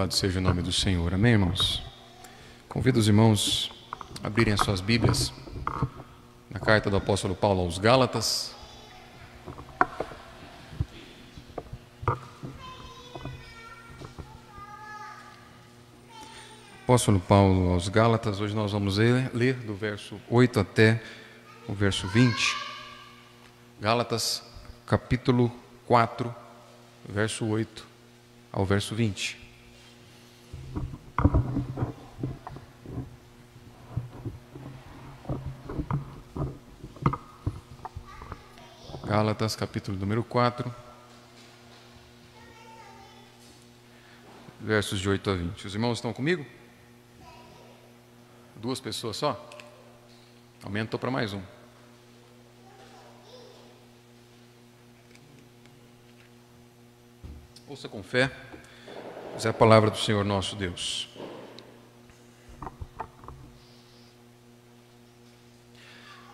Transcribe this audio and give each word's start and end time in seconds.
Louvado 0.00 0.14
seja 0.14 0.38
o 0.38 0.42
nome 0.42 0.62
do 0.62 0.72
Senhor. 0.72 1.12
Amém, 1.12 1.32
irmãos? 1.32 1.82
Convido 2.70 2.98
os 2.98 3.06
irmãos 3.06 3.70
a 4.24 4.28
abrirem 4.28 4.54
as 4.54 4.60
suas 4.60 4.80
Bíblias 4.80 5.30
na 6.48 6.58
carta 6.58 6.88
do 6.88 6.96
apóstolo 6.96 7.34
Paulo 7.34 7.60
aos 7.60 7.76
Gálatas. 7.76 8.56
Apóstolo 16.84 17.20
Paulo 17.20 17.74
aos 17.74 17.90
Gálatas, 17.90 18.40
hoje 18.40 18.54
nós 18.54 18.72
vamos 18.72 18.96
ler, 18.96 19.30
ler 19.34 19.54
do 19.56 19.74
verso 19.74 20.18
8 20.30 20.60
até 20.60 21.02
o 21.68 21.74
verso 21.74 22.08
20. 22.08 22.56
Gálatas, 23.78 24.42
capítulo 24.86 25.52
4, 25.84 26.34
verso 27.06 27.44
8 27.44 27.86
ao 28.50 28.64
verso 28.64 28.94
20. 28.94 29.49
Gálatas, 39.20 39.54
capítulo 39.54 39.98
número 39.98 40.24
4, 40.24 40.74
versos 44.58 44.98
de 44.98 45.06
8 45.10 45.28
a 45.28 45.34
20. 45.34 45.66
Os 45.66 45.74
irmãos 45.74 45.98
estão 45.98 46.10
comigo? 46.10 46.46
Duas 48.56 48.80
pessoas 48.80 49.18
só? 49.18 49.50
Aumentou 50.62 50.98
para 50.98 51.10
mais 51.10 51.34
um. 51.34 51.42
Ouça 57.68 57.90
com 57.90 58.02
fé, 58.02 58.34
mas 59.34 59.44
é 59.44 59.50
a 59.50 59.52
palavra 59.52 59.90
do 59.90 59.98
Senhor 59.98 60.24
nosso 60.24 60.56
Deus. 60.56 61.10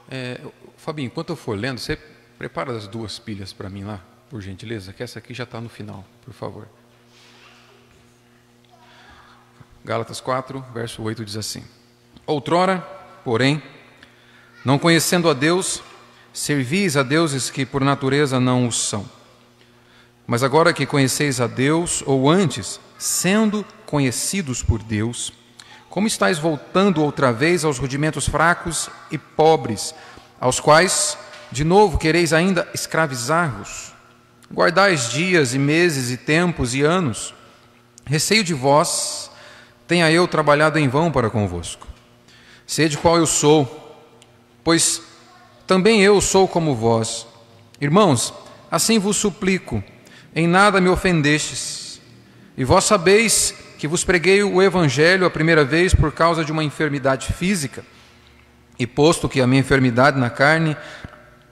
É, 0.08 0.40
Fabinho, 0.76 1.08
enquanto 1.08 1.30
eu 1.30 1.36
for 1.36 1.58
lendo, 1.58 1.80
você 1.80 2.14
prepara 2.38 2.76
as 2.76 2.86
duas 2.86 3.18
pilhas 3.18 3.52
para 3.52 3.68
mim 3.68 3.84
lá, 3.84 4.00
por 4.28 4.40
gentileza, 4.40 4.92
que 4.92 5.02
essa 5.02 5.18
aqui 5.18 5.32
já 5.32 5.44
está 5.44 5.60
no 5.60 5.68
final, 5.68 6.04
por 6.24 6.34
favor. 6.34 6.68
Gálatas 9.84 10.20
4, 10.20 10.64
verso 10.74 11.02
8 11.02 11.24
diz 11.24 11.36
assim: 11.36 11.64
Outrora, 12.26 12.80
porém, 13.24 13.62
não 14.64 14.78
conhecendo 14.78 15.30
a 15.30 15.32
Deus, 15.32 15.82
servis 16.32 16.96
a 16.96 17.02
deuses 17.02 17.50
que 17.50 17.64
por 17.64 17.82
natureza 17.82 18.40
não 18.40 18.66
o 18.66 18.72
são. 18.72 19.08
Mas 20.26 20.42
agora 20.42 20.72
que 20.72 20.84
conheceis 20.84 21.40
a 21.40 21.46
Deus, 21.46 22.02
ou 22.04 22.28
antes, 22.28 22.80
sendo 22.98 23.64
conhecidos 23.86 24.62
por 24.62 24.82
Deus, 24.82 25.32
como 25.88 26.08
estáis 26.08 26.38
voltando 26.38 27.02
outra 27.02 27.32
vez 27.32 27.64
aos 27.64 27.78
rudimentos 27.78 28.28
fracos 28.28 28.90
e 29.10 29.16
pobres, 29.16 29.94
aos 30.40 30.58
quais, 30.58 31.16
de 31.50 31.64
novo, 31.64 31.98
quereis 31.98 32.32
ainda 32.32 32.68
escravizar-vos? 32.74 33.92
Guardais 34.52 35.10
dias 35.10 35.54
e 35.54 35.58
meses 35.58 36.10
e 36.10 36.16
tempos 36.16 36.74
e 36.74 36.82
anos. 36.82 37.34
Receio 38.04 38.44
de 38.44 38.54
vós, 38.54 39.30
tenha 39.86 40.10
eu 40.10 40.28
trabalhado 40.28 40.78
em 40.78 40.88
vão 40.88 41.10
para 41.10 41.30
convosco. 41.30 41.86
Sede 42.66 42.98
qual 42.98 43.16
eu 43.16 43.26
sou, 43.26 44.04
pois 44.62 45.02
também 45.66 46.02
eu 46.02 46.20
sou 46.20 46.46
como 46.46 46.74
vós. 46.74 47.26
Irmãos, 47.80 48.32
assim 48.70 48.98
vos 48.98 49.16
suplico, 49.16 49.82
em 50.34 50.46
nada 50.46 50.80
me 50.80 50.88
ofendestes. 50.88 52.00
E 52.56 52.64
vós 52.64 52.84
sabeis 52.84 53.54
que 53.78 53.86
vos 53.86 54.04
preguei 54.04 54.42
o 54.42 54.62
Evangelho 54.62 55.26
a 55.26 55.30
primeira 55.30 55.64
vez 55.64 55.94
por 55.94 56.12
causa 56.12 56.44
de 56.44 56.52
uma 56.52 56.64
enfermidade 56.64 57.32
física, 57.32 57.84
e 58.78 58.86
posto 58.86 59.28
que 59.28 59.40
a 59.40 59.46
minha 59.46 59.60
enfermidade 59.60 60.18
na 60.18 60.30
carne 60.30 60.76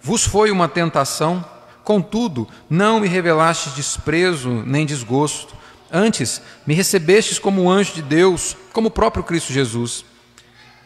vos 0.05 0.23
foi 0.23 0.51
uma 0.51 0.69
tentação, 0.69 1.43
contudo, 1.83 2.47
não 2.69 3.01
me 3.01 3.09
revelastes 3.09 3.73
desprezo 3.73 4.51
nem 4.67 4.85
desgosto, 4.85 5.57
antes 5.91 6.43
me 6.67 6.75
recebestes 6.75 7.39
como 7.39 7.71
anjo 7.71 7.95
de 7.95 8.03
Deus, 8.03 8.55
como 8.71 8.89
o 8.89 8.91
próprio 8.91 9.25
Cristo 9.25 9.51
Jesus. 9.51 10.05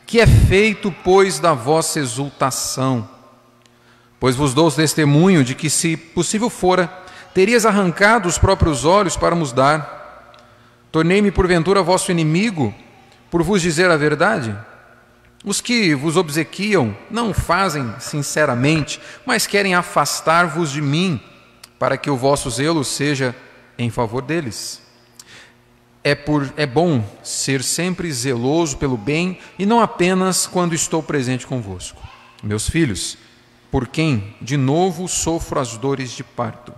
Que 0.06 0.20
é 0.20 0.26
feito, 0.26 0.94
pois, 1.02 1.40
da 1.40 1.52
vossa 1.52 1.98
exultação? 1.98 3.08
Pois 4.20 4.36
vos 4.36 4.54
dou 4.54 4.70
testemunho 4.70 5.42
de 5.42 5.56
que, 5.56 5.68
se 5.68 5.96
possível 5.96 6.48
fora, 6.48 6.86
terias 7.34 7.66
arrancado 7.66 8.28
os 8.28 8.38
próprios 8.38 8.84
olhos 8.84 9.16
para 9.16 9.34
nos 9.34 9.50
dar. 9.50 10.36
Tornei-me, 10.92 11.32
porventura, 11.32 11.82
vosso 11.82 12.12
inimigo, 12.12 12.72
por 13.32 13.42
vos 13.42 13.60
dizer 13.60 13.90
a 13.90 13.96
verdade? 13.96 14.56
Os 15.44 15.60
que 15.60 15.94
vos 15.94 16.16
obsequiam 16.16 16.96
não 17.10 17.32
fazem 17.32 17.94
sinceramente, 18.00 19.00
mas 19.24 19.46
querem 19.46 19.74
afastar-vos 19.74 20.72
de 20.72 20.82
mim, 20.82 21.20
para 21.78 21.96
que 21.96 22.10
o 22.10 22.16
vosso 22.16 22.50
zelo 22.50 22.84
seja 22.84 23.34
em 23.78 23.88
favor 23.88 24.22
deles. 24.22 24.82
É, 26.02 26.14
por, 26.14 26.52
é 26.56 26.66
bom 26.66 27.04
ser 27.22 27.62
sempre 27.62 28.10
zeloso 28.12 28.76
pelo 28.78 28.96
bem 28.96 29.38
e 29.58 29.64
não 29.64 29.80
apenas 29.80 30.46
quando 30.46 30.74
estou 30.74 31.02
presente 31.02 31.46
convosco. 31.46 32.00
Meus 32.42 32.68
filhos, 32.68 33.16
por 33.70 33.86
quem 33.86 34.34
de 34.40 34.56
novo 34.56 35.06
sofro 35.06 35.60
as 35.60 35.76
dores 35.76 36.10
de 36.12 36.24
parto, 36.24 36.72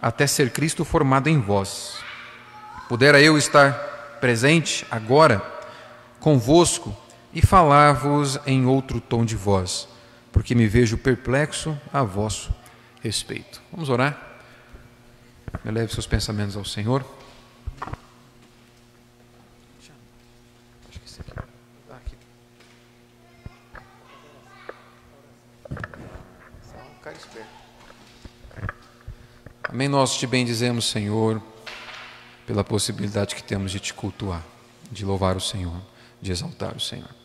até 0.00 0.26
ser 0.26 0.50
Cristo 0.50 0.84
formado 0.84 1.28
em 1.28 1.40
vós. 1.40 1.96
Pudera 2.88 3.20
eu 3.20 3.36
estar 3.36 3.72
presente 4.20 4.86
agora 4.90 5.42
convosco 6.20 6.96
e 7.34 7.42
falar-vos 7.42 8.38
em 8.46 8.64
outro 8.64 9.00
tom 9.00 9.24
de 9.24 9.34
voz, 9.34 9.88
porque 10.30 10.54
me 10.54 10.68
vejo 10.68 10.96
perplexo 10.96 11.76
a 11.92 12.02
vosso 12.04 12.54
respeito. 13.02 13.60
Vamos 13.72 13.88
orar? 13.88 14.38
Eleve 15.64 15.92
seus 15.92 16.06
pensamentos 16.06 16.56
ao 16.56 16.64
Senhor. 16.64 17.04
Amém. 29.68 29.88
Nós 29.88 30.16
te 30.16 30.24
bendizemos, 30.24 30.88
Senhor, 30.88 31.42
pela 32.46 32.62
possibilidade 32.62 33.34
que 33.34 33.42
temos 33.42 33.72
de 33.72 33.80
te 33.80 33.92
cultuar, 33.92 34.40
de 34.88 35.04
louvar 35.04 35.36
o 35.36 35.40
Senhor, 35.40 35.82
de 36.22 36.30
exaltar 36.30 36.76
o 36.76 36.80
Senhor. 36.80 37.23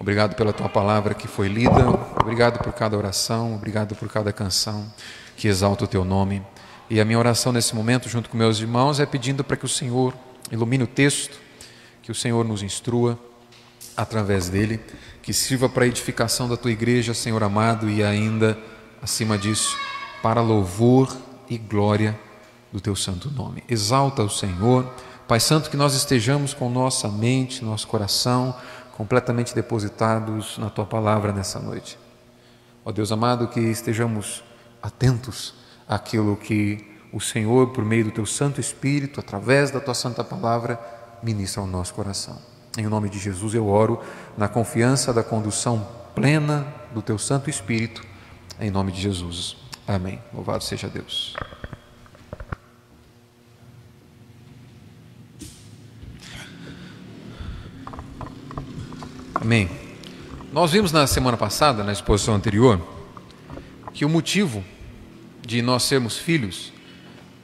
Obrigado 0.00 0.34
pela 0.34 0.50
tua 0.50 0.66
palavra 0.66 1.12
que 1.12 1.28
foi 1.28 1.46
lida, 1.46 1.86
obrigado 2.18 2.58
por 2.64 2.72
cada 2.72 2.96
oração, 2.96 3.54
obrigado 3.54 3.94
por 3.94 4.08
cada 4.08 4.32
canção 4.32 4.90
que 5.36 5.46
exalta 5.46 5.84
o 5.84 5.86
teu 5.86 6.06
nome. 6.06 6.42
E 6.88 6.98
a 6.98 7.04
minha 7.04 7.18
oração 7.18 7.52
nesse 7.52 7.76
momento, 7.76 8.08
junto 8.08 8.30
com 8.30 8.36
meus 8.38 8.58
irmãos, 8.60 8.98
é 8.98 9.04
pedindo 9.04 9.44
para 9.44 9.58
que 9.58 9.66
o 9.66 9.68
Senhor 9.68 10.14
ilumine 10.50 10.84
o 10.84 10.86
texto, 10.86 11.38
que 12.02 12.10
o 12.10 12.14
Senhor 12.14 12.46
nos 12.46 12.62
instrua 12.62 13.18
através 13.94 14.48
dele, 14.48 14.80
que 15.20 15.34
sirva 15.34 15.68
para 15.68 15.84
a 15.84 15.88
edificação 15.88 16.48
da 16.48 16.56
tua 16.56 16.70
igreja, 16.70 17.12
Senhor 17.12 17.42
amado, 17.42 17.90
e 17.90 18.02
ainda, 18.02 18.58
acima 19.02 19.36
disso, 19.36 19.76
para 20.22 20.40
louvor 20.40 21.14
e 21.46 21.58
glória 21.58 22.18
do 22.72 22.80
teu 22.80 22.96
santo 22.96 23.30
nome. 23.30 23.62
Exalta 23.68 24.22
o 24.22 24.30
Senhor. 24.30 24.90
Pai 25.28 25.38
Santo, 25.38 25.68
que 25.68 25.76
nós 25.76 25.94
estejamos 25.94 26.54
com 26.54 26.70
nossa 26.70 27.06
mente, 27.06 27.62
nosso 27.62 27.86
coração 27.86 28.56
completamente 29.00 29.54
depositados 29.54 30.58
na 30.58 30.68
tua 30.68 30.84
palavra 30.84 31.32
nessa 31.32 31.58
noite. 31.58 31.98
Ó 32.84 32.92
Deus 32.92 33.10
amado, 33.10 33.48
que 33.48 33.58
estejamos 33.58 34.44
atentos 34.82 35.54
àquilo 35.88 36.36
que 36.36 36.86
o 37.10 37.18
Senhor, 37.18 37.68
por 37.68 37.82
meio 37.82 38.04
do 38.04 38.10
teu 38.10 38.26
Santo 38.26 38.60
Espírito, 38.60 39.18
através 39.18 39.70
da 39.70 39.80
tua 39.80 39.94
santa 39.94 40.22
palavra, 40.22 40.78
ministra 41.22 41.62
ao 41.62 41.66
nosso 41.66 41.94
coração. 41.94 42.36
Em 42.76 42.86
nome 42.88 43.08
de 43.08 43.18
Jesus 43.18 43.54
eu 43.54 43.68
oro 43.68 44.02
na 44.36 44.48
confiança 44.48 45.14
da 45.14 45.22
condução 45.22 45.88
plena 46.14 46.66
do 46.92 47.00
teu 47.00 47.16
Santo 47.16 47.48
Espírito, 47.48 48.04
em 48.60 48.70
nome 48.70 48.92
de 48.92 49.00
Jesus. 49.00 49.56
Amém. 49.88 50.20
Louvado 50.30 50.62
seja 50.62 50.88
Deus. 50.88 51.34
Amém. 59.50 59.68
Nós 60.52 60.70
vimos 60.70 60.92
na 60.92 61.08
semana 61.08 61.36
passada, 61.36 61.82
na 61.82 61.90
exposição 61.90 62.36
anterior, 62.36 62.80
que 63.92 64.04
o 64.04 64.08
motivo 64.08 64.64
de 65.44 65.60
nós 65.60 65.82
sermos 65.82 66.16
filhos 66.16 66.72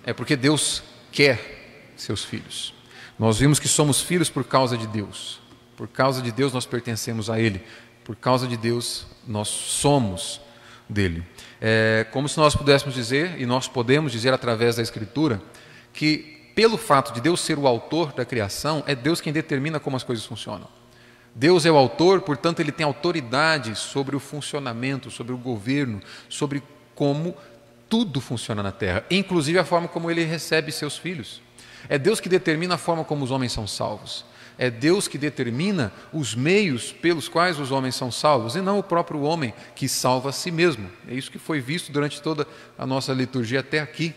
é 0.05 0.12
porque 0.12 0.37
Deus 0.37 0.85
quer 1.11 1.91
seus 1.97 2.25
filhos. 2.25 2.73
Nós 3.19 3.41
vimos 3.41 3.58
que 3.58 3.67
somos 3.67 4.00
filhos 4.00 4.31
por 4.31 4.44
causa 4.44 4.79
de 4.79 4.87
Deus. 4.87 5.41
Por 5.76 5.88
causa 5.88 6.23
de 6.23 6.31
Deus 6.31 6.53
nós 6.53 6.64
pertencemos 6.64 7.29
a 7.29 7.41
Ele. 7.41 7.61
Por 8.05 8.14
causa 8.14 8.47
de 8.47 8.56
Deus 8.56 9.05
nós 9.26 9.49
somos 9.49 10.41
dele. 10.88 11.25
É 11.61 12.06
como 12.12 12.29
se 12.29 12.38
nós 12.38 12.55
pudéssemos 12.55 12.94
dizer, 12.94 13.35
e 13.37 13.44
nós 13.44 13.67
podemos 13.67 14.12
dizer 14.12 14.32
através 14.32 14.76
da 14.76 14.82
Escritura, 14.82 15.43
que 15.93 16.53
pelo 16.55 16.79
fato 16.79 17.12
de 17.12 17.20
Deus 17.20 17.41
ser 17.41 17.58
o 17.58 17.67
autor 17.67 18.12
da 18.12 18.25
criação, 18.25 18.85
é 18.87 18.94
Deus 18.94 19.20
quem 19.20 19.32
determina 19.32 19.81
como 19.81 19.97
as 19.97 20.05
coisas 20.05 20.25
funcionam. 20.25 20.69
Deus 21.38 21.67
é 21.67 21.71
o 21.71 21.77
autor, 21.77 22.23
portanto, 22.23 22.61
ele 22.61 22.73
tem 22.73 22.87
autoridade 22.87 23.75
sobre 23.75 24.17
o 24.17 24.19
funcionamento, 24.19 25.11
sobre 25.11 25.35
o 25.35 25.37
governo, 25.37 26.00
sobre 26.31 26.62
como 26.94 27.37
tudo 27.91 28.23
funciona 28.23 28.62
na 28.62 28.73
terra, 28.73 29.05
inclusive 29.11 29.59
a 29.59 29.65
forma 29.65 29.87
como 29.87 30.11
ele 30.11 30.25
recebe 30.25 30.73
seus 30.73 30.97
filhos. 30.97 31.43
É 31.91 31.99
Deus 31.99 32.21
que 32.21 32.29
determina 32.31 32.77
a 32.77 32.79
forma 32.79 33.05
como 33.05 33.23
os 33.23 33.31
homens 33.31 33.53
são 33.53 33.67
salvos. 33.67 34.25
É 34.56 34.71
Deus 34.71 35.06
que 35.06 35.19
determina 35.19 35.93
os 36.11 36.35
meios 36.35 36.91
pelos 36.91 37.29
quais 37.29 37.61
os 37.61 37.71
homens 37.71 37.94
são 37.94 38.11
salvos, 38.11 38.56
e 38.56 38.62
não 38.62 38.79
o 38.79 38.82
próprio 38.82 39.21
homem 39.21 39.53
que 39.75 39.91
salva 39.91 40.31
a 40.31 40.32
si 40.32 40.50
mesmo. 40.50 40.91
É 41.06 41.12
isso 41.12 41.31
que 41.31 41.39
foi 41.39 41.61
visto 41.61 41.93
durante 41.93 42.23
toda 42.23 42.49
a 42.79 42.87
nossa 42.87 43.12
liturgia 43.12 43.61
até 43.61 43.79
aqui. 43.79 44.15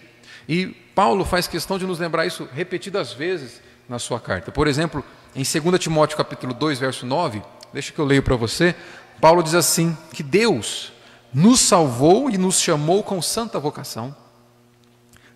E 0.48 0.68
Paulo 0.96 1.26
faz 1.26 1.50
questão 1.50 1.78
de 1.78 1.86
nos 1.86 2.00
lembrar 2.00 2.26
isso 2.26 2.48
repetidas 2.54 3.12
vezes 3.12 3.62
na 3.90 4.00
sua 4.00 4.22
carta. 4.22 4.54
Por 4.54 4.70
exemplo, 4.70 5.04
em 5.36 5.44
2 5.44 5.80
Timóteo 5.80 6.18
capítulo 6.18 6.54
2, 6.54 6.80
verso 6.80 7.06
9, 7.06 7.42
deixa 7.72 7.92
que 7.92 8.00
eu 8.00 8.06
leio 8.06 8.24
para 8.24 8.36
você, 8.36 8.76
Paulo 9.22 9.44
diz 9.44 9.54
assim: 9.54 9.98
que 10.14 10.24
Deus 10.24 10.92
nos 11.34 11.60
salvou 11.60 12.30
e 12.30 12.38
nos 12.38 12.60
chamou 12.60 13.04
com 13.04 13.22
santa 13.22 13.60
vocação, 13.60 14.16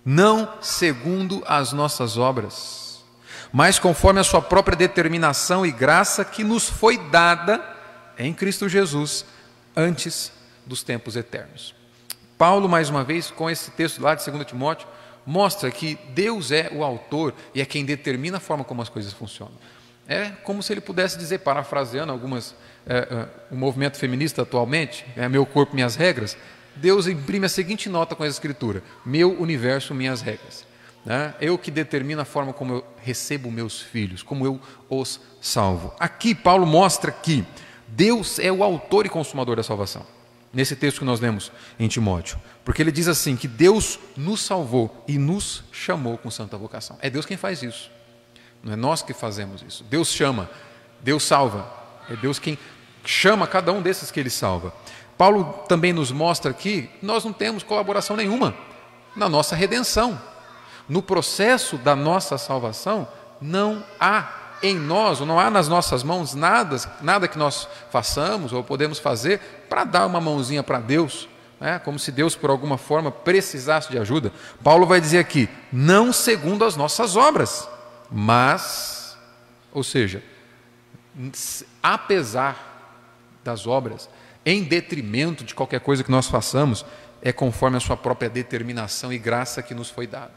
não 0.04 0.52
segundo 0.62 1.44
as 1.46 1.72
nossas 1.72 2.18
obras, 2.18 3.04
mas 3.52 3.78
conforme 3.78 4.20
a 4.20 4.24
sua 4.24 4.42
própria 4.42 4.76
determinação 4.76 5.66
e 5.66 5.72
graça 5.72 6.26
que 6.26 6.44
nos 6.44 6.70
foi 6.70 6.98
dada 6.98 7.64
em 8.18 8.34
Cristo 8.34 8.68
Jesus 8.68 9.26
antes 9.76 10.32
dos 10.66 10.84
tempos 10.84 11.16
eternos. 11.16 11.76
Paulo, 12.38 12.68
mais 12.68 12.90
uma 12.90 13.04
vez, 13.04 13.30
com 13.32 13.50
esse 13.50 13.72
texto 13.72 14.02
lá 14.02 14.16
de 14.16 14.30
2 14.30 14.46
Timóteo, 14.46 14.88
mostra 15.26 15.72
que 15.72 15.98
Deus 16.10 16.52
é 16.52 16.70
o 16.74 16.84
autor 16.84 17.34
e 17.54 17.62
é 17.62 17.66
quem 17.66 17.86
determina 17.86 18.38
a 18.38 18.42
forma 18.42 18.64
como 18.64 18.82
as 18.82 18.90
coisas 18.90 19.14
funcionam. 19.14 19.54
É 20.08 20.30
como 20.44 20.62
se 20.62 20.74
ele 20.74 20.82
pudesse 20.82 21.18
dizer, 21.18 21.40
parafraseando 21.40 22.12
algumas, 22.12 22.56
é, 22.86 22.98
é, 22.98 23.28
o 23.52 23.56
movimento 23.56 23.98
feminista 23.98 24.42
atualmente, 24.42 25.06
é 25.16 25.30
meu 25.30 25.46
corpo, 25.46 25.74
minhas 25.76 25.96
regras. 25.96 26.38
Deus 26.76 27.08
imprime 27.08 27.46
a 27.46 27.50
seguinte 27.50 27.88
nota 27.88 28.16
com 28.16 28.24
a 28.24 28.28
escritura: 28.28 28.84
meu 29.06 29.40
universo, 29.40 29.94
minhas 29.94 30.22
regras. 30.22 30.66
Né? 31.06 31.34
Eu 31.40 31.58
que 31.58 31.70
determino 31.70 32.22
a 32.22 32.26
forma 32.26 32.54
como 32.54 32.76
eu 32.76 32.86
recebo 32.98 33.52
meus 33.52 33.82
filhos, 33.82 34.24
como 34.24 34.46
eu 34.46 34.60
os 34.90 35.20
salvo. 35.42 35.94
Aqui 36.00 36.34
Paulo 36.34 36.66
mostra 36.66 37.12
que 37.12 37.46
Deus 37.88 38.40
é 38.40 38.52
o 38.52 38.64
autor 38.64 39.06
e 39.06 39.10
consumador 39.10 39.56
da 39.56 39.64
salvação. 39.64 40.06
Nesse 40.54 40.76
texto 40.76 41.00
que 41.00 41.06
nós 41.06 41.20
lemos 41.20 41.52
em 41.80 41.88
Timóteo. 41.88 42.40
Porque 42.64 42.82
ele 42.82 42.92
diz 42.92 43.08
assim: 43.08 43.36
que 43.36 43.48
Deus 43.48 44.00
nos 44.16 44.42
salvou 44.42 45.04
e 45.08 45.18
nos 45.18 45.64
chamou 45.72 46.18
com 46.18 46.30
santa 46.30 46.58
vocação. 46.58 46.98
É 47.02 47.10
Deus 47.10 47.26
quem 47.26 47.38
faz 47.38 47.64
isso. 47.64 47.92
Não 48.64 48.74
é 48.74 48.76
nós 48.76 49.02
que 49.02 49.14
fazemos 49.14 49.62
isso. 49.62 49.84
Deus 49.84 50.08
chama, 50.08 50.50
Deus 51.02 51.24
salva. 51.24 51.70
É 52.10 52.16
Deus 52.16 52.40
quem 52.40 52.58
chama 53.04 53.46
cada 53.46 53.72
um 53.72 53.82
desses 53.82 54.10
que 54.10 54.20
ele 54.20 54.30
salva. 54.30 54.74
Paulo 55.18 55.66
também 55.68 55.94
nos 55.94 56.12
mostra 56.12 56.54
que 56.54 56.90
nós 57.02 57.24
não 57.26 57.34
temos 57.34 57.64
colaboração 57.64 58.16
nenhuma 58.16 58.56
na 59.16 59.30
nossa 59.30 59.56
redenção. 59.56 60.20
No 60.88 61.02
processo 61.02 61.78
da 61.78 61.96
nossa 61.96 62.38
salvação, 62.38 63.08
não 63.40 63.84
há 64.00 64.44
em 64.62 64.78
nós, 64.78 65.20
ou 65.20 65.28
não 65.28 65.40
há 65.40 65.50
nas 65.50 65.68
nossas 65.68 66.04
mãos 66.04 66.34
nada, 66.34 66.78
nada 67.02 67.28
que 67.28 67.38
nós 67.38 67.68
façamos 67.92 68.54
ou 68.54 68.64
podemos 68.64 68.98
fazer 68.98 69.40
para 69.70 69.84
dar 69.84 70.06
uma 70.06 70.22
mãozinha 70.22 70.64
para 70.64 70.80
Deus, 70.80 71.28
né? 71.60 71.80
como 71.80 72.00
se 72.00 72.12
Deus 72.12 72.36
por 72.36 72.50
alguma 72.50 72.78
forma 72.78 73.12
precisasse 73.12 73.92
de 73.92 73.98
ajuda. 73.98 74.32
Paulo 74.64 74.88
vai 74.88 75.02
dizer 75.02 75.20
aqui, 75.20 75.50
não 75.72 76.14
segundo 76.14 76.64
as 76.64 76.78
nossas 76.78 77.18
obras, 77.18 77.68
mas, 78.16 79.18
ou 79.72 79.84
seja, 79.84 80.24
apesar 81.82 83.02
das 83.44 83.66
obras, 83.66 84.08
em 84.46 84.64
detrimento 84.64 85.44
de 85.44 85.56
qualquer 85.56 85.80
coisa 85.80 86.04
que 86.04 86.12
nós 86.12 86.28
façamos, 86.28 86.86
é 87.24 87.32
conforme 87.32 87.78
a 87.78 87.80
sua 87.80 87.98
própria 87.98 88.30
determinação 88.30 89.12
e 89.12 89.18
graça 89.18 89.64
que 89.64 89.74
nos 89.74 89.90
foi 89.90 90.06
dada. 90.06 90.34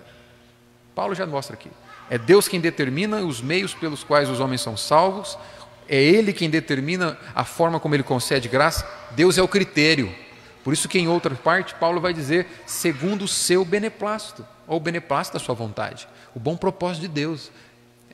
Paulo 0.94 1.14
já 1.14 1.26
mostra 1.26 1.54
aqui. 1.54 1.70
É 2.08 2.16
Deus 2.16 2.48
quem 2.48 2.60
determina 2.60 3.18
os 3.18 3.42
meios 3.42 3.74
pelos 3.74 4.02
quais 4.02 4.30
os 4.30 4.40
homens 4.40 4.62
são 4.62 4.76
salvos, 4.76 5.36
é 5.86 6.02
Ele 6.02 6.32
quem 6.32 6.48
determina 6.48 7.18
a 7.34 7.44
forma 7.44 7.78
como 7.78 7.94
Ele 7.94 8.02
concede 8.02 8.48
graça, 8.48 8.88
Deus 9.10 9.36
é 9.36 9.42
o 9.42 9.48
critério. 9.48 10.10
Por 10.64 10.72
isso 10.72 10.88
que 10.88 10.98
em 10.98 11.08
outra 11.08 11.34
parte 11.34 11.74
Paulo 11.74 12.00
vai 12.00 12.14
dizer, 12.14 12.46
segundo 12.64 13.26
o 13.26 13.28
seu 13.28 13.64
beneplácito, 13.64 14.46
ou 14.66 14.78
o 14.78 14.80
beneplácito 14.80 15.38
da 15.38 15.44
sua 15.44 15.54
vontade, 15.54 16.08
o 16.34 16.40
bom 16.40 16.56
propósito 16.56 17.02
de 17.02 17.08
Deus. 17.08 17.50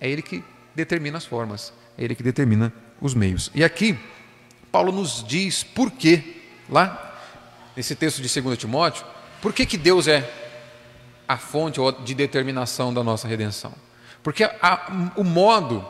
É 0.03 0.11
Ele 0.11 0.21
que 0.21 0.43
determina 0.75 1.17
as 1.17 1.25
formas, 1.25 1.73
é 1.97 2.03
Ele 2.03 2.17
que 2.17 2.25
determina 2.25 2.73
os 3.01 3.15
meios. 3.15 3.53
E 3.55 3.63
aqui, 3.63 3.97
Paulo 4.73 4.91
nos 4.91 5.25
diz 5.25 5.63
por 5.63 5.93
quê, 5.93 6.43
lá, 6.69 7.17
nesse 7.77 7.95
texto 7.95 8.21
de 8.21 8.41
2 8.41 8.59
Timóteo, 8.59 9.07
por 9.41 9.53
que, 9.53 9.65
que 9.65 9.77
Deus 9.79 10.09
é 10.09 10.29
a 11.29 11.39
fonte 11.39 11.79
de 12.05 12.17
determinação 12.17 12.93
da 12.93 13.05
nossa 13.05 13.29
redenção? 13.29 13.73
Porque 14.25 14.43
a, 14.43 15.13
o 15.15 15.23
modo, 15.23 15.89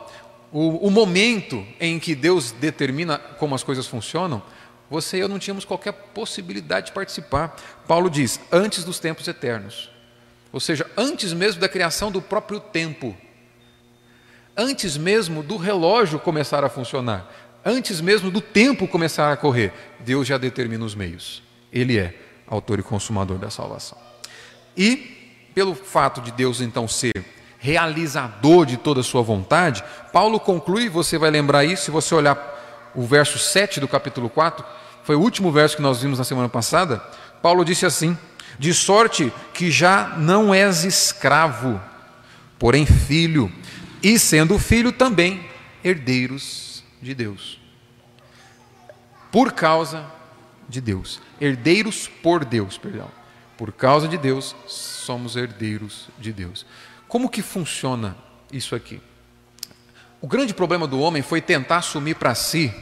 o, 0.51 0.87
o 0.87 0.91
momento 0.91 1.65
em 1.79 1.97
que 1.97 2.13
Deus 2.13 2.51
determina 2.51 3.17
como 3.17 3.55
as 3.55 3.63
coisas 3.63 3.87
funcionam, 3.87 4.43
você 4.91 5.17
e 5.17 5.21
eu 5.21 5.27
não 5.27 5.39
tínhamos 5.39 5.65
qualquer 5.65 5.91
possibilidade 5.91 6.87
de 6.87 6.91
participar. 6.91 7.59
Paulo 7.87 8.11
diz, 8.11 8.39
antes 8.51 8.83
dos 8.83 8.99
tempos 8.99 9.27
eternos. 9.27 9.89
Ou 10.51 10.59
seja, 10.59 10.85
antes 10.95 11.33
mesmo 11.33 11.59
da 11.59 11.67
criação 11.67 12.11
do 12.11 12.21
próprio 12.21 12.59
tempo 12.59 13.17
antes 14.55 14.97
mesmo 14.97 15.43
do 15.43 15.57
relógio 15.57 16.19
começar 16.19 16.63
a 16.63 16.69
funcionar, 16.69 17.29
antes 17.65 17.99
mesmo 18.01 18.29
do 18.29 18.41
tempo 18.41 18.87
começar 18.87 19.31
a 19.31 19.37
correr, 19.37 19.73
Deus 19.99 20.27
já 20.27 20.37
determina 20.37 20.85
os 20.85 20.95
meios. 20.95 21.41
Ele 21.71 21.97
é 21.97 22.13
autor 22.47 22.79
e 22.79 22.83
consumador 22.83 23.37
da 23.37 23.49
salvação. 23.49 23.97
E, 24.77 25.49
pelo 25.53 25.75
fato 25.75 26.21
de 26.21 26.31
Deus 26.31 26.61
então 26.61 26.87
ser 26.87 27.23
realizador 27.59 28.65
de 28.65 28.77
toda 28.77 28.99
a 28.99 29.03
sua 29.03 29.21
vontade, 29.21 29.83
Paulo 30.11 30.39
conclui, 30.39 30.89
você 30.89 31.17
vai 31.17 31.31
lembrar 31.31 31.63
isso, 31.63 31.85
se 31.85 31.91
você 31.91 32.13
olhar 32.13 32.91
o 32.93 33.03
verso 33.03 33.39
7 33.39 33.79
do 33.79 33.87
capítulo 33.87 34.29
4, 34.29 34.65
foi 35.03 35.15
o 35.15 35.19
último 35.21 35.51
verso 35.51 35.75
que 35.75 35.81
nós 35.81 36.01
vimos 36.01 36.17
na 36.17 36.25
semana 36.25 36.49
passada. 36.49 37.01
Paulo 37.41 37.65
disse 37.65 37.85
assim: 37.85 38.17
De 38.57 38.73
sorte 38.73 39.31
que 39.53 39.71
já 39.71 40.13
não 40.17 40.53
és 40.53 40.83
escravo, 40.83 41.79
porém 42.57 42.85
filho 42.85 43.51
e 44.03 44.19
sendo 44.19 44.59
filho 44.59 44.91
também 44.91 45.49
herdeiros 45.81 46.83
de 47.01 47.15
Deus. 47.15 47.59
Por 49.31 49.53
causa 49.53 50.05
de 50.67 50.81
Deus, 50.81 51.21
herdeiros 51.39 52.07
por 52.21 52.43
Deus, 52.43 52.77
perdão. 52.77 53.09
Por 53.57 53.71
causa 53.71 54.07
de 54.07 54.17
Deus, 54.17 54.55
somos 54.67 55.35
herdeiros 55.35 56.09
de 56.19 56.33
Deus. 56.33 56.65
Como 57.07 57.29
que 57.29 57.41
funciona 57.41 58.17
isso 58.51 58.75
aqui? 58.75 59.01
O 60.19 60.27
grande 60.27 60.53
problema 60.53 60.87
do 60.87 60.99
homem 60.99 61.21
foi 61.21 61.41
tentar 61.41 61.77
assumir 61.77 62.15
para 62.15 62.35
si 62.35 62.73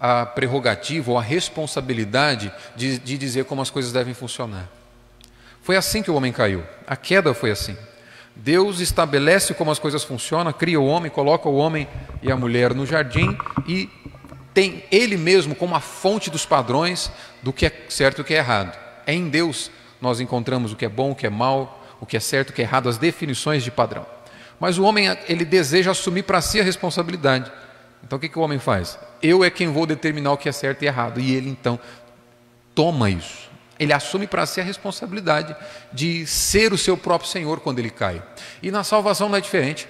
a 0.00 0.24
prerrogativa 0.24 1.10
ou 1.10 1.18
a 1.18 1.22
responsabilidade 1.22 2.52
de, 2.74 2.98
de 2.98 3.18
dizer 3.18 3.44
como 3.44 3.60
as 3.60 3.70
coisas 3.70 3.92
devem 3.92 4.14
funcionar. 4.14 4.68
Foi 5.62 5.76
assim 5.76 6.02
que 6.02 6.10
o 6.10 6.14
homem 6.14 6.32
caiu. 6.32 6.64
A 6.86 6.96
queda 6.96 7.34
foi 7.34 7.50
assim. 7.50 7.76
Deus 8.36 8.80
estabelece 8.80 9.52
como 9.54 9.70
as 9.70 9.78
coisas 9.78 10.02
funcionam, 10.02 10.52
cria 10.52 10.80
o 10.80 10.86
homem, 10.86 11.10
coloca 11.10 11.48
o 11.48 11.56
homem 11.56 11.86
e 12.22 12.30
a 12.30 12.36
mulher 12.36 12.74
no 12.74 12.86
jardim 12.86 13.36
e 13.66 13.88
tem 14.54 14.82
ele 14.90 15.16
mesmo 15.16 15.54
como 15.54 15.74
a 15.74 15.80
fonte 15.80 16.30
dos 16.30 16.46
padrões 16.46 17.10
do 17.42 17.52
que 17.52 17.66
é 17.66 17.86
certo 17.88 18.18
e 18.18 18.22
o 18.22 18.24
que 18.24 18.34
é 18.34 18.38
errado. 18.38 18.76
É 19.06 19.12
em 19.12 19.28
Deus 19.28 19.70
nós 20.00 20.20
encontramos 20.20 20.72
o 20.72 20.76
que 20.76 20.86
é 20.86 20.88
bom, 20.88 21.10
o 21.10 21.14
que 21.14 21.26
é 21.26 21.30
mal, 21.30 21.84
o 22.00 22.06
que 22.06 22.16
é 22.16 22.20
certo, 22.20 22.50
o 22.50 22.52
que 22.52 22.62
é 22.62 22.64
errado, 22.64 22.88
as 22.88 22.96
definições 22.96 23.62
de 23.62 23.70
padrão. 23.70 24.06
Mas 24.58 24.78
o 24.78 24.84
homem 24.84 25.06
ele 25.28 25.44
deseja 25.44 25.90
assumir 25.90 26.22
para 26.22 26.40
si 26.40 26.60
a 26.60 26.64
responsabilidade. 26.64 27.52
Então 28.02 28.16
o 28.16 28.20
que, 28.20 28.28
que 28.28 28.38
o 28.38 28.42
homem 28.42 28.58
faz? 28.58 28.98
Eu 29.22 29.44
é 29.44 29.50
quem 29.50 29.68
vou 29.68 29.84
determinar 29.86 30.32
o 30.32 30.38
que 30.38 30.48
é 30.48 30.52
certo 30.52 30.82
e 30.82 30.86
errado. 30.86 31.20
E 31.20 31.34
ele 31.34 31.50
então 31.50 31.78
toma 32.74 33.10
isso 33.10 33.49
ele 33.80 33.94
assume 33.94 34.26
para 34.26 34.44
si 34.44 34.60
a 34.60 34.64
responsabilidade 34.64 35.56
de 35.90 36.26
ser 36.26 36.70
o 36.70 36.76
seu 36.78 36.98
próprio 36.98 37.30
Senhor 37.30 37.60
quando 37.60 37.78
ele 37.78 37.88
cai. 37.88 38.22
E 38.62 38.70
na 38.70 38.84
salvação 38.84 39.30
não 39.30 39.38
é 39.38 39.40
diferente. 39.40 39.88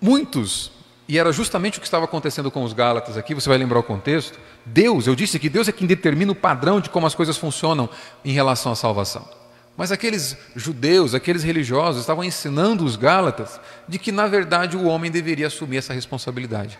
Muitos, 0.00 0.70
e 1.08 1.18
era 1.18 1.32
justamente 1.32 1.78
o 1.78 1.80
que 1.80 1.86
estava 1.88 2.04
acontecendo 2.04 2.48
com 2.48 2.62
os 2.62 2.72
Gálatas 2.72 3.16
aqui, 3.16 3.34
você 3.34 3.48
vai 3.48 3.58
lembrar 3.58 3.80
o 3.80 3.82
contexto. 3.82 4.38
Deus, 4.64 5.08
eu 5.08 5.16
disse 5.16 5.36
que 5.36 5.48
Deus 5.48 5.66
é 5.66 5.72
quem 5.72 5.84
determina 5.84 6.30
o 6.30 6.36
padrão 6.36 6.80
de 6.80 6.88
como 6.88 7.08
as 7.08 7.14
coisas 7.16 7.36
funcionam 7.36 7.90
em 8.24 8.30
relação 8.30 8.70
à 8.70 8.76
salvação. 8.76 9.28
Mas 9.76 9.90
aqueles 9.90 10.36
judeus, 10.54 11.12
aqueles 11.12 11.42
religiosos, 11.42 12.02
estavam 12.02 12.22
ensinando 12.22 12.84
os 12.84 12.94
Gálatas 12.94 13.60
de 13.88 13.98
que, 13.98 14.12
na 14.12 14.28
verdade, 14.28 14.76
o 14.76 14.84
homem 14.84 15.10
deveria 15.10 15.48
assumir 15.48 15.78
essa 15.78 15.92
responsabilidade 15.92 16.78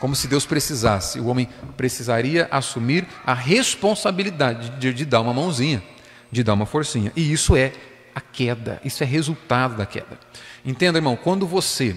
como 0.00 0.14
se 0.14 0.28
Deus 0.28 0.46
precisasse. 0.46 1.20
O 1.20 1.26
homem 1.26 1.48
precisaria 1.76 2.48
assumir 2.50 3.06
a 3.26 3.34
responsabilidade 3.34 4.70
de, 4.78 4.92
de, 4.92 5.04
dar 5.04 5.20
uma 5.20 5.34
mãozinha, 5.34 5.82
de 6.30 6.42
dar 6.42 6.54
uma 6.54 6.66
forcinha. 6.66 7.12
E 7.16 7.32
isso 7.32 7.56
é 7.56 7.72
a 8.14 8.20
queda, 8.20 8.80
isso 8.84 9.02
é 9.02 9.06
resultado 9.06 9.76
da 9.76 9.86
queda. 9.86 10.18
Entenda, 10.64 10.98
irmão, 10.98 11.16
quando 11.16 11.46
você 11.46 11.96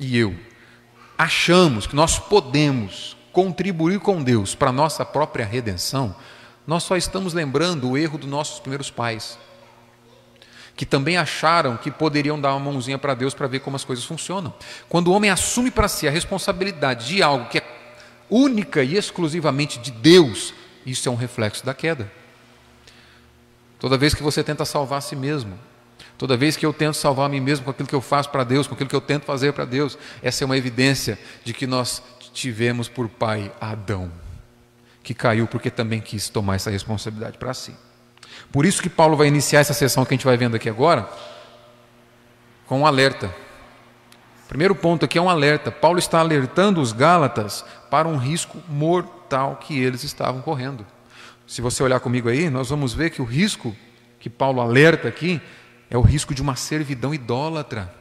e 0.00 0.16
eu 0.18 0.34
achamos 1.16 1.86
que 1.86 1.94
nós 1.94 2.18
podemos 2.18 3.16
contribuir 3.32 4.00
com 4.00 4.22
Deus 4.22 4.54
para 4.54 4.70
a 4.70 4.72
nossa 4.72 5.04
própria 5.04 5.46
redenção, 5.46 6.14
nós 6.66 6.82
só 6.82 6.96
estamos 6.96 7.32
lembrando 7.32 7.90
o 7.90 7.96
erro 7.96 8.18
dos 8.18 8.28
nossos 8.28 8.60
primeiros 8.60 8.90
pais, 8.90 9.38
que 10.74 10.86
também 10.86 11.16
acharam 11.16 11.76
que 11.76 11.90
poderiam 11.90 12.40
dar 12.40 12.54
uma 12.54 12.72
mãozinha 12.72 12.98
para 12.98 13.14
Deus 13.14 13.34
para 13.34 13.46
ver 13.46 13.60
como 13.60 13.76
as 13.76 13.84
coisas 13.84 14.04
funcionam. 14.04 14.52
Quando 14.88 15.08
o 15.08 15.12
homem 15.12 15.30
assume 15.30 15.70
para 15.70 15.88
si 15.88 16.08
a 16.08 16.10
responsabilidade 16.10 17.06
de 17.06 17.22
algo 17.22 17.48
que 17.48 17.58
é 17.58 17.62
única 18.30 18.82
e 18.82 18.96
exclusivamente 18.96 19.78
de 19.78 19.90
Deus, 19.90 20.54
isso 20.86 21.08
é 21.08 21.12
um 21.12 21.16
reflexo 21.16 21.64
da 21.64 21.74
queda. 21.74 22.10
Toda 23.78 23.98
vez 23.98 24.14
que 24.14 24.22
você 24.22 24.42
tenta 24.42 24.64
salvar 24.64 24.98
a 24.98 25.02
si 25.02 25.14
mesmo, 25.14 25.58
toda 26.16 26.36
vez 26.36 26.56
que 26.56 26.64
eu 26.64 26.72
tento 26.72 26.94
salvar 26.94 27.26
a 27.26 27.28
mim 27.28 27.40
mesmo 27.40 27.64
com 27.64 27.70
aquilo 27.70 27.88
que 27.88 27.94
eu 27.94 28.00
faço 28.00 28.30
para 28.30 28.44
Deus, 28.44 28.66
com 28.66 28.74
aquilo 28.74 28.88
que 28.88 28.96
eu 28.96 29.00
tento 29.00 29.24
fazer 29.24 29.52
para 29.52 29.64
Deus, 29.64 29.98
essa 30.22 30.42
é 30.42 30.46
uma 30.46 30.56
evidência 30.56 31.18
de 31.44 31.52
que 31.52 31.66
nós 31.66 32.02
tivemos 32.32 32.88
por 32.88 33.08
pai 33.08 33.52
Adão, 33.60 34.10
que 35.02 35.12
caiu 35.12 35.46
porque 35.46 35.70
também 35.70 36.00
quis 36.00 36.28
tomar 36.28 36.54
essa 36.54 36.70
responsabilidade 36.70 37.36
para 37.36 37.52
si. 37.52 37.74
Por 38.52 38.66
isso 38.66 38.82
que 38.82 38.90
Paulo 38.90 39.16
vai 39.16 39.28
iniciar 39.28 39.60
essa 39.60 39.72
sessão 39.72 40.04
que 40.04 40.12
a 40.12 40.16
gente 40.16 40.26
vai 40.26 40.36
vendo 40.36 40.54
aqui 40.54 40.68
agora 40.68 41.08
com 42.66 42.80
um 42.80 42.86
alerta. 42.86 43.34
Primeiro 44.46 44.74
ponto 44.74 45.06
aqui 45.06 45.16
é 45.16 45.22
um 45.22 45.30
alerta. 45.30 45.70
Paulo 45.70 45.98
está 45.98 46.20
alertando 46.20 46.78
os 46.78 46.92
Gálatas 46.92 47.64
para 47.90 48.06
um 48.06 48.18
risco 48.18 48.58
mortal 48.68 49.56
que 49.56 49.78
eles 49.80 50.04
estavam 50.04 50.42
correndo. 50.42 50.86
Se 51.46 51.62
você 51.62 51.82
olhar 51.82 51.98
comigo 52.00 52.28
aí, 52.28 52.50
nós 52.50 52.68
vamos 52.68 52.92
ver 52.92 53.08
que 53.08 53.22
o 53.22 53.24
risco 53.24 53.74
que 54.20 54.28
Paulo 54.28 54.60
alerta 54.60 55.08
aqui 55.08 55.40
é 55.88 55.96
o 55.96 56.02
risco 56.02 56.34
de 56.34 56.42
uma 56.42 56.54
servidão 56.54 57.14
idólatra, 57.14 57.92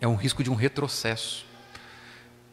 é 0.00 0.08
um 0.08 0.16
risco 0.16 0.42
de 0.42 0.50
um 0.50 0.54
retrocesso. 0.54 1.46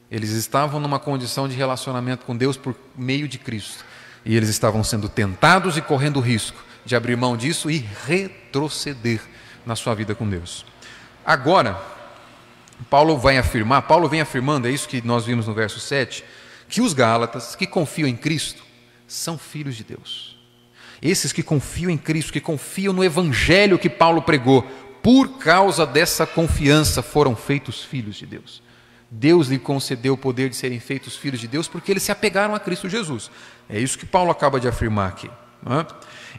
Eles 0.09 0.29
estavam 0.29 0.79
numa 0.79 0.99
condição 0.99 1.47
de 1.47 1.55
relacionamento 1.55 2.25
com 2.25 2.37
Deus 2.37 2.57
por 2.57 2.75
meio 2.95 3.27
de 3.27 3.39
Cristo, 3.39 3.83
e 4.23 4.35
eles 4.35 4.49
estavam 4.49 4.83
sendo 4.83 5.09
tentados 5.09 5.77
e 5.77 5.81
correndo 5.81 6.19
risco 6.19 6.66
de 6.87 6.95
abrir 6.95 7.17
mão 7.17 7.35
disso 7.35 7.69
e 7.69 7.85
retroceder 8.05 9.19
na 9.65 9.75
sua 9.75 9.93
vida 9.93 10.15
com 10.15 10.27
Deus. 10.27 10.65
Agora, 11.25 11.79
Paulo 12.89 13.17
vai 13.17 13.37
afirmar, 13.37 13.81
Paulo 13.81 14.07
vem 14.07 14.21
afirmando, 14.21 14.67
é 14.67 14.71
isso 14.71 14.87
que 14.87 15.05
nós 15.05 15.25
vimos 15.25 15.45
no 15.45 15.53
verso 15.53 15.81
7, 15.81 16.23
que 16.69 16.79
os 16.79 16.93
Gálatas 16.93 17.55
que 17.55 17.67
confiam 17.67 18.07
em 18.07 18.15
Cristo 18.15 18.63
são 19.05 19.37
filhos 19.37 19.75
de 19.75 19.83
Deus. 19.83 20.39
Esses 21.01 21.33
que 21.33 21.43
confiam 21.43 21.91
em 21.91 21.97
Cristo, 21.97 22.31
que 22.31 22.39
confiam 22.39 22.93
no 22.93 23.03
Evangelho 23.03 23.77
que 23.77 23.89
Paulo 23.89 24.21
pregou, 24.21 24.63
por 25.03 25.37
causa 25.37 25.85
dessa 25.85 26.25
confiança 26.25 27.01
foram 27.01 27.35
feitos 27.35 27.83
filhos 27.83 28.15
de 28.15 28.25
Deus. 28.25 28.63
Deus 29.11 29.47
lhe 29.49 29.59
concedeu 29.59 30.13
o 30.13 30.17
poder 30.17 30.49
de 30.49 30.55
serem 30.55 30.79
feitos 30.79 31.17
filhos 31.17 31.41
de 31.41 31.47
Deus 31.47 31.67
porque 31.67 31.91
eles 31.91 32.03
se 32.03 32.11
apegaram 32.11 32.55
a 32.55 32.59
Cristo 32.59 32.87
Jesus. 32.87 33.29
É 33.69 33.77
isso 33.77 33.97
que 33.97 34.05
Paulo 34.05 34.31
acaba 34.31 34.59
de 34.59 34.67
afirmar 34.69 35.09
aqui. 35.09 35.29
É? 35.65 35.85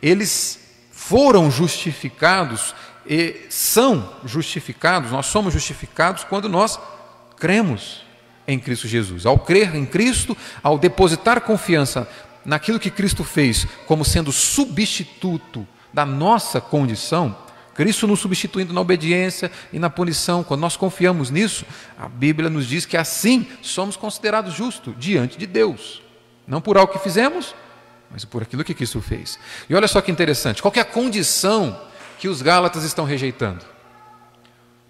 Eles 0.03 0.59
foram 0.91 1.51
justificados 1.51 2.75
e 3.07 3.47
são 3.49 4.13
justificados, 4.25 5.11
nós 5.11 5.27
somos 5.27 5.55
justificados 5.55 6.25
quando 6.25 6.49
nós 6.49 6.79
cremos 7.39 8.03
em 8.47 8.59
Cristo 8.59 8.87
Jesus. 8.87 9.25
Ao 9.25 9.39
crer 9.39 9.75
em 9.75 9.87
Cristo, 9.87 10.37
ao 10.63 10.79
depositar 10.79 11.41
confiança 11.41 12.09
naquilo 12.45 12.79
que 12.79 12.91
Cristo 12.91 13.25
fez 13.25 13.67
como 13.87 14.05
sendo 14.05 14.33
substituto 14.33 15.67
da 15.93 16.05
nossa 16.05 16.61
condição, 16.61 17.37
Cristo 17.75 18.07
nos 18.07 18.21
substituindo 18.21 18.73
na 18.73 18.81
obediência 18.81 19.53
e 19.73 19.79
na 19.79 19.89
punição, 19.89 20.43
quando 20.43 20.61
nós 20.61 20.77
confiamos 20.77 21.31
nisso, 21.31 21.65
a 21.97 22.09
Bíblia 22.09 22.51
nos 22.51 22.67
diz 22.67 22.85
que 22.85 22.97
assim 22.97 23.47
somos 23.63 23.97
considerados 23.97 24.53
justos 24.53 24.95
diante 24.99 25.39
de 25.39 25.47
Deus, 25.47 26.03
não 26.47 26.61
por 26.61 26.77
algo 26.77 26.93
que 26.93 26.99
fizemos, 26.99 27.55
mas 28.11 28.25
por 28.25 28.43
aquilo 28.43 28.65
que 28.65 28.75
Cristo 28.75 29.01
fez. 29.01 29.39
E 29.69 29.75
olha 29.75 29.89
só 29.89 30.01
que 30.01 30.11
interessante, 30.11 30.63
qual 30.63 30.73
é 30.77 30.81
a 30.81 30.85
condição 30.85 31.81
que 32.19 32.29
os 32.29 32.43
Gálatas 32.43 32.85
estão 32.85 33.05
rejeitando? 33.05 33.65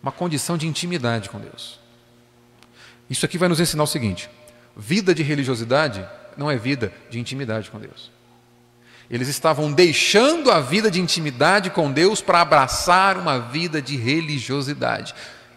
Uma 0.03 0.13
condição 0.13 0.57
de 0.57 0.67
intimidade 0.67 1.29
com 1.29 1.39
Deus. 1.39 1.79
Isso 3.11 3.25
aqui 3.25 3.39
vai 3.39 3.49
nos 3.49 3.61
ensinar 3.61 3.83
o 3.83 3.87
seguinte: 3.87 4.31
vida 4.77 5.15
de 5.15 5.23
religiosidade 5.23 6.07
não 6.37 6.51
é 6.51 6.57
vida 6.57 6.93
de 7.11 7.19
intimidade 7.19 7.71
com 7.71 7.79
Deus. 7.79 8.11
Eles 9.11 9.29
estavam 9.29 9.73
deixando 9.73 10.51
a 10.51 10.61
vida 10.61 10.91
de 10.91 11.01
intimidade 11.01 11.71
com 11.71 11.91
Deus 11.91 12.21
para 12.21 12.43
abraçar 12.43 13.17
uma 13.17 13.39
vida 13.39 13.81
de 13.81 13.97
religiosidade. 13.97 15.15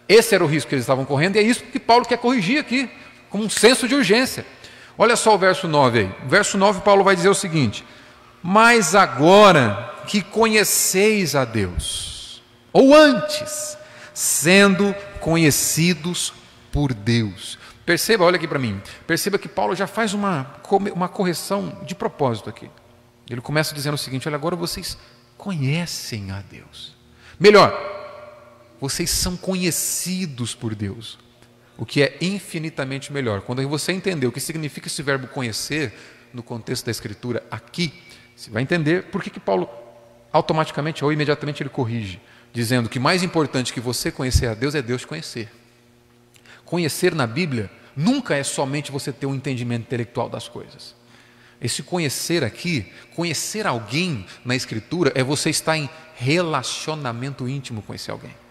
Esse 0.08 0.34
era 0.34 0.42
o 0.42 0.46
risco 0.46 0.70
que 0.70 0.74
eles 0.74 0.84
estavam 0.84 1.04
correndo, 1.04 1.36
e 1.36 1.38
é 1.38 1.42
isso 1.42 1.62
que 1.64 1.78
Paulo 1.78 2.06
quer 2.06 2.18
corrigir 2.18 2.58
aqui, 2.58 2.90
com 3.28 3.38
um 3.38 3.50
senso 3.50 3.86
de 3.86 3.94
urgência. 3.94 4.44
Olha 4.96 5.16
só 5.16 5.34
o 5.34 5.38
verso 5.38 5.66
9 5.66 5.98
aí. 5.98 6.14
O 6.24 6.28
verso 6.28 6.58
9, 6.58 6.82
Paulo 6.82 7.04
vai 7.04 7.16
dizer 7.16 7.28
o 7.28 7.34
seguinte: 7.34 7.84
Mas 8.42 8.94
agora 8.94 9.94
que 10.06 10.22
conheceis 10.22 11.34
a 11.34 11.44
Deus, 11.44 12.42
ou 12.72 12.94
antes, 12.94 13.76
sendo 14.12 14.94
conhecidos 15.20 16.32
por 16.70 16.92
Deus, 16.92 17.58
Perceba, 17.84 18.24
olha 18.24 18.36
aqui 18.36 18.46
para 18.46 18.58
mim. 18.58 18.80
Perceba 19.06 19.38
que 19.38 19.48
Paulo 19.48 19.74
já 19.74 19.86
faz 19.86 20.14
uma, 20.14 20.54
uma 20.94 21.08
correção 21.08 21.80
de 21.84 21.94
propósito 21.94 22.48
aqui. 22.48 22.70
Ele 23.28 23.40
começa 23.40 23.74
dizendo 23.74 23.94
o 23.94 23.98
seguinte: 23.98 24.28
olha, 24.28 24.36
agora 24.36 24.54
vocês 24.54 24.96
conhecem 25.36 26.30
a 26.30 26.40
Deus. 26.40 26.96
Melhor, 27.38 27.72
vocês 28.80 29.10
são 29.10 29.36
conhecidos 29.36 30.54
por 30.54 30.74
Deus. 30.74 31.18
O 31.82 31.84
que 31.84 32.00
é 32.00 32.16
infinitamente 32.20 33.12
melhor. 33.12 33.40
Quando 33.40 33.68
você 33.68 33.90
entender 33.90 34.24
o 34.24 34.30
que 34.30 34.38
significa 34.38 34.86
esse 34.86 35.02
verbo 35.02 35.26
conhecer, 35.26 35.92
no 36.32 36.40
contexto 36.40 36.84
da 36.84 36.92
Escritura 36.92 37.42
aqui, 37.50 37.92
você 38.36 38.52
vai 38.52 38.62
entender 38.62 39.06
por 39.06 39.20
que, 39.20 39.28
que 39.28 39.40
Paulo 39.40 39.68
automaticamente 40.32 41.04
ou 41.04 41.12
imediatamente 41.12 41.60
ele 41.60 41.70
corrige, 41.70 42.20
dizendo 42.52 42.88
que 42.88 43.00
mais 43.00 43.24
importante 43.24 43.72
que 43.72 43.80
você 43.80 44.12
conhecer 44.12 44.46
a 44.46 44.54
Deus 44.54 44.76
é 44.76 44.80
Deus 44.80 45.00
te 45.00 45.08
conhecer. 45.08 45.50
Conhecer 46.64 47.16
na 47.16 47.26
Bíblia 47.26 47.68
nunca 47.96 48.36
é 48.36 48.44
somente 48.44 48.92
você 48.92 49.12
ter 49.12 49.26
um 49.26 49.34
entendimento 49.34 49.82
intelectual 49.82 50.28
das 50.28 50.46
coisas. 50.46 50.94
Esse 51.60 51.82
conhecer 51.82 52.44
aqui, 52.44 52.92
conhecer 53.16 53.66
alguém 53.66 54.24
na 54.44 54.54
Escritura, 54.54 55.10
é 55.16 55.24
você 55.24 55.50
estar 55.50 55.76
em 55.76 55.90
relacionamento 56.14 57.48
íntimo 57.48 57.82
com 57.82 57.92
esse 57.92 58.08
alguém. 58.08 58.41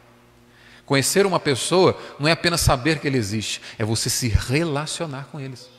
Conhecer 0.86 1.26
uma 1.26 1.40
pessoa 1.40 1.98
não 2.20 2.28
é 2.28 2.32
apenas 2.32 2.62
saber 2.62 3.00
que 3.00 3.08
ele 3.08 3.18
existe, 3.18 3.62
é 3.78 3.86
você 3.86 4.10
se 4.10 4.28
relacionar 4.28 5.28
com 5.32 5.40
eles. 5.40 5.70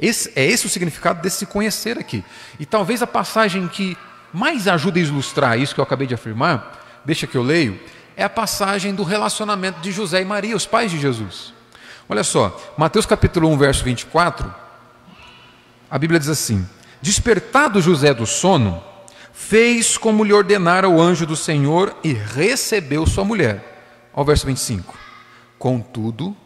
Esse, 0.00 0.32
é 0.36 0.44
esse 0.44 0.66
o 0.66 0.68
significado 0.68 1.20
desse 1.22 1.46
conhecer 1.46 1.98
aqui. 1.98 2.24
E 2.58 2.66
talvez 2.66 3.02
a 3.02 3.06
passagem 3.06 3.66
que 3.68 3.96
mais 4.32 4.68
ajuda 4.68 4.98
a 4.98 5.02
ilustrar 5.02 5.58
isso 5.58 5.74
que 5.74 5.80
eu 5.80 5.84
acabei 5.84 6.06
de 6.06 6.14
afirmar, 6.14 7.02
deixa 7.04 7.26
que 7.26 7.36
eu 7.36 7.42
leio, 7.42 7.80
é 8.16 8.24
a 8.24 8.28
passagem 8.28 8.94
do 8.94 9.02
relacionamento 9.02 9.80
de 9.80 9.92
José 9.92 10.20
e 10.20 10.24
Maria, 10.24 10.56
os 10.56 10.66
pais 10.66 10.90
de 10.90 11.00
Jesus. 11.00 11.52
Olha 12.08 12.24
só, 12.24 12.74
Mateus 12.76 13.06
capítulo 13.06 13.48
1, 13.48 13.58
verso 13.58 13.84
24, 13.84 14.52
a 15.90 15.98
Bíblia 15.98 16.18
diz 16.18 16.28
assim: 16.28 16.66
Despertado 17.00 17.80
José 17.80 18.12
do 18.12 18.26
sono, 18.26 18.82
fez 19.32 19.96
como 19.96 20.24
lhe 20.24 20.32
ordenara 20.32 20.88
o 20.88 21.00
anjo 21.00 21.24
do 21.24 21.36
Senhor 21.36 21.96
e 22.02 22.12
recebeu 22.12 23.06
sua 23.06 23.24
mulher. 23.24 23.67
Ao 24.18 24.24
verso 24.24 24.46
25: 24.46 24.98
Contudo, 25.60 26.36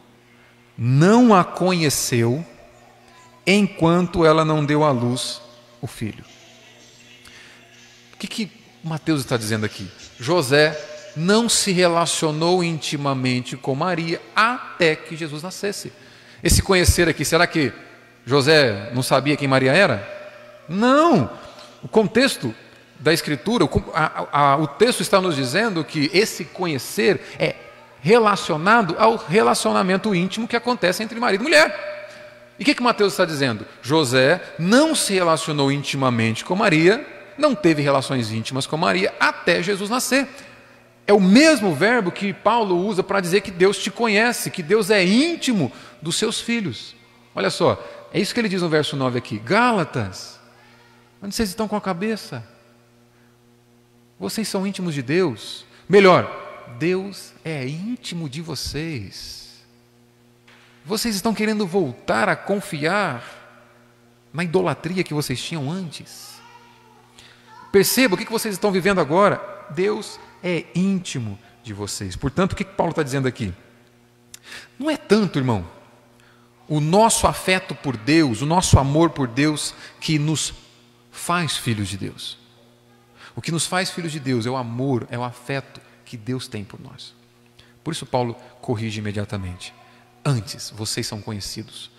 não 0.77 1.33
a 1.33 1.43
conheceu 1.43 2.45
enquanto 3.47 4.23
ela 4.23 4.45
não 4.45 4.63
deu 4.63 4.83
à 4.83 4.91
luz 4.91 5.41
o 5.81 5.87
filho. 5.87 6.23
O 8.13 8.17
que, 8.17 8.27
que 8.27 8.51
Mateus 8.83 9.21
está 9.21 9.37
dizendo 9.37 9.65
aqui? 9.65 9.89
José 10.19 10.79
não 11.15 11.49
se 11.49 11.71
relacionou 11.71 12.63
intimamente 12.63 13.57
com 13.57 13.73
Maria 13.73 14.21
até 14.35 14.95
que 14.95 15.15
Jesus 15.15 15.41
nascesse. 15.41 15.91
Esse 16.43 16.61
conhecer 16.61 17.09
aqui, 17.09 17.25
será 17.25 17.47
que 17.47 17.73
José 18.23 18.91
não 18.93 19.01
sabia 19.01 19.35
quem 19.35 19.47
Maria 19.47 19.73
era? 19.73 20.07
Não. 20.69 21.27
O 21.81 21.87
contexto 21.87 22.53
da 22.99 23.11
Escritura, 23.11 23.65
o, 23.65 23.83
a, 23.95 24.27
a, 24.31 24.57
o 24.57 24.67
texto 24.67 25.01
está 25.01 25.19
nos 25.19 25.35
dizendo 25.35 25.83
que 25.83 26.11
esse 26.13 26.45
conhecer 26.45 27.19
é 27.39 27.62
relacionado 28.03 28.95
ao 28.99 29.15
relacionamento 29.15 30.13
íntimo 30.13 30.47
que 30.47 30.57
acontece 30.57 31.01
entre 31.01 31.17
marido 31.19 31.41
e 31.41 31.43
mulher. 31.45 32.53
E 32.59 32.61
o 32.61 32.65
que, 32.65 32.75
que 32.75 32.83
Mateus 32.83 33.13
está 33.13 33.23
dizendo? 33.25 33.65
José 33.81 34.41
não 34.59 34.93
se 34.93 35.13
relacionou 35.13 35.71
intimamente 35.71 36.43
com 36.43 36.55
Maria, 36.55 37.07
não 37.37 37.55
teve 37.55 37.81
relações 37.81 38.29
íntimas 38.29 38.67
com 38.67 38.77
Maria 38.77 39.13
até 39.19 39.63
Jesus 39.63 39.89
nascer. 39.89 40.27
É 41.07 41.13
o 41.13 41.19
mesmo 41.19 41.73
verbo 41.73 42.11
que 42.11 42.33
Paulo 42.33 42.77
usa 42.77 43.01
para 43.01 43.21
dizer 43.21 43.41
que 43.41 43.49
Deus 43.49 43.77
te 43.77 43.89
conhece, 43.89 44.51
que 44.51 44.61
Deus 44.61 44.89
é 44.89 45.03
íntimo 45.03 45.71
dos 46.01 46.17
seus 46.17 46.39
filhos. 46.39 46.95
Olha 47.33 47.49
só, 47.49 47.81
é 48.13 48.19
isso 48.19 48.33
que 48.33 48.39
ele 48.39 48.49
diz 48.49 48.61
no 48.61 48.69
verso 48.69 48.95
9 48.95 49.17
aqui. 49.17 49.39
Gálatas, 49.39 50.39
onde 51.21 51.33
vocês 51.33 51.49
estão 51.49 51.67
com 51.67 51.75
a 51.75 51.81
cabeça? 51.81 52.45
Vocês 54.19 54.47
são 54.47 54.67
íntimos 54.67 54.93
de 54.93 55.01
Deus, 55.01 55.65
Melhor, 55.87 56.29
Deus 56.79 57.32
é 57.43 57.67
íntimo 57.67 58.29
de 58.29 58.41
vocês. 58.41 59.63
Vocês 60.85 61.15
estão 61.15 61.33
querendo 61.33 61.65
voltar 61.65 62.29
a 62.29 62.35
confiar 62.35 63.23
na 64.33 64.43
idolatria 64.43 65.03
que 65.03 65.13
vocês 65.13 65.41
tinham 65.41 65.71
antes. 65.71 66.41
Perceba 67.71 68.15
o 68.15 68.17
que 68.17 68.29
vocês 68.31 68.55
estão 68.55 68.71
vivendo 68.71 68.99
agora. 68.99 69.41
Deus 69.69 70.19
é 70.43 70.65
íntimo 70.75 71.39
de 71.63 71.73
vocês. 71.73 72.15
Portanto, 72.15 72.53
o 72.53 72.55
que 72.55 72.65
Paulo 72.65 72.91
está 72.91 73.03
dizendo 73.03 73.27
aqui? 73.27 73.53
Não 74.77 74.89
é 74.89 74.97
tanto, 74.97 75.39
irmão, 75.39 75.65
o 76.67 76.79
nosso 76.79 77.27
afeto 77.27 77.73
por 77.73 77.95
Deus, 77.95 78.41
o 78.41 78.45
nosso 78.45 78.77
amor 78.77 79.11
por 79.11 79.27
Deus 79.27 79.73
que 79.99 80.19
nos 80.19 80.53
faz 81.11 81.55
filhos 81.55 81.87
de 81.87 81.97
Deus. 81.97 82.37
O 83.35 83.41
que 83.41 83.51
nos 83.51 83.65
faz 83.65 83.89
filhos 83.89 84.11
de 84.11 84.19
Deus 84.19 84.45
é 84.45 84.49
o 84.49 84.57
amor, 84.57 85.07
é 85.09 85.17
o 85.17 85.23
afeto 85.23 85.81
que 86.05 86.17
Deus 86.17 86.47
tem 86.47 86.63
por 86.63 86.79
nós. 86.79 87.15
Por 87.83 87.91
isso, 87.91 88.05
Paulo 88.05 88.35
corrige 88.61 88.99
imediatamente. 88.99 89.73
Antes, 90.23 90.71
vocês 90.75 91.05
são 91.05 91.21
conhecidos 91.21 91.91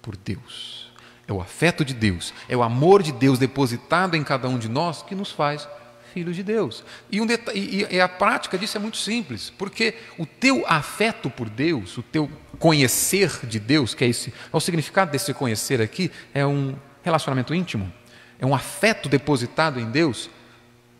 por 0.00 0.16
Deus. 0.16 0.90
É 1.26 1.32
o 1.32 1.40
afeto 1.40 1.84
de 1.84 1.94
Deus, 1.94 2.34
é 2.48 2.56
o 2.56 2.62
amor 2.62 3.02
de 3.02 3.12
Deus 3.12 3.38
depositado 3.38 4.16
em 4.16 4.24
cada 4.24 4.48
um 4.48 4.58
de 4.58 4.68
nós 4.68 5.02
que 5.02 5.14
nos 5.14 5.30
faz 5.30 5.66
filhos 6.12 6.36
de 6.36 6.42
Deus. 6.42 6.84
E, 7.10 7.20
um 7.20 7.26
e, 7.54 8.00
a 8.00 8.08
prática 8.08 8.58
disso 8.58 8.76
é 8.76 8.80
muito 8.80 8.96
simples, 8.96 9.50
porque 9.56 9.94
o 10.18 10.26
teu 10.26 10.64
afeto 10.66 11.30
por 11.30 11.48
Deus, 11.48 11.96
o 11.96 12.02
teu 12.02 12.30
conhecer 12.58 13.46
de 13.46 13.58
Deus, 13.58 13.94
que 13.94 14.04
é 14.04 14.08
esse, 14.08 14.30
é 14.30 14.56
o 14.56 14.60
significado 14.60 15.10
desse 15.10 15.32
conhecer 15.32 15.80
aqui, 15.80 16.10
é 16.34 16.46
um 16.46 16.76
relacionamento 17.02 17.54
íntimo, 17.54 17.90
é 18.38 18.44
um 18.44 18.54
afeto 18.54 19.08
depositado 19.08 19.80
em 19.80 19.90
Deus. 19.90 20.28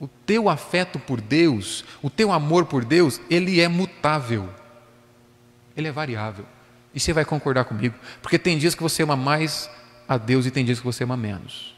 O 0.03 0.09
teu 0.09 0.49
afeto 0.49 0.99
por 0.99 1.21
Deus, 1.21 1.85
o 2.03 2.11
teu 2.11 2.33
amor 2.33 2.67
por 2.67 2.85
Deus, 2.85 3.21
ele 3.31 3.61
é 3.61 3.69
mutável, 3.69 4.53
ele 5.77 5.87
é 5.87 5.93
variável. 5.93 6.45
E 6.93 6.99
você 6.99 7.13
vai 7.13 7.25
concordar 7.25 7.67
comigo, 7.67 7.95
porque 8.21 8.37
tem 8.37 8.59
dias 8.59 8.75
que 8.75 8.83
você 8.83 9.05
ama 9.05 9.15
mais 9.15 9.71
a 10.09 10.19
Deus 10.19 10.45
e 10.45 10.51
tem 10.51 10.65
dias 10.65 10.81
que 10.81 10.85
você 10.85 11.05
ama 11.05 11.17
menos. 11.17 11.77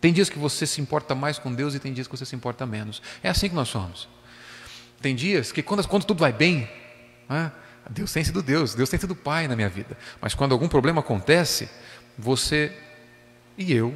Tem 0.00 0.10
dias 0.10 0.30
que 0.30 0.38
você 0.38 0.66
se 0.66 0.80
importa 0.80 1.14
mais 1.14 1.38
com 1.38 1.52
Deus 1.52 1.74
e 1.74 1.78
tem 1.78 1.92
dias 1.92 2.08
que 2.08 2.16
você 2.16 2.24
se 2.24 2.34
importa 2.34 2.64
menos. 2.64 3.02
É 3.22 3.28
assim 3.28 3.50
que 3.50 3.54
nós 3.54 3.68
somos. 3.68 4.08
Tem 5.02 5.14
dias 5.14 5.52
que 5.52 5.62
quando, 5.62 5.86
quando 5.86 6.06
tudo 6.06 6.20
vai 6.20 6.32
bem, 6.32 6.66
ah, 7.28 7.50
Deus 7.90 8.10
tem 8.10 8.24
sido 8.24 8.42
Deus, 8.42 8.74
Deus 8.74 8.88
tem 8.88 8.98
sido 8.98 9.14
Pai 9.14 9.46
na 9.46 9.54
minha 9.54 9.68
vida. 9.68 9.98
Mas 10.18 10.32
quando 10.32 10.52
algum 10.52 10.66
problema 10.66 11.00
acontece, 11.00 11.68
você 12.16 12.74
e 13.58 13.70
eu 13.70 13.94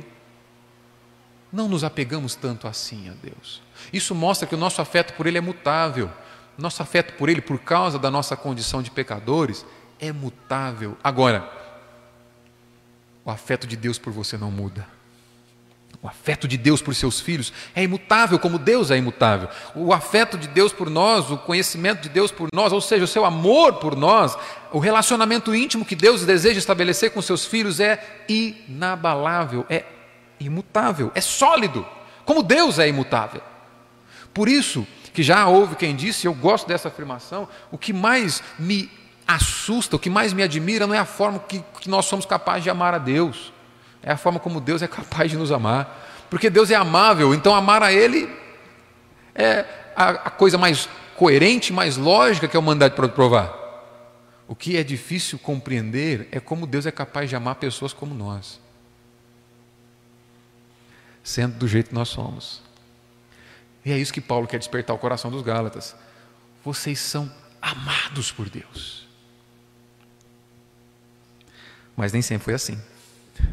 não 1.53 1.69
nos 1.69 1.85
apegamos 1.85 2.35
tanto 2.35 2.67
assim 2.67 3.09
a 3.09 3.13
Deus. 3.13 3.63
Isso 3.93 4.15
mostra 4.15 4.47
que 4.47 4.55
o 4.55 4.59
nosso 4.59 4.81
afeto 4.83 5.15
por 5.15 5.27
Ele 5.27 5.39
é 5.39 5.41
mutável. 5.41 6.11
Nosso 6.57 6.83
afeto 6.83 7.15
por 7.15 7.29
Ele, 7.29 7.41
por 7.41 7.59
causa 7.59 7.99
da 7.99 8.11
nossa 8.11 8.37
condição 8.37 8.83
de 8.83 8.91
pecadores, 8.91 9.65
é 9.99 10.13
mutável. 10.13 10.97
Agora, 11.03 11.51
o 13.25 13.31
afeto 13.31 13.67
de 13.67 13.77
Deus 13.77 13.99
por 13.99 14.13
você 14.13 14.37
não 14.37 14.51
muda. 14.51 14.87
O 16.01 16.07
afeto 16.07 16.47
de 16.47 16.57
Deus 16.57 16.81
por 16.81 16.95
seus 16.95 17.21
filhos 17.21 17.53
é 17.75 17.83
imutável, 17.83 18.39
como 18.39 18.57
Deus 18.57 18.91
é 18.91 18.97
imutável. 18.97 19.49
O 19.75 19.93
afeto 19.93 20.39
de 20.39 20.47
Deus 20.47 20.73
por 20.73 20.89
nós, 20.89 21.29
o 21.31 21.37
conhecimento 21.37 22.03
de 22.03 22.09
Deus 22.09 22.31
por 22.31 22.49
nós, 22.53 22.73
ou 22.73 22.81
seja, 22.81 23.05
o 23.05 23.09
seu 23.09 23.25
amor 23.25 23.75
por 23.75 23.97
nós, 23.97 24.37
o 24.71 24.79
relacionamento 24.79 25.53
íntimo 25.55 25.85
que 25.85 25.97
Deus 25.97 26.25
deseja 26.25 26.59
estabelecer 26.59 27.11
com 27.11 27.21
seus 27.21 27.45
filhos 27.45 27.81
é 27.81 28.25
inabalável, 28.29 29.67
é 29.69 29.85
imutável, 30.41 31.11
é 31.15 31.21
sólido, 31.21 31.87
como 32.25 32.43
Deus 32.43 32.79
é 32.79 32.89
imutável. 32.89 33.43
Por 34.33 34.49
isso 34.49 34.87
que 35.13 35.23
já 35.23 35.47
houve 35.47 35.77
quem 35.77 35.97
disse, 35.97 36.27
eu 36.27 36.35
gosto 36.35 36.67
dessa 36.69 36.89
afirmação, 36.89 37.49
o 37.71 37.79
que 37.79 37.93
mais 37.93 38.43
me 38.59 38.91
assusta, 39.27 39.97
o 39.97 39.99
que 39.99 40.11
mais 40.11 40.33
me 40.33 40.43
admira 40.43 40.87
não 40.87 40.95
é 40.95 40.99
a 40.99 41.05
forma 41.05 41.39
que, 41.41 41.63
que 41.81 41.89
nós 41.89 42.07
somos 42.07 42.25
capazes 42.25 42.65
de 42.65 42.71
amar 42.71 42.95
a 42.95 42.99
Deus 42.99 43.53
é 44.03 44.13
a 44.13 44.17
forma 44.17 44.39
como 44.39 44.61
Deus 44.61 44.83
é 44.83 44.89
capaz 44.89 45.31
de 45.31 45.37
nos 45.37 45.53
amar. 45.53 46.07
Porque 46.31 46.51
Deus 46.51 46.71
é 46.71 46.75
amável, 46.75 47.35
então 47.35 47.55
amar 47.55 47.83
a 47.83 47.93
Ele 47.93 48.29
é 49.35 49.65
a, 49.97 50.09
a 50.11 50.31
coisa 50.31 50.59
mais 50.59 50.89
coerente, 51.17 51.73
mais 51.73 51.97
lógica 51.97 52.47
que 52.47 52.57
é 52.57 52.61
o 52.61 52.91
para 52.91 53.09
provar. 53.09 53.55
O 54.47 54.55
que 54.55 54.77
é 54.77 54.83
difícil 54.83 55.39
compreender 55.39 56.29
é 56.31 56.41
como 56.41 56.67
Deus 56.67 56.87
é 56.87 56.91
capaz 56.91 57.29
de 57.29 57.37
amar 57.37 57.57
pessoas 57.57 57.93
como 57.93 58.15
nós, 58.15 58.61
sendo 61.29 61.59
do 61.59 61.69
jeito 61.69 61.91
que 61.91 61.95
nós 61.95 62.09
somos. 62.09 62.63
E 63.85 63.93
é 63.93 63.99
isso 63.99 64.13
que 64.13 64.21
Paulo 64.21 64.47
quer 64.47 64.59
despertar 64.59 64.97
o 64.97 64.99
coração 64.99 65.31
dos 65.31 65.43
Gálatas. 65.43 65.95
Vocês 66.65 66.99
são 66.99 67.31
amados 67.61 68.33
por 68.33 68.49
Deus. 68.49 69.07
Mas 71.95 72.13
nem 72.15 72.23
sempre 72.23 72.47
foi 72.47 72.55
assim. 72.55 72.81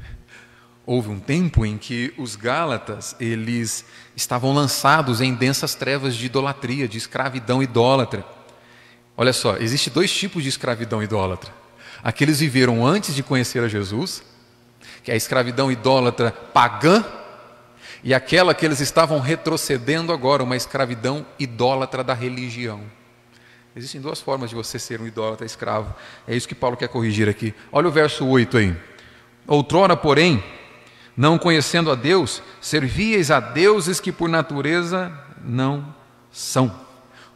Houve 0.85 1.09
um 1.09 1.19
tempo 1.19 1.65
em 1.65 1.77
que 1.77 2.13
os 2.17 2.37
Gálatas, 2.37 3.13
eles 3.19 3.83
estavam 4.15 4.53
lançados 4.53 5.19
em 5.19 5.33
densas 5.33 5.75
trevas 5.75 6.15
de 6.15 6.27
idolatria, 6.27 6.87
de 6.87 6.97
escravidão 6.97 7.61
idólatra. 7.61 8.23
Olha 9.17 9.33
só, 9.33 9.57
existe 9.57 9.89
dois 9.89 10.13
tipos 10.13 10.43
de 10.43 10.49
escravidão 10.49 11.03
idólatra. 11.03 11.51
Aqueles 12.01 12.39
viveram 12.39 12.87
antes 12.87 13.13
de 13.13 13.23
conhecer 13.23 13.63
a 13.63 13.67
Jesus, 13.67 14.23
que 15.03 15.11
é 15.11 15.13
a 15.13 15.17
escravidão 15.17 15.69
idólatra 15.69 16.31
pagã, 16.31 17.03
e 18.05 18.13
aquela 18.13 18.53
que 18.53 18.63
eles 18.63 18.79
estavam 18.81 19.19
retrocedendo 19.19 20.13
agora, 20.13 20.43
uma 20.43 20.55
escravidão 20.55 21.25
idólatra 21.39 22.03
da 22.03 22.13
religião. 22.13 22.83
Existem 23.75 23.99
duas 23.99 24.21
formas 24.21 24.51
de 24.51 24.55
você 24.55 24.77
ser 24.77 25.01
um 25.01 25.07
idólatra 25.07 25.43
escravo. 25.43 25.91
É 26.27 26.35
isso 26.35 26.47
que 26.47 26.53
Paulo 26.53 26.77
quer 26.77 26.87
corrigir 26.87 27.27
aqui. 27.27 27.51
Olha 27.71 27.87
o 27.87 27.91
verso 27.91 28.23
8 28.23 28.57
aí. 28.59 28.77
Outrora, 29.47 29.97
porém, 29.97 30.43
não 31.17 31.39
conhecendo 31.39 31.89
a 31.89 31.95
Deus, 31.95 32.43
servíeis 32.61 33.31
a 33.31 33.39
deuses 33.39 33.99
que 33.99 34.11
por 34.11 34.29
natureza 34.29 35.11
não 35.43 35.93
são. 36.31 36.79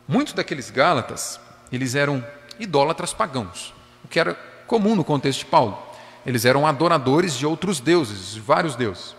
Muitos 0.07 0.33
daqueles 0.33 0.69
Gálatas, 0.69 1.39
eles 1.71 1.95
eram 1.95 2.23
idólatras 2.59 3.11
pagãos, 3.11 3.73
o 4.05 4.07
que 4.07 4.19
era 4.19 4.35
comum 4.67 4.95
no 4.95 5.03
contexto 5.03 5.39
de 5.39 5.45
Paulo. 5.45 5.79
Eles 6.23 6.45
eram 6.45 6.67
adoradores 6.67 7.33
de 7.33 7.43
outros 7.43 7.79
deuses, 7.79 8.33
de 8.33 8.39
vários 8.39 8.75
deuses. 8.75 9.17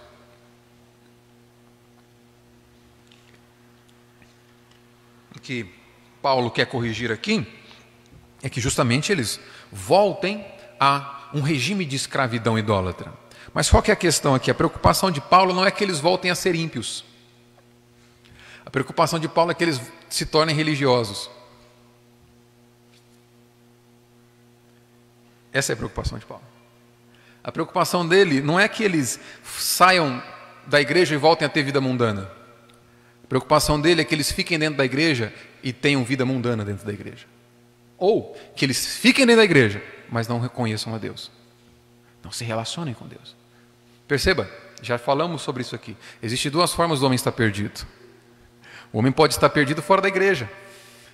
O 5.41 5.43
que 5.43 5.67
Paulo 6.21 6.51
quer 6.51 6.67
corrigir 6.67 7.11
aqui 7.11 7.47
é 8.43 8.51
que 8.51 8.61
justamente 8.61 9.11
eles 9.11 9.41
voltem 9.73 10.45
a 10.79 11.31
um 11.33 11.41
regime 11.41 11.87
de 11.87 11.97
escravidão 11.97 12.59
idólatra. 12.59 13.11
Mas 13.55 13.71
qual 13.71 13.83
que 13.83 13.91
é 13.91 13.95
a 13.95 13.97
questão 13.97 14.35
aqui? 14.35 14.51
A 14.51 14.55
preocupação 14.55 15.11
de 15.11 15.19
Paulo 15.19 15.55
não 15.55 15.65
é 15.65 15.71
que 15.71 15.83
eles 15.83 15.99
voltem 15.99 16.31
a 16.31 16.35
ser 16.35 16.55
ímpios. 16.55 17.07
A 18.67 18.69
preocupação 18.69 19.19
de 19.19 19.29
Paulo 19.29 19.51
é 19.51 19.55
que 19.55 19.65
eles 19.65 19.81
se 20.11 20.27
tornem 20.27 20.55
religiosos. 20.55 21.31
Essa 25.51 25.73
é 25.73 25.75
a 25.75 25.77
preocupação 25.79 26.19
de 26.19 26.27
Paulo. 26.27 26.45
A 27.43 27.51
preocupação 27.51 28.07
dele 28.07 28.43
não 28.43 28.61
é 28.61 28.69
que 28.69 28.85
eles 28.85 29.19
saiam 29.43 30.23
da 30.67 30.83
igreja 30.83 31.15
e 31.15 31.19
voltem 31.19 31.47
a 31.47 31.49
ter 31.49 31.63
vida 31.63 31.81
mundana. 31.81 32.40
Preocupação 33.31 33.81
dele 33.81 34.01
é 34.01 34.05
que 34.05 34.13
eles 34.13 34.33
fiquem 34.33 34.59
dentro 34.59 34.77
da 34.77 34.85
igreja 34.85 35.33
e 35.63 35.73
tenham 35.73 36.03
vida 36.03 36.27
mundana 36.27 36.65
dentro 36.65 36.85
da 36.85 36.93
igreja. 36.93 37.27
Ou 37.97 38.37
que 38.57 38.65
eles 38.65 38.97
fiquem 38.97 39.25
dentro 39.25 39.41
da 39.41 39.45
igreja, 39.45 39.81
mas 40.11 40.27
não 40.27 40.41
reconheçam 40.41 40.93
a 40.93 40.99
Deus. 40.99 41.31
Não 42.25 42.33
se 42.33 42.43
relacionem 42.43 42.93
com 42.93 43.07
Deus. 43.07 43.37
Perceba, 44.09 44.51
já 44.83 44.99
falamos 44.99 45.43
sobre 45.43 45.63
isso 45.63 45.77
aqui. 45.77 45.97
Existem 46.21 46.51
duas 46.51 46.73
formas 46.73 46.99
do 46.99 47.07
homem 47.07 47.15
estar 47.15 47.31
perdido. 47.31 47.87
O 48.93 48.99
homem 48.99 49.13
pode 49.13 49.35
estar 49.35 49.49
perdido 49.49 49.81
fora 49.81 50.03
da 50.03 50.09
igreja. 50.09 50.51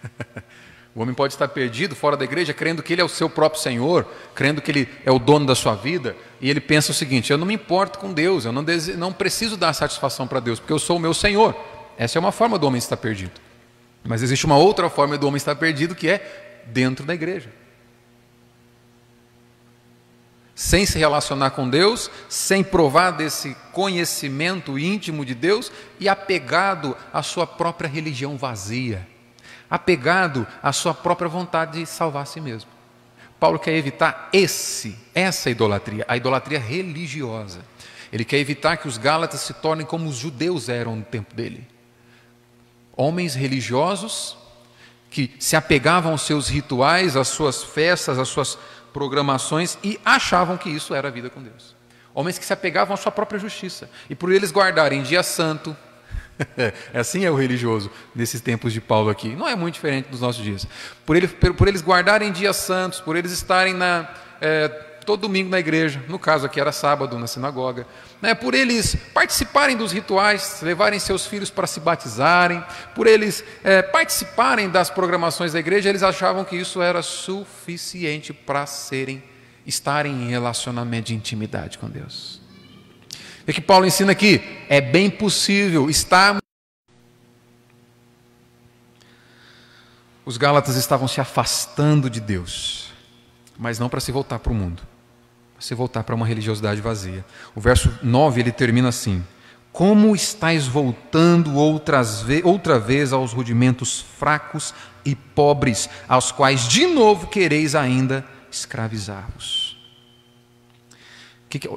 O 0.94 1.02
homem 1.02 1.14
pode 1.14 1.34
estar 1.34 1.46
perdido 1.48 1.94
fora 1.94 2.16
da 2.16 2.24
igreja, 2.24 2.54
crendo 2.54 2.82
que 2.82 2.90
ele 2.90 3.02
é 3.02 3.04
o 3.04 3.08
seu 3.08 3.28
próprio 3.28 3.60
Senhor, 3.60 4.06
crendo 4.34 4.62
que 4.62 4.70
ele 4.70 4.88
é 5.04 5.12
o 5.12 5.18
dono 5.18 5.44
da 5.44 5.54
sua 5.54 5.74
vida, 5.74 6.16
e 6.40 6.48
ele 6.48 6.58
pensa 6.58 6.90
o 6.90 6.94
seguinte: 6.94 7.30
eu 7.30 7.36
não 7.36 7.46
me 7.46 7.52
importo 7.52 7.98
com 7.98 8.10
Deus, 8.10 8.46
eu 8.46 8.52
não, 8.52 8.64
não 8.96 9.12
preciso 9.12 9.58
dar 9.58 9.74
satisfação 9.74 10.26
para 10.26 10.40
Deus, 10.40 10.58
porque 10.58 10.72
eu 10.72 10.78
sou 10.78 10.96
o 10.96 10.98
meu 10.98 11.12
Senhor. 11.12 11.54
Essa 11.96 12.18
é 12.18 12.20
uma 12.20 12.32
forma 12.32 12.58
do 12.58 12.66
homem 12.66 12.78
estar 12.78 12.96
perdido. 12.96 13.40
Mas 14.04 14.22
existe 14.22 14.46
uma 14.46 14.56
outra 14.56 14.88
forma 14.88 15.16
do 15.18 15.26
homem 15.26 15.36
estar 15.36 15.56
perdido 15.56 15.94
que 15.94 16.08
é 16.08 16.62
dentro 16.66 17.04
da 17.04 17.14
igreja 17.14 17.50
sem 20.56 20.86
se 20.86 20.98
relacionar 20.98 21.50
com 21.50 21.68
Deus, 21.68 22.10
sem 22.30 22.64
provar 22.64 23.10
desse 23.10 23.54
conhecimento 23.72 24.78
íntimo 24.78 25.22
de 25.22 25.34
Deus 25.34 25.70
e 26.00 26.08
apegado 26.08 26.96
à 27.12 27.22
sua 27.22 27.46
própria 27.46 27.86
religião 27.86 28.38
vazia, 28.38 29.06
apegado 29.68 30.46
à 30.62 30.72
sua 30.72 30.94
própria 30.94 31.28
vontade 31.28 31.80
de 31.80 31.86
salvar 31.86 32.22
a 32.22 32.26
si 32.26 32.40
mesmo. 32.40 32.70
Paulo 33.38 33.58
quer 33.58 33.74
evitar 33.74 34.30
esse, 34.32 34.96
essa 35.14 35.50
idolatria, 35.50 36.06
a 36.08 36.16
idolatria 36.16 36.58
religiosa. 36.58 37.60
Ele 38.10 38.24
quer 38.24 38.38
evitar 38.38 38.78
que 38.78 38.88
os 38.88 38.96
Gálatas 38.96 39.40
se 39.40 39.52
tornem 39.52 39.84
como 39.84 40.08
os 40.08 40.16
judeus 40.16 40.70
eram 40.70 40.96
no 40.96 41.04
tempo 41.04 41.34
dele. 41.34 41.68
Homens 42.96 43.34
religiosos 43.34 44.36
que 45.10 45.34
se 45.38 45.54
apegavam 45.54 46.12
aos 46.12 46.22
seus 46.22 46.48
rituais, 46.48 47.16
às 47.16 47.28
suas 47.28 47.62
festas, 47.62 48.18
às 48.18 48.28
suas 48.28 48.58
programações 48.92 49.78
e 49.84 50.00
achavam 50.04 50.56
que 50.56 50.70
isso 50.70 50.94
era 50.94 51.08
a 51.08 51.10
vida 51.10 51.28
com 51.28 51.42
Deus. 51.42 51.76
Homens 52.14 52.38
que 52.38 52.46
se 52.46 52.52
apegavam 52.52 52.94
à 52.94 52.96
sua 52.96 53.12
própria 53.12 53.38
justiça 53.38 53.90
e 54.08 54.14
por 54.14 54.32
eles 54.32 54.50
guardarem 54.50 55.02
dia 55.02 55.22
santo, 55.22 55.76
assim 56.94 57.24
é 57.24 57.30
o 57.30 57.34
religioso 57.34 57.90
nesses 58.14 58.40
tempos 58.40 58.72
de 58.72 58.80
Paulo 58.80 59.10
aqui. 59.10 59.36
Não 59.36 59.46
é 59.46 59.54
muito 59.54 59.74
diferente 59.74 60.08
dos 60.08 60.20
nossos 60.20 60.42
dias. 60.42 60.66
Por, 61.04 61.14
ele, 61.14 61.28
por 61.28 61.68
eles 61.68 61.82
guardarem 61.82 62.32
dias 62.32 62.56
santos, 62.56 63.00
por 63.00 63.16
eles 63.16 63.32
estarem 63.32 63.74
na, 63.74 64.08
é, 64.40 64.85
todo 65.06 65.20
domingo 65.20 65.48
na 65.48 65.58
igreja, 65.58 66.04
no 66.08 66.18
caso 66.18 66.44
aqui 66.44 66.60
era 66.60 66.72
sábado 66.72 67.18
na 67.18 67.26
sinagoga, 67.26 67.86
né, 68.20 68.34
por 68.34 68.52
eles 68.52 68.96
participarem 69.14 69.76
dos 69.76 69.92
rituais, 69.92 70.60
levarem 70.60 70.98
seus 70.98 71.24
filhos 71.24 71.48
para 71.48 71.66
se 71.66 71.80
batizarem, 71.80 72.62
por 72.94 73.06
eles 73.06 73.44
é, 73.62 73.80
participarem 73.80 74.68
das 74.68 74.90
programações 74.90 75.52
da 75.52 75.60
igreja, 75.60 75.88
eles 75.88 76.02
achavam 76.02 76.44
que 76.44 76.56
isso 76.56 76.82
era 76.82 77.00
suficiente 77.02 78.32
para 78.32 78.66
serem 78.66 79.22
estarem 79.66 80.12
em 80.12 80.28
relacionamento 80.28 81.08
de 81.08 81.14
intimidade 81.14 81.76
com 81.76 81.88
Deus. 81.88 82.40
O 83.46 83.52
que 83.52 83.60
Paulo 83.60 83.86
ensina 83.86 84.12
aqui? 84.12 84.40
É 84.68 84.80
bem 84.80 85.10
possível 85.10 85.90
estar. 85.90 86.38
Os 90.24 90.36
Gálatas 90.36 90.76
estavam 90.76 91.06
se 91.06 91.20
afastando 91.20 92.10
de 92.10 92.20
Deus, 92.20 92.92
mas 93.56 93.78
não 93.78 93.88
para 93.88 94.00
se 94.00 94.10
voltar 94.10 94.38
para 94.38 94.52
o 94.52 94.54
mundo, 94.54 94.82
se 95.58 95.74
voltar 95.74 96.04
para 96.04 96.14
uma 96.14 96.26
religiosidade 96.26 96.80
vazia. 96.80 97.24
O 97.54 97.60
verso 97.60 97.90
9 98.02 98.40
ele 98.40 98.52
termina 98.52 98.88
assim: 98.88 99.24
Como 99.72 100.14
estáis 100.14 100.66
voltando 100.66 101.54
outras 101.54 102.20
ve 102.22 102.42
outra 102.44 102.78
vez 102.78 103.12
aos 103.12 103.32
rudimentos 103.32 104.04
fracos 104.18 104.74
e 105.04 105.14
pobres, 105.14 105.88
aos 106.08 106.32
quais 106.32 106.68
de 106.68 106.86
novo 106.86 107.26
quereis 107.28 107.74
ainda 107.74 108.24
escravizar-vos? 108.50 109.76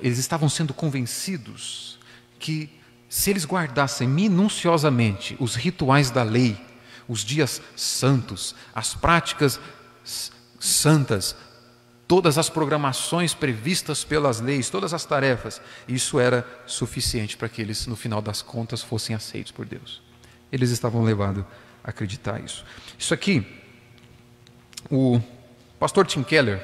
eles 0.02 0.18
estavam 0.18 0.50
sendo 0.50 0.74
convencidos 0.74 1.98
que 2.38 2.70
se 3.08 3.30
eles 3.30 3.46
guardassem 3.46 4.08
minuciosamente 4.08 5.36
os 5.40 5.56
rituais 5.56 6.12
da 6.12 6.22
lei, 6.22 6.60
os 7.08 7.22
dias 7.22 7.62
santos, 7.76 8.56
as 8.74 8.94
práticas 8.94 9.60
santas, 10.60 11.36
todas 12.10 12.40
as 12.40 12.50
programações 12.50 13.36
previstas 13.36 14.04
pelas 14.04 14.42
leis, 14.42 14.68
todas 14.68 14.96
as 14.96 15.06
tarefas, 15.06 15.62
isso 15.88 16.20
era 16.20 16.44
suficiente 16.66 17.38
para 17.38 17.48
que 17.48 17.62
eles, 17.62 17.86
no 17.86 17.96
final 17.96 18.20
das 18.20 18.42
contas, 18.42 18.82
fossem 18.82 19.16
aceitos 19.16 19.52
por 19.52 19.64
Deus. 19.64 20.02
Eles 20.52 20.72
estavam 20.72 21.04
levados 21.04 21.46
a 21.84 21.92
acreditar 21.92 22.44
isso. 22.44 22.66
Isso 22.98 23.14
aqui, 23.14 23.46
o 24.90 25.22
pastor 25.80 26.08
Tim 26.08 26.24
Keller, 26.24 26.60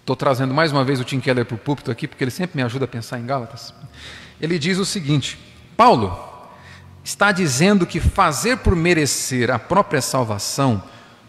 Estou 0.00 0.16
trazendo 0.16 0.52
mais 0.52 0.72
uma 0.72 0.84
vez 0.84 0.98
o 0.98 1.04
Tim 1.04 1.20
Keller 1.20 1.44
para 1.44 1.54
o 1.54 1.58
púlpito 1.58 1.88
aqui, 1.88 2.08
porque 2.08 2.24
ele 2.24 2.32
sempre 2.32 2.56
me 2.56 2.64
ajuda 2.64 2.84
a 2.84 2.88
pensar 2.88 3.20
em 3.20 3.24
Gálatas. 3.24 3.72
Ele 4.40 4.58
diz 4.58 4.76
o 4.78 4.84
seguinte: 4.84 5.38
Paulo 5.76 6.18
está 7.04 7.30
dizendo 7.30 7.86
que 7.86 8.00
fazer 8.00 8.56
por 8.56 8.74
merecer 8.74 9.52
a 9.52 9.58
própria 9.58 10.02
salvação, 10.02 10.82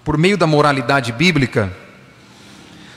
por 0.04 0.18
meio 0.18 0.36
da 0.36 0.48
moralidade 0.48 1.12
bíblica, 1.12 1.72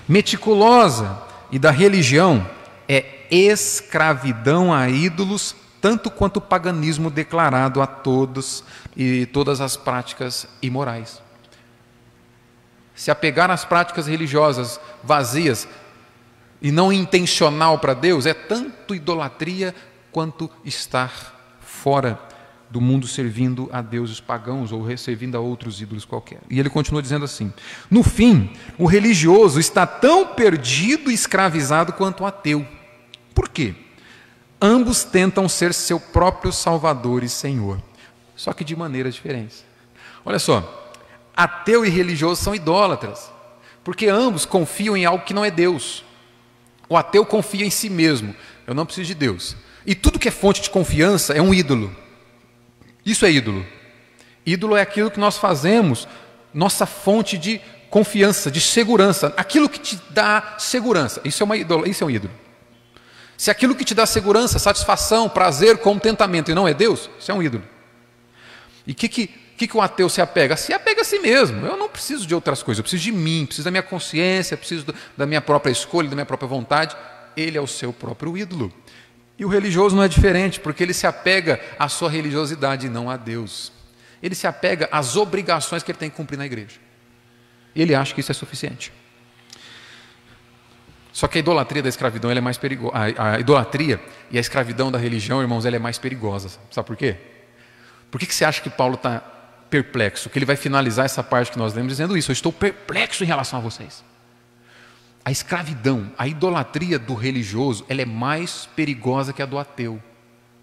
meticulosa 0.08 1.22
e 1.50 1.58
da 1.58 1.70
religião, 1.70 2.46
é 2.88 3.26
escravidão 3.30 4.72
a 4.72 4.88
ídolos, 4.88 5.54
tanto 5.80 6.10
quanto 6.10 6.38
o 6.38 6.40
paganismo 6.40 7.10
declarado 7.10 7.80
a 7.80 7.86
todos 7.86 8.64
e 8.96 9.26
todas 9.26 9.60
as 9.60 9.76
práticas 9.76 10.46
imorais. 10.62 11.22
Se 12.94 13.10
apegar 13.10 13.50
às 13.50 13.64
práticas 13.64 14.06
religiosas 14.06 14.80
vazias 15.02 15.66
e 16.62 16.70
não 16.70 16.92
intencional 16.92 17.78
para 17.78 17.94
Deus, 17.94 18.24
é 18.26 18.34
tanto 18.34 18.94
idolatria 18.94 19.74
quanto 20.12 20.50
estar 20.64 21.56
fora 21.60 22.18
do 22.74 22.80
mundo 22.80 23.06
servindo 23.06 23.68
a 23.72 23.80
deuses 23.80 24.18
pagãos 24.18 24.72
ou 24.72 24.84
servindo 24.98 25.36
a 25.36 25.40
outros 25.40 25.80
ídolos 25.80 26.04
qualquer. 26.04 26.40
E 26.50 26.58
ele 26.58 26.68
continua 26.68 27.00
dizendo 27.00 27.24
assim: 27.24 27.52
No 27.88 28.02
fim, 28.02 28.50
o 28.76 28.84
religioso 28.84 29.60
está 29.60 29.86
tão 29.86 30.26
perdido 30.26 31.08
e 31.08 31.14
escravizado 31.14 31.92
quanto 31.92 32.24
o 32.24 32.26
ateu. 32.26 32.66
Por 33.32 33.48
quê? 33.48 33.76
Ambos 34.60 35.04
tentam 35.04 35.48
ser 35.48 35.72
seu 35.72 36.00
próprio 36.00 36.52
Salvador 36.52 37.22
e 37.22 37.28
Senhor, 37.28 37.80
só 38.34 38.52
que 38.52 38.64
de 38.64 38.74
maneiras 38.74 39.14
diferentes. 39.14 39.64
Olha 40.24 40.40
só, 40.40 40.92
ateu 41.36 41.86
e 41.86 41.88
religioso 41.88 42.42
são 42.42 42.56
idólatras, 42.56 43.30
porque 43.84 44.08
ambos 44.08 44.44
confiam 44.44 44.96
em 44.96 45.04
algo 45.04 45.24
que 45.24 45.34
não 45.34 45.44
é 45.44 45.50
Deus. 45.50 46.04
O 46.88 46.96
ateu 46.96 47.24
confia 47.24 47.64
em 47.64 47.70
si 47.70 47.88
mesmo, 47.88 48.34
eu 48.66 48.74
não 48.74 48.84
preciso 48.84 49.06
de 49.06 49.14
Deus. 49.14 49.56
E 49.86 49.94
tudo 49.94 50.18
que 50.18 50.26
é 50.26 50.32
fonte 50.32 50.60
de 50.60 50.70
confiança 50.70 51.34
é 51.34 51.40
um 51.40 51.54
ídolo. 51.54 52.02
Isso 53.04 53.24
é 53.26 53.30
ídolo. 53.30 53.66
Ídolo 54.44 54.76
é 54.76 54.82
aquilo 54.82 55.10
que 55.10 55.20
nós 55.20 55.38
fazemos, 55.38 56.06
nossa 56.52 56.86
fonte 56.86 57.38
de 57.38 57.60
confiança, 57.90 58.50
de 58.50 58.60
segurança, 58.60 59.32
aquilo 59.36 59.68
que 59.68 59.78
te 59.78 60.00
dá 60.10 60.56
segurança. 60.58 61.20
Isso 61.24 61.42
é, 61.42 61.44
uma 61.44 61.56
ídolo, 61.56 61.88
isso 61.88 62.02
é 62.02 62.06
um 62.06 62.10
ídolo. 62.10 62.32
Se 63.36 63.50
aquilo 63.50 63.74
que 63.74 63.84
te 63.84 63.94
dá 63.94 64.06
segurança, 64.06 64.58
satisfação, 64.58 65.28
prazer, 65.28 65.78
contentamento 65.78 66.50
e 66.50 66.54
não 66.54 66.66
é 66.66 66.74
Deus, 66.74 67.10
isso 67.18 67.30
é 67.30 67.34
um 67.34 67.42
ídolo. 67.42 67.64
E 68.86 68.92
o 68.92 68.94
que, 68.94 69.08
que 69.08 69.44
que, 69.56 69.68
que 69.68 69.76
o 69.76 69.80
ateu 69.80 70.08
se 70.08 70.20
apega? 70.20 70.56
Se 70.56 70.72
apega 70.72 71.02
a 71.02 71.04
si 71.04 71.18
mesmo. 71.18 71.64
Eu 71.64 71.76
não 71.76 71.88
preciso 71.88 72.26
de 72.26 72.34
outras 72.34 72.62
coisas, 72.62 72.78
eu 72.78 72.82
preciso 72.82 73.02
de 73.02 73.12
mim, 73.12 73.46
preciso 73.46 73.64
da 73.64 73.70
minha 73.70 73.82
consciência, 73.82 74.56
preciso 74.56 74.86
da 75.16 75.26
minha 75.26 75.40
própria 75.40 75.70
escolha, 75.70 76.08
da 76.08 76.16
minha 76.16 76.26
própria 76.26 76.48
vontade. 76.48 76.96
Ele 77.36 77.56
é 77.56 77.60
o 77.60 77.66
seu 77.66 77.92
próprio 77.92 78.36
ídolo. 78.36 78.72
E 79.38 79.44
o 79.44 79.48
religioso 79.48 79.96
não 79.96 80.02
é 80.02 80.08
diferente, 80.08 80.60
porque 80.60 80.82
ele 80.82 80.94
se 80.94 81.06
apega 81.06 81.60
à 81.78 81.88
sua 81.88 82.08
religiosidade 82.08 82.86
e 82.86 82.90
não 82.90 83.10
a 83.10 83.16
Deus. 83.16 83.72
Ele 84.22 84.34
se 84.34 84.46
apega 84.46 84.88
às 84.92 85.16
obrigações 85.16 85.82
que 85.82 85.90
ele 85.90 85.98
tem 85.98 86.08
que 86.08 86.16
cumprir 86.16 86.36
na 86.36 86.46
igreja. 86.46 86.76
E 87.74 87.82
ele 87.82 87.94
acha 87.94 88.14
que 88.14 88.20
isso 88.20 88.30
é 88.30 88.34
suficiente. 88.34 88.92
Só 91.12 91.28
que 91.28 91.38
a 91.38 91.40
idolatria 91.40 91.82
da 91.82 91.88
escravidão 91.88 92.30
é 92.30 92.40
mais 92.40 92.58
perigosa. 92.58 92.94
A, 93.16 93.38
idolatria 93.38 94.00
e 94.30 94.38
a 94.38 94.40
escravidão 94.40 94.90
da 94.90 94.98
religião, 94.98 95.40
irmãos, 95.40 95.64
ela 95.64 95.76
é 95.76 95.78
mais 95.78 95.98
perigosa. 95.98 96.50
Sabe 96.70 96.86
por 96.86 96.96
quê? 96.96 97.16
Por 98.10 98.18
que, 98.18 98.26
que 98.26 98.34
você 98.34 98.44
acha 98.44 98.60
que 98.60 98.70
Paulo 98.70 98.94
está 98.94 99.20
perplexo, 99.68 100.30
que 100.30 100.38
ele 100.38 100.46
vai 100.46 100.56
finalizar 100.56 101.04
essa 101.04 101.22
parte 101.22 101.50
que 101.50 101.58
nós 101.58 101.74
lemos 101.74 101.90
dizendo 101.90 102.16
isso: 102.16 102.30
Eu 102.30 102.34
estou 102.34 102.52
perplexo 102.52 103.24
em 103.24 103.26
relação 103.26 103.58
a 103.58 103.62
vocês. 103.62 104.04
A 105.24 105.30
escravidão, 105.30 106.12
a 106.18 106.28
idolatria 106.28 106.98
do 106.98 107.14
religioso, 107.14 107.84
ela 107.88 108.02
é 108.02 108.04
mais 108.04 108.66
perigosa 108.76 109.32
que 109.32 109.40
a 109.40 109.46
do 109.46 109.58
ateu. 109.58 110.02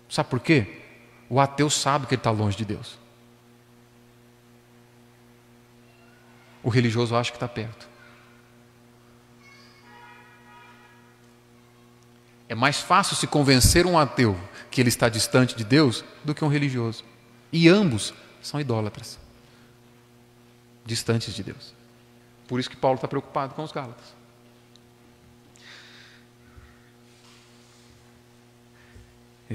Sabe 0.07 0.29
por 0.29 0.39
quê? 0.39 0.81
O 1.27 1.39
ateu 1.39 1.69
sabe 1.69 2.05
que 2.05 2.13
ele 2.13 2.19
está 2.19 2.29
longe 2.29 2.55
de 2.55 2.65
Deus. 2.65 2.99
O 6.61 6.69
religioso 6.69 7.15
acha 7.15 7.31
que 7.31 7.37
está 7.37 7.47
perto. 7.47 7.89
É 12.47 12.53
mais 12.53 12.79
fácil 12.81 13.15
se 13.15 13.25
convencer 13.25 13.87
um 13.87 13.97
ateu 13.97 14.37
que 14.69 14.79
ele 14.79 14.89
está 14.89 15.09
distante 15.09 15.55
de 15.55 15.63
Deus 15.63 16.03
do 16.23 16.35
que 16.35 16.45
um 16.45 16.49
religioso. 16.49 17.03
E 17.51 17.67
ambos 17.67 18.13
são 18.41 18.59
idólatras, 18.59 19.17
distantes 20.85 21.33
de 21.33 21.43
Deus. 21.43 21.73
Por 22.47 22.59
isso 22.59 22.69
que 22.69 22.75
Paulo 22.75 22.95
está 22.95 23.07
preocupado 23.07 23.55
com 23.55 23.63
os 23.63 23.71
Gálatas. 23.71 24.20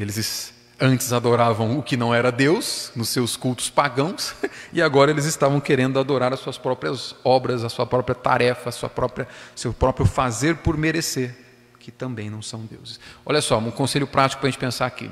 Eles 0.01 0.55
antes 0.79 1.13
adoravam 1.13 1.79
o 1.79 1.83
que 1.83 1.97
não 1.97 2.15
era 2.15 2.31
Deus, 2.31 2.93
nos 2.95 3.09
seus 3.09 3.35
cultos 3.37 3.71
pagãos, 3.71 4.35
e 4.73 4.83
agora 4.83 5.11
eles 5.11 5.25
estavam 5.25 5.59
querendo 5.59 5.99
adorar 5.99 6.33
as 6.35 6.41
suas 6.41 6.59
próprias 6.59 7.15
obras, 7.25 7.65
a 7.65 7.69
sua 7.71 7.87
própria 7.87 8.15
tarefa, 8.15 8.69
a 8.69 8.73
sua 8.73 8.91
própria, 8.91 9.27
seu 9.55 9.73
próprio 9.73 10.05
fazer 10.05 10.57
por 10.57 10.77
merecer, 10.77 11.35
que 11.81 11.91
também 11.91 12.29
não 12.29 12.43
são 12.43 12.67
deuses. 12.67 13.01
Olha 13.25 13.41
só, 13.41 13.59
um 13.59 13.71
conselho 13.71 14.07
prático 14.07 14.41
para 14.41 14.49
a 14.49 14.51
gente 14.51 14.61
pensar 14.61 14.87
aqui. 14.87 15.11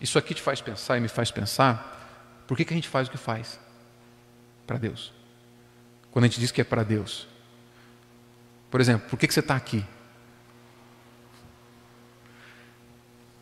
Isso 0.00 0.18
aqui 0.18 0.34
te 0.34 0.42
faz 0.42 0.60
pensar 0.60 0.98
e 0.98 1.00
me 1.00 1.08
faz 1.08 1.30
pensar 1.30 1.96
por 2.46 2.56
que, 2.56 2.64
que 2.64 2.72
a 2.72 2.76
gente 2.76 2.88
faz 2.88 3.08
o 3.08 3.10
que 3.10 3.18
faz? 3.18 3.60
Para 4.66 4.78
Deus. 4.78 5.12
Quando 6.10 6.24
a 6.24 6.28
gente 6.28 6.40
diz 6.40 6.50
que 6.50 6.62
é 6.62 6.64
para 6.64 6.82
Deus. 6.82 7.28
Por 8.70 8.80
exemplo, 8.80 9.08
por 9.08 9.18
que, 9.18 9.26
que 9.26 9.34
você 9.34 9.40
está 9.40 9.54
aqui? 9.54 9.84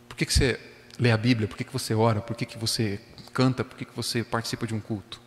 Por 0.09 0.17
que, 0.17 0.27
que 0.27 0.35
você 0.35 0.61
lê 0.99 1.11
a 1.11 1.17
Bíblia? 1.17 1.49
Por 1.49 1.57
que, 1.57 1.65
que 1.65 1.73
você 1.73 1.95
ora? 1.95 2.21
Por 2.21 2.37
que, 2.37 2.47
que 2.47 2.59
você 2.59 3.01
canta? 3.33 3.65
Por 3.65 3.77
que, 3.77 3.85
que 3.85 3.95
você 3.95 4.25
participa 4.25 4.67
de 4.67 4.75
um 4.75 4.81
culto? 4.81 5.21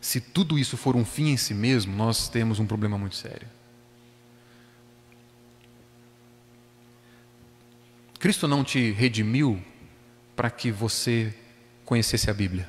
Se 0.00 0.20
tudo 0.20 0.58
isso 0.58 0.76
for 0.76 0.96
um 0.96 1.04
fim 1.04 1.28
em 1.28 1.36
si 1.36 1.52
mesmo, 1.52 1.94
nós 1.94 2.28
temos 2.28 2.58
um 2.58 2.66
problema 2.66 2.96
muito 2.96 3.16
sério. 3.16 3.46
Cristo 8.18 8.46
não 8.46 8.62
te 8.62 8.92
redimiu 8.92 9.62
para 10.36 10.50
que 10.50 10.70
você 10.70 11.34
conhecesse 11.84 12.30
a 12.30 12.34
Bíblia? 12.34 12.68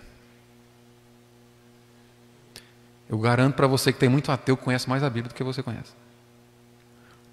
Eu 3.09 3.19
garanto 3.19 3.55
para 3.55 3.67
você 3.67 3.91
que 3.91 3.99
tem 3.99 4.07
muito 4.07 4.31
ateu 4.31 4.55
que 4.55 4.63
conhece 4.63 4.89
mais 4.89 5.03
a 5.03 5.09
Bíblia 5.09 5.27
do 5.29 5.35
que 5.35 5.43
você 5.43 5.61
conhece. 5.61 5.91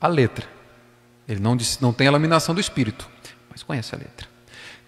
A 0.01 0.09
letra. 0.09 0.58
Ele 1.29 1.41
não, 1.41 1.57
diz, 1.57 1.79
não 1.79 1.93
tem 1.93 2.09
a 2.09 2.11
laminação 2.11 2.55
do 2.55 2.61
Espírito, 2.61 3.09
mas 3.51 3.62
conhece 3.62 3.95
a 3.95 3.99
letra. 3.99 4.27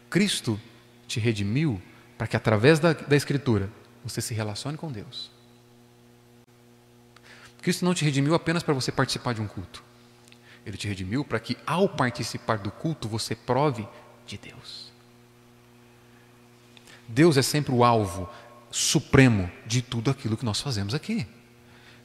Cristo 0.08 0.58
te 1.06 1.20
redimiu 1.20 1.80
para 2.16 2.26
que 2.26 2.36
através 2.36 2.78
da, 2.78 2.92
da 2.94 3.14
Escritura 3.14 3.70
você 4.02 4.20
se 4.20 4.32
relacione 4.32 4.78
com 4.78 4.90
Deus. 4.90 5.30
Cristo 7.60 7.84
não 7.84 7.92
te 7.92 8.04
redimiu 8.04 8.34
apenas 8.34 8.62
para 8.62 8.72
você 8.72 8.90
participar 8.90 9.34
de 9.34 9.42
um 9.42 9.46
culto. 9.46 9.84
Ele 10.64 10.76
te 10.76 10.88
redimiu 10.88 11.24
para 11.24 11.38
que, 11.38 11.56
ao 11.66 11.88
participar 11.88 12.58
do 12.58 12.70
culto, 12.70 13.08
você 13.08 13.34
prove 13.34 13.86
de 14.26 14.38
Deus. 14.38 14.90
Deus 17.06 17.36
é 17.36 17.42
sempre 17.42 17.72
o 17.72 17.84
alvo 17.84 18.28
supremo 18.70 19.50
de 19.66 19.82
tudo 19.82 20.10
aquilo 20.10 20.36
que 20.36 20.44
nós 20.44 20.60
fazemos 20.60 20.94
aqui. 20.94 21.26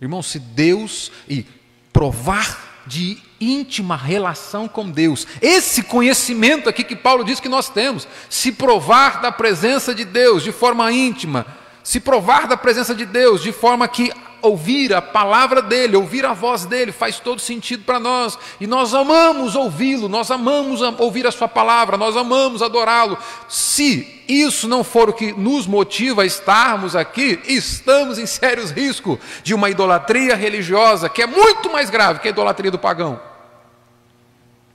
Irmão, 0.01 0.21
se 0.21 0.39
Deus 0.39 1.11
e 1.29 1.45
provar 1.93 2.74
de 2.85 3.17
íntima 3.39 3.95
relação 3.95 4.67
com 4.67 4.89
Deus, 4.89 5.27
esse 5.41 5.83
conhecimento 5.83 6.69
aqui 6.69 6.83
que 6.83 6.95
Paulo 6.95 7.23
diz 7.23 7.39
que 7.39 7.49
nós 7.49 7.69
temos, 7.69 8.07
se 8.29 8.51
provar 8.51 9.21
da 9.21 9.31
presença 9.31 9.93
de 9.93 10.05
Deus 10.05 10.43
de 10.43 10.51
forma 10.51 10.91
íntima, 10.91 11.45
se 11.83 11.99
provar 11.99 12.47
da 12.47 12.57
presença 12.57 12.95
de 12.95 13.05
Deus 13.05 13.41
de 13.41 13.51
forma 13.51 13.87
que 13.87 14.11
ouvir 14.41 14.93
a 14.93 15.01
palavra 15.01 15.61
dele, 15.61 15.95
ouvir 15.95 16.25
a 16.25 16.33
voz 16.33 16.65
dele, 16.65 16.91
faz 16.91 17.19
todo 17.19 17.41
sentido 17.41 17.83
para 17.83 17.99
nós. 17.99 18.37
E 18.59 18.67
nós 18.67 18.93
amamos 18.93 19.55
ouvi-lo, 19.55 20.07
nós 20.07 20.29
amamos 20.31 20.81
ouvir 20.99 21.25
a 21.27 21.31
sua 21.31 21.47
palavra, 21.47 21.97
nós 21.97 22.15
amamos 22.15 22.61
adorá-lo. 22.61 23.17
Se 23.47 24.23
isso 24.27 24.67
não 24.67 24.83
for 24.83 25.09
o 25.09 25.13
que 25.13 25.31
nos 25.33 25.67
motiva 25.67 26.23
a 26.23 26.25
estarmos 26.25 26.95
aqui, 26.95 27.39
estamos 27.47 28.17
em 28.17 28.25
sérios 28.25 28.71
riscos 28.71 29.19
de 29.43 29.53
uma 29.53 29.69
idolatria 29.69 30.35
religiosa 30.35 31.09
que 31.09 31.21
é 31.21 31.27
muito 31.27 31.71
mais 31.71 31.89
grave 31.89 32.19
que 32.19 32.27
a 32.27 32.31
idolatria 32.31 32.71
do 32.71 32.79
pagão. 32.79 33.19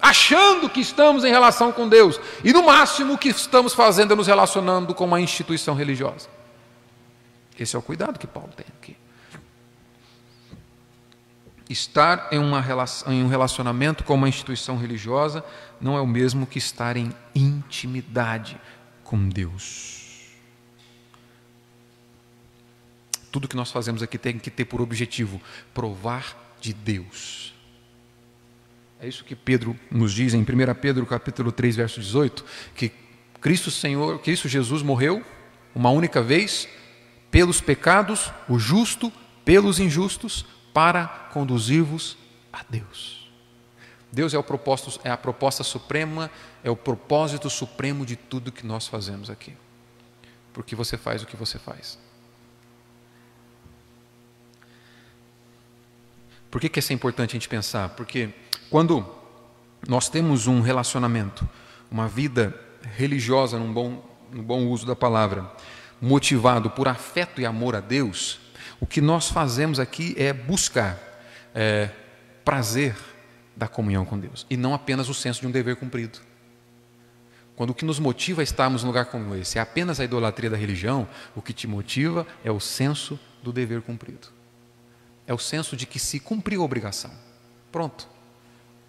Achando 0.00 0.68
que 0.68 0.80
estamos 0.80 1.24
em 1.24 1.30
relação 1.30 1.70
com 1.72 1.86
Deus, 1.86 2.18
e 2.42 2.52
no 2.52 2.62
máximo 2.62 3.14
o 3.14 3.18
que 3.18 3.28
estamos 3.28 3.74
fazendo 3.74 4.14
é 4.14 4.16
nos 4.16 4.26
relacionando 4.26 4.94
com 4.94 5.04
uma 5.04 5.20
instituição 5.20 5.74
religiosa. 5.74 6.28
Esse 7.58 7.76
é 7.76 7.78
o 7.78 7.82
cuidado 7.82 8.18
que 8.18 8.26
Paulo 8.26 8.50
tem 8.56 8.64
aqui. 8.78 8.96
Estar 11.70 12.26
em, 12.32 12.38
uma, 12.40 12.64
em 13.06 13.22
um 13.22 13.28
relacionamento 13.28 14.02
com 14.02 14.14
uma 14.14 14.28
instituição 14.28 14.76
religiosa 14.76 15.44
não 15.80 15.96
é 15.96 16.00
o 16.00 16.06
mesmo 16.06 16.44
que 16.44 16.58
estar 16.58 16.96
em 16.96 17.12
intimidade 17.32 18.60
com 19.04 19.28
Deus. 19.28 20.00
Tudo 23.30 23.46
que 23.46 23.54
nós 23.54 23.70
fazemos 23.70 24.02
aqui 24.02 24.18
tem 24.18 24.36
que 24.36 24.50
ter 24.50 24.64
por 24.64 24.80
objetivo 24.80 25.40
provar 25.72 26.56
de 26.60 26.74
Deus. 26.74 27.54
É 29.00 29.06
isso 29.06 29.22
que 29.22 29.36
Pedro 29.36 29.78
nos 29.88 30.12
diz 30.12 30.34
em 30.34 30.42
1 30.42 30.46
Pedro 30.80 31.06
capítulo 31.06 31.52
3, 31.52 31.76
verso 31.76 32.00
18, 32.00 32.44
que 32.74 32.90
Cristo 33.40 33.70
Senhor, 33.70 34.18
Cristo 34.18 34.48
Jesus 34.48 34.82
morreu 34.82 35.24
uma 35.72 35.90
única 35.90 36.20
vez 36.20 36.68
pelos 37.30 37.60
pecados, 37.60 38.32
o 38.48 38.58
justo 38.58 39.12
pelos 39.44 39.78
injustos, 39.78 40.44
para 40.72 41.06
conduzir-vos 41.32 42.16
a 42.52 42.64
Deus. 42.68 43.30
Deus 44.12 44.34
é, 44.34 44.38
o 44.38 44.44
é 45.04 45.10
a 45.10 45.16
proposta 45.16 45.62
suprema, 45.62 46.30
é 46.64 46.70
o 46.70 46.76
propósito 46.76 47.48
supremo 47.48 48.04
de 48.04 48.16
tudo 48.16 48.50
que 48.50 48.66
nós 48.66 48.86
fazemos 48.88 49.30
aqui. 49.30 49.54
Porque 50.52 50.74
você 50.74 50.96
faz 50.96 51.22
o 51.22 51.26
que 51.26 51.36
você 51.36 51.58
faz. 51.58 51.98
Por 56.50 56.60
que, 56.60 56.68
que 56.68 56.80
isso 56.80 56.92
é 56.92 56.94
importante 56.94 57.30
a 57.30 57.34
gente 57.34 57.48
pensar? 57.48 57.90
Porque 57.90 58.30
quando 58.68 59.06
nós 59.88 60.08
temos 60.08 60.48
um 60.48 60.60
relacionamento, 60.60 61.48
uma 61.88 62.08
vida 62.08 62.58
religiosa, 62.96 63.58
num 63.58 63.72
bom, 63.72 64.04
no 64.32 64.42
bom 64.42 64.66
uso 64.66 64.84
da 64.84 64.96
palavra, 64.96 65.48
motivado 66.00 66.68
por 66.70 66.88
afeto 66.88 67.40
e 67.40 67.46
amor 67.46 67.76
a 67.76 67.80
Deus, 67.80 68.40
o 68.78 68.86
que 68.86 69.00
nós 69.00 69.28
fazemos 69.28 69.80
aqui 69.80 70.14
é 70.18 70.32
buscar 70.32 70.98
é, 71.54 71.90
prazer 72.44 72.94
da 73.56 73.68
comunhão 73.68 74.04
com 74.04 74.18
Deus 74.18 74.46
e 74.48 74.56
não 74.56 74.74
apenas 74.74 75.08
o 75.08 75.14
senso 75.14 75.40
de 75.40 75.46
um 75.46 75.50
dever 75.50 75.76
cumprido. 75.76 76.18
Quando 77.56 77.70
o 77.70 77.74
que 77.74 77.84
nos 77.84 77.98
motiva 77.98 78.40
a 78.40 78.44
estarmos 78.44 78.82
num 78.82 78.88
lugar 78.88 79.06
como 79.06 79.34
esse 79.34 79.58
é 79.58 79.60
apenas 79.60 80.00
a 80.00 80.04
idolatria 80.04 80.48
da 80.48 80.56
religião, 80.56 81.06
o 81.36 81.42
que 81.42 81.52
te 81.52 81.66
motiva 81.66 82.26
é 82.42 82.50
o 82.50 82.58
senso 82.58 83.20
do 83.42 83.52
dever 83.52 83.82
cumprido. 83.82 84.28
É 85.26 85.34
o 85.34 85.38
senso 85.38 85.76
de 85.76 85.84
que 85.84 85.98
se 85.98 86.18
cumpriu 86.18 86.62
a 86.62 86.64
obrigação. 86.64 87.10
Pronto. 87.70 88.08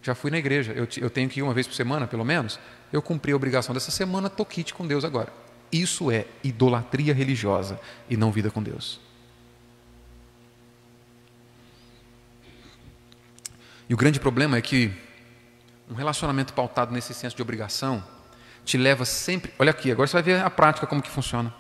Já 0.02 0.16
fui 0.16 0.32
na 0.32 0.38
igreja, 0.38 0.72
eu, 0.72 0.88
eu 0.98 1.10
tenho 1.10 1.30
que 1.30 1.42
ir 1.42 1.44
uma 1.44 1.54
vez 1.54 1.68
por 1.68 1.76
semana, 1.76 2.08
pelo 2.08 2.24
menos. 2.24 2.58
Eu 2.94 3.02
cumpri 3.02 3.34
a 3.34 3.36
obrigação 3.36 3.74
dessa 3.74 3.92
semana, 3.92 4.28
estou 4.28 4.46
quite 4.46 4.74
com 4.74 4.88
Deus 4.88 5.04
agora. 5.04 5.34
Isso 5.70 6.10
é 6.10 6.26
idolatria 6.44 7.14
religiosa 7.14 7.80
e 8.10 8.16
não 8.16 8.32
vida 8.32 8.50
com 8.50 8.64
Deus. 8.64 9.00
E 13.92 13.94
o 13.94 13.98
grande 13.98 14.22
problema 14.22 14.56
é 14.56 14.62
que 14.62 14.90
um 15.90 15.94
relacionamento 15.94 16.54
pautado 16.54 16.94
nesse 16.94 17.14
senso 17.14 17.36
de 17.36 17.42
obrigação 17.42 18.02
te 18.64 18.78
leva 18.78 19.04
sempre. 19.04 19.52
Olha 19.60 19.72
aqui, 19.72 19.92
agora 19.92 20.08
você 20.08 20.14
vai 20.14 20.24
ver 20.24 20.42
a 20.42 20.50
prática 20.50 20.88
como 20.88 21.02
que 21.02 21.10
funciona. 21.10 21.54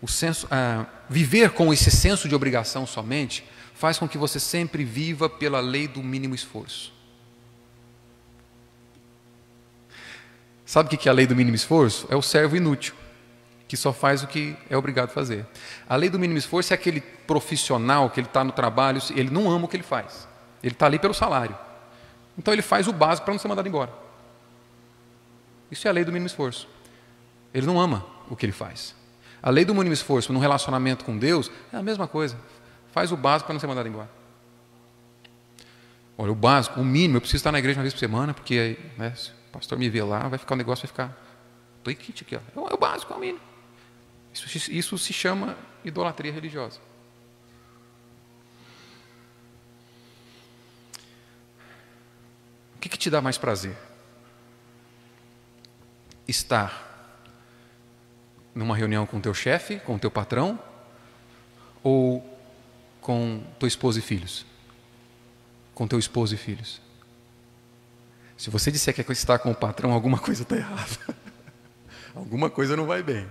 O 0.00 0.08
senso, 0.08 0.48
ah, 0.50 0.86
viver 1.06 1.50
com 1.50 1.70
esse 1.74 1.90
senso 1.90 2.30
de 2.30 2.34
obrigação 2.34 2.86
somente 2.86 3.44
faz 3.74 3.98
com 3.98 4.08
que 4.08 4.16
você 4.16 4.40
sempre 4.40 4.84
viva 4.84 5.28
pela 5.28 5.60
lei 5.60 5.86
do 5.86 6.02
mínimo 6.02 6.34
esforço. 6.34 6.94
Sabe 10.64 10.94
o 10.94 10.98
que 10.98 11.10
é 11.10 11.12
a 11.12 11.14
lei 11.14 11.26
do 11.26 11.36
mínimo 11.36 11.56
esforço? 11.56 12.06
É 12.08 12.16
o 12.16 12.22
servo 12.22 12.56
inútil, 12.56 12.94
que 13.68 13.76
só 13.76 13.92
faz 13.92 14.22
o 14.22 14.26
que 14.26 14.56
é 14.70 14.78
obrigado 14.78 15.10
a 15.10 15.12
fazer. 15.12 15.44
A 15.86 15.94
lei 15.94 16.08
do 16.08 16.18
mínimo 16.18 16.38
esforço 16.38 16.72
é 16.72 16.74
aquele 16.74 17.02
profissional 17.02 18.08
que 18.08 18.18
ele 18.18 18.28
está 18.28 18.42
no 18.42 18.52
trabalho, 18.52 18.98
ele 19.14 19.28
não 19.28 19.50
ama 19.50 19.66
o 19.66 19.68
que 19.68 19.76
ele 19.76 19.82
faz. 19.82 20.26
Ele 20.62 20.72
está 20.72 20.86
ali 20.86 20.98
pelo 20.98 21.12
salário. 21.12 21.65
Então 22.38 22.52
ele 22.52 22.62
faz 22.62 22.86
o 22.86 22.92
básico 22.92 23.24
para 23.24 23.34
não 23.34 23.38
ser 23.38 23.48
mandado 23.48 23.68
embora. 23.68 23.92
Isso 25.70 25.86
é 25.86 25.90
a 25.90 25.92
lei 25.92 26.04
do 26.04 26.12
mínimo 26.12 26.26
esforço. 26.26 26.68
Ele 27.52 27.66
não 27.66 27.80
ama 27.80 28.04
o 28.28 28.36
que 28.36 28.44
ele 28.44 28.52
faz. 28.52 28.94
A 29.42 29.50
lei 29.50 29.64
do 29.64 29.74
mínimo 29.74 29.92
esforço 29.92 30.32
no 30.32 30.38
relacionamento 30.38 31.04
com 31.04 31.16
Deus 31.16 31.50
é 31.72 31.76
a 31.76 31.82
mesma 31.82 32.06
coisa. 32.06 32.36
Faz 32.92 33.12
o 33.12 33.16
básico 33.16 33.46
para 33.46 33.54
não 33.54 33.60
ser 33.60 33.66
mandado 33.66 33.88
embora. 33.88 34.10
Olha, 36.18 36.32
o 36.32 36.34
básico, 36.34 36.80
o 36.80 36.84
mínimo, 36.84 37.18
eu 37.18 37.20
preciso 37.20 37.40
estar 37.40 37.52
na 37.52 37.58
igreja 37.58 37.78
uma 37.78 37.82
vez 37.82 37.92
por 37.92 38.00
semana, 38.00 38.32
porque 38.32 38.78
né, 38.96 39.14
se 39.14 39.30
o 39.30 39.52
pastor 39.52 39.78
me 39.78 39.88
ver 39.88 40.02
lá, 40.02 40.28
vai 40.28 40.38
ficar 40.38 40.54
um 40.54 40.58
negócio, 40.58 40.82
vai 40.82 40.88
ficar. 40.88 41.16
Estou 41.78 41.92
em 41.92 41.96
kit 41.96 42.24
aqui, 42.24 42.36
ó. 42.36 42.38
É, 42.38 42.70
é 42.70 42.74
o 42.74 42.78
básico, 42.78 43.12
é 43.12 43.16
o 43.16 43.20
mínimo. 43.20 43.40
Isso, 44.32 44.72
isso 44.72 44.98
se 44.98 45.12
chama 45.12 45.56
idolatria 45.84 46.32
religiosa. 46.32 46.80
Que, 52.88 52.88
que 52.88 52.98
te 52.98 53.10
dá 53.10 53.20
mais 53.20 53.36
prazer? 53.36 53.76
Estar 56.26 56.84
numa 58.54 58.76
reunião 58.76 59.06
com 59.06 59.20
teu 59.20 59.34
chefe, 59.34 59.78
com 59.80 59.98
teu 59.98 60.10
patrão, 60.10 60.58
ou 61.82 62.24
com 63.00 63.42
tua 63.58 63.68
esposa 63.68 63.98
e 63.98 64.02
filhos? 64.02 64.46
Com 65.74 65.86
teu 65.86 65.98
esposo 65.98 66.34
e 66.34 66.38
filhos. 66.38 66.80
Se 68.36 68.50
você 68.50 68.70
disser 68.70 68.94
que 68.94 69.00
é 69.00 69.12
estar 69.12 69.38
com 69.38 69.50
o 69.50 69.54
patrão, 69.54 69.92
alguma 69.92 70.18
coisa 70.18 70.42
está 70.42 70.56
errada. 70.56 71.16
alguma 72.14 72.50
coisa 72.50 72.76
não 72.76 72.86
vai 72.86 73.02
bem. 73.02 73.26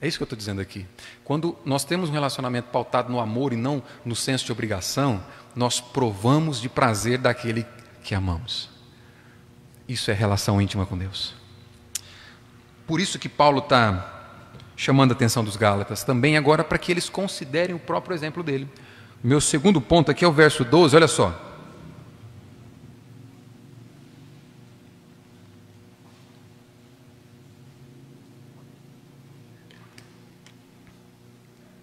É 0.00 0.08
isso 0.08 0.18
que 0.18 0.22
eu 0.22 0.26
estou 0.26 0.36
dizendo 0.36 0.60
aqui. 0.60 0.84
Quando 1.24 1.56
nós 1.64 1.84
temos 1.84 2.10
um 2.10 2.12
relacionamento 2.12 2.70
pautado 2.70 3.10
no 3.10 3.20
amor 3.20 3.52
e 3.52 3.56
não 3.56 3.82
no 4.04 4.16
senso 4.16 4.44
de 4.44 4.52
obrigação, 4.52 5.24
nós 5.54 5.80
provamos 5.80 6.60
de 6.60 6.68
prazer 6.68 7.18
daquele 7.18 7.64
que 8.02 8.14
amamos. 8.14 8.68
Isso 9.88 10.10
é 10.10 10.14
relação 10.14 10.60
íntima 10.60 10.86
com 10.86 10.96
Deus. 10.96 11.34
Por 12.86 13.00
isso 13.00 13.18
que 13.18 13.28
Paulo 13.28 13.58
está 13.58 14.12
chamando 14.76 15.12
a 15.12 15.14
atenção 15.14 15.44
dos 15.44 15.56
Gálatas, 15.56 16.02
também 16.02 16.36
agora 16.36 16.64
para 16.64 16.78
que 16.78 16.90
eles 16.90 17.08
considerem 17.08 17.74
o 17.74 17.78
próprio 17.78 18.14
exemplo 18.14 18.42
dele. 18.42 18.68
Meu 19.22 19.40
segundo 19.40 19.80
ponto 19.80 20.10
aqui 20.10 20.24
é 20.24 20.28
o 20.28 20.32
verso 20.32 20.64
12, 20.64 20.96
olha 20.96 21.06
só. 21.06 21.50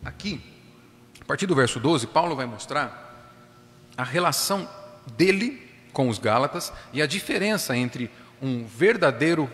Aqui, 0.04 0.42
a 1.22 1.26
partir 1.26 1.46
do 1.46 1.56
verso 1.56 1.80
12, 1.80 2.08
Paulo 2.08 2.36
vai 2.36 2.46
mostrar 2.46 3.08
a 3.96 4.04
relação 4.04 4.68
dele 5.16 5.69
com 5.94 6.10
os 6.10 6.20
Gálatas 6.20 6.72
e 6.94 7.02
a 7.02 7.08
diferença 7.08 7.76
entre 7.76 8.10
um 8.42 8.66
verdadeiro 8.66 9.50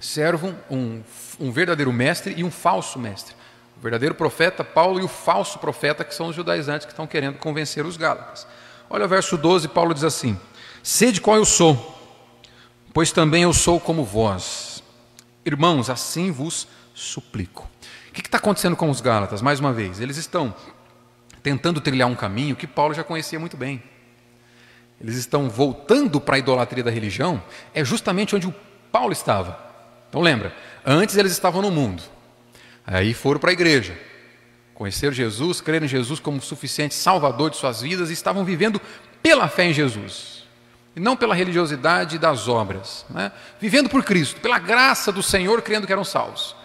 servo, 0.00 0.54
um, 0.70 1.02
um 1.38 1.50
verdadeiro 1.52 1.92
mestre 1.92 2.34
e 2.36 2.42
um 2.42 2.50
falso 2.50 2.98
mestre. 2.98 3.34
O 3.76 3.80
verdadeiro 3.80 4.14
profeta, 4.14 4.64
Paulo, 4.64 5.00
e 5.00 5.02
o 5.02 5.08
falso 5.08 5.58
profeta, 5.58 6.04
que 6.04 6.14
são 6.14 6.28
os 6.28 6.36
judaizantes 6.36 6.86
que 6.86 6.92
estão 6.92 7.06
querendo 7.06 7.38
convencer 7.38 7.84
os 7.84 7.96
Gálatas. 7.96 8.46
Olha 8.88 9.04
o 9.04 9.08
verso 9.08 9.36
12, 9.36 9.68
Paulo 9.68 9.94
diz 9.94 10.04
assim: 10.04 10.38
Sede 10.82 11.20
qual 11.20 11.36
eu 11.36 11.44
sou, 11.44 11.98
pois 12.92 13.12
também 13.12 13.44
eu 13.44 13.52
sou 13.52 13.78
como 13.80 14.04
vós. 14.04 14.82
Irmãos, 15.44 15.88
assim 15.88 16.30
vos 16.30 16.68
suplico. 16.94 17.68
O 18.08 18.12
que 18.12 18.20
está 18.20 18.38
acontecendo 18.38 18.76
com 18.76 18.90
os 18.90 19.00
Gálatas? 19.00 19.40
Mais 19.40 19.60
uma 19.60 19.72
vez, 19.72 20.00
eles 20.00 20.16
estão 20.16 20.54
tentando 21.42 21.80
trilhar 21.80 22.08
um 22.08 22.14
caminho 22.14 22.56
que 22.56 22.66
Paulo 22.66 22.92
já 22.92 23.04
conhecia 23.04 23.38
muito 23.38 23.56
bem. 23.56 23.82
Eles 25.00 25.16
estão 25.16 25.48
voltando 25.48 26.20
para 26.20 26.36
a 26.36 26.38
idolatria 26.38 26.84
da 26.84 26.90
religião, 26.90 27.42
é 27.72 27.84
justamente 27.84 28.36
onde 28.36 28.46
o 28.46 28.54
Paulo 28.92 29.12
estava. 29.12 29.58
Então 30.08 30.20
lembra, 30.20 30.54
antes 30.84 31.16
eles 31.16 31.32
estavam 31.32 31.62
no 31.62 31.70
mundo, 31.70 32.02
aí 32.86 33.14
foram 33.14 33.40
para 33.40 33.50
a 33.50 33.52
igreja, 33.52 33.96
conheceram 34.74 35.12
Jesus, 35.12 35.60
creram 35.60 35.86
em 35.86 35.88
Jesus 35.88 36.20
como 36.20 36.40
suficiente 36.40 36.94
salvador 36.94 37.50
de 37.50 37.56
suas 37.56 37.80
vidas 37.80 38.10
e 38.10 38.12
estavam 38.12 38.44
vivendo 38.44 38.80
pela 39.22 39.48
fé 39.48 39.64
em 39.64 39.72
Jesus, 39.72 40.44
e 40.94 41.00
não 41.00 41.16
pela 41.16 41.34
religiosidade 41.34 42.18
das 42.18 42.48
obras, 42.48 43.06
né? 43.08 43.32
vivendo 43.60 43.88
por 43.88 44.04
Cristo, 44.04 44.40
pela 44.40 44.58
graça 44.58 45.10
do 45.12 45.22
Senhor, 45.22 45.62
crendo 45.62 45.86
que 45.86 45.92
eram 45.92 46.04
salvos. 46.04 46.56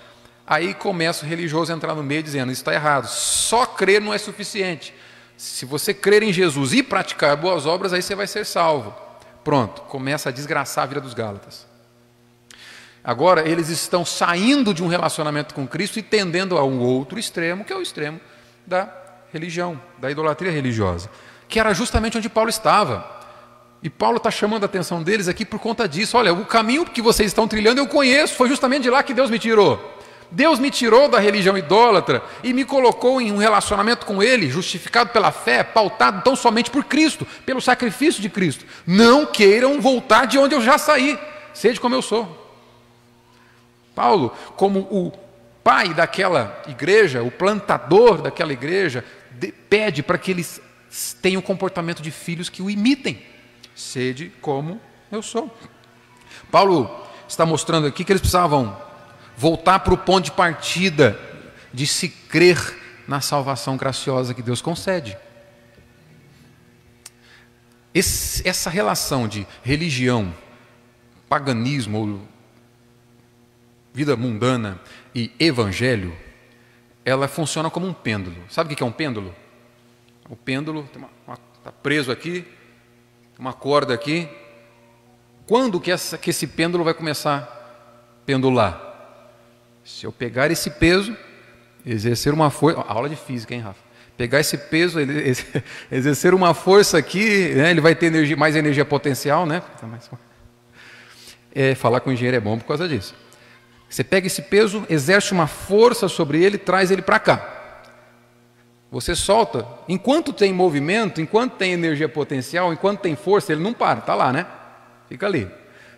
Aí 0.48 0.74
começa 0.74 1.26
o 1.26 1.30
religioso 1.30 1.72
a 1.72 1.76
entrar 1.76 1.96
no 1.96 2.04
meio 2.04 2.22
dizendo: 2.22 2.52
Isso 2.52 2.62
está 2.62 2.74
errado, 2.74 3.08
só 3.08 3.66
crer 3.66 4.00
não 4.00 4.14
é 4.14 4.18
suficiente. 4.18 4.94
Se 5.38 5.66
você 5.66 5.94
crer 5.94 6.24
em 6.24 6.32
Jesus 6.32 6.74
e 6.74 6.82
praticar 6.82 7.36
boas 7.36 7.66
obras, 7.66 7.94
aí 7.94 8.02
você 8.02 8.16
vai 8.16 8.28
ser 8.28 8.46
salvo. 8.46 8.96
Pronto, 9.44 9.82
começa 9.84 10.30
a 10.30 10.32
desgraçar 10.32 10.84
a 10.84 10.88
vida 10.88 11.02
dos 11.02 11.14
Gálatas. 11.14 11.68
Agora, 13.04 13.48
eles 13.48 13.70
estão 13.70 14.04
saindo 14.04 14.74
de 14.74 14.84
um 14.84 14.88
relacionamento 14.88 15.54
com 15.54 15.68
Cristo 15.68 16.00
e 16.00 16.02
tendendo 16.02 16.58
a 16.58 16.64
um 16.64 16.80
outro 16.80 17.20
extremo, 17.20 17.64
que 17.64 17.72
é 17.72 17.76
o 17.76 17.82
extremo 17.82 18.20
da 18.66 18.92
religião, 19.32 19.80
da 20.00 20.10
idolatria 20.10 20.52
religiosa, 20.52 21.10
que 21.48 21.60
era 21.60 21.74
justamente 21.74 22.18
onde 22.18 22.30
Paulo 22.30 22.50
estava. 22.50 23.14
E 23.84 23.90
Paulo 23.90 24.18
está 24.18 24.32
chamando 24.32 24.64
a 24.64 24.66
atenção 24.66 25.04
deles 25.04 25.28
aqui 25.28 25.46
por 25.46 25.60
conta 25.60 25.88
disso. 25.88 26.18
Olha, 26.18 26.34
o 26.34 26.46
caminho 26.46 26.86
que 26.86 27.02
vocês 27.02 27.28
estão 27.28 27.48
trilhando 27.48 27.80
eu 27.80 27.86
conheço, 27.86 28.34
foi 28.34 28.50
justamente 28.50 28.84
de 28.84 28.90
lá 28.90 29.04
que 29.04 29.14
Deus 29.14 29.30
me 29.30 29.38
tirou. 29.38 29.95
Deus 30.32 30.60
me 30.60 30.72
tirou 30.72 31.08
da 31.08 31.20
religião 31.20 31.58
idólatra 31.58 32.22
e 32.44 32.54
me 32.54 32.66
colocou 32.66 33.22
em 33.22 33.32
um 33.32 33.38
relacionamento 33.38 34.06
com 34.06 34.22
Ele, 34.22 34.50
justificado 34.50 35.12
pela 35.12 35.32
fé, 35.32 35.64
pautado 35.64 36.22
tão 36.24 36.36
somente 36.36 36.70
por 36.70 36.84
Cristo, 36.84 37.26
pelo 37.46 37.62
sacrifício 37.62 38.22
de 38.22 38.30
Cristo. 38.30 38.66
Não 38.86 39.26
queiram 39.26 39.80
voltar 39.80 40.26
de 40.26 40.38
onde 40.38 40.56
eu 40.56 40.62
já 40.62 40.78
saí, 40.78 41.18
seja 41.54 41.80
como 41.80 41.96
eu 41.96 42.02
sou. 42.02 42.44
Paulo, 43.94 44.34
como 44.58 44.80
o 44.92 45.12
pai 45.64 45.94
daquela 45.94 46.62
igreja, 46.68 47.24
o 47.24 47.32
plantador 47.32 48.22
daquela 48.22 48.52
igreja, 48.52 49.06
pede 49.70 50.04
para 50.04 50.18
que 50.18 50.32
eles 50.32 50.62
tenham 51.22 51.40
o 51.40 51.44
comportamento 51.44 52.02
de 52.02 52.12
filhos 52.12 52.50
que 52.50 52.62
o 52.62 52.70
imitem. 52.70 53.22
Sede 53.74 54.32
como 54.42 54.80
eu 55.12 55.22
sou. 55.22 55.54
Paulo 56.52 56.90
está 57.28 57.46
mostrando 57.46 57.88
aqui 57.88 58.04
que 58.04 58.12
eles 58.12 58.22
precisavam 58.22 58.78
voltar 59.38 59.80
para 59.80 59.94
o 59.94 59.98
ponto 59.98 60.26
de 60.26 60.32
partida 60.32 61.20
de 61.74 61.86
se 61.86 62.10
crer 62.10 62.58
na 63.08 63.22
salvação 63.22 63.78
graciosa 63.78 64.34
que 64.34 64.42
Deus 64.42 64.62
concede. 64.62 65.18
Esse, 67.94 68.48
essa 68.48 68.70
relação 68.70 69.28
de 69.28 69.48
religião, 69.64 70.34
paganismo, 71.30 71.98
ou 71.98 72.22
vida 73.94 74.16
mundana 74.18 74.80
e 75.14 75.32
evangelho, 75.40 76.16
ela 77.06 77.28
funciona 77.28 77.70
como 77.70 77.88
um 77.88 77.94
pêndulo. 77.94 78.36
Sabe 78.50 78.74
o 78.74 78.76
que 78.76 78.84
é 78.84 78.86
um 78.86 78.92
pêndulo? 78.92 79.34
O 80.30 80.36
pêndulo 80.36 80.90
está 81.58 81.72
preso 81.72 82.12
aqui, 82.12 82.46
uma 83.40 83.54
corda 83.54 83.94
aqui. 83.94 84.28
Quando 85.46 85.80
que, 85.80 85.92
essa, 85.92 86.18
que 86.18 86.32
esse 86.32 86.48
pêndulo 86.48 86.84
vai 86.84 86.94
começar 86.94 87.38
a 87.38 88.26
pendular? 88.26 88.95
Se 89.86 90.04
eu 90.04 90.12
pegar 90.12 90.50
esse 90.50 90.72
peso, 90.72 91.16
exercer 91.86 92.34
uma 92.34 92.50
força. 92.50 92.82
Aula 92.82 93.08
de 93.08 93.16
física, 93.16 93.54
hein, 93.54 93.62
Rafa? 93.62 93.80
Pegar 94.18 94.40
esse 94.40 94.58
peso, 94.58 94.98
exercer 95.92 96.34
uma 96.34 96.56
força 96.56 96.98
aqui, 96.98 97.54
né, 97.54 97.70
ele 97.70 97.82
vai 97.82 97.94
ter 97.94 98.08
energia, 98.08 98.36
mais 98.36 98.56
energia 98.56 98.84
potencial, 98.84 99.46
né? 99.46 99.62
É, 101.54 101.76
falar 101.76 102.00
com 102.00 102.10
o 102.10 102.14
engenheiro 102.14 102.36
é 102.36 102.40
bom 102.40 102.58
por 102.58 102.66
causa 102.66 102.88
disso. 102.88 103.14
Você 103.88 104.04
pega 104.04 104.26
esse 104.26 104.42
peso, 104.42 104.84
exerce 104.90 105.32
uma 105.32 105.46
força 105.46 106.08
sobre 106.08 106.44
ele, 106.44 106.58
traz 106.58 106.90
ele 106.90 107.04
para 107.04 107.20
cá. 107.20 107.52
Você 108.92 109.16
solta, 109.16 109.68
enquanto 109.88 110.34
tem 110.34 110.52
movimento, 110.52 111.22
enquanto 111.22 111.58
tem 111.58 111.74
energia 111.74 112.10
potencial, 112.10 112.74
enquanto 112.74 113.02
tem 113.02 113.16
força, 113.16 113.52
ele 113.52 113.62
não 113.62 113.74
para, 113.74 114.00
está 114.00 114.16
lá, 114.16 114.34
né? 114.34 114.48
Fica 115.08 115.28
ali. 115.28 115.48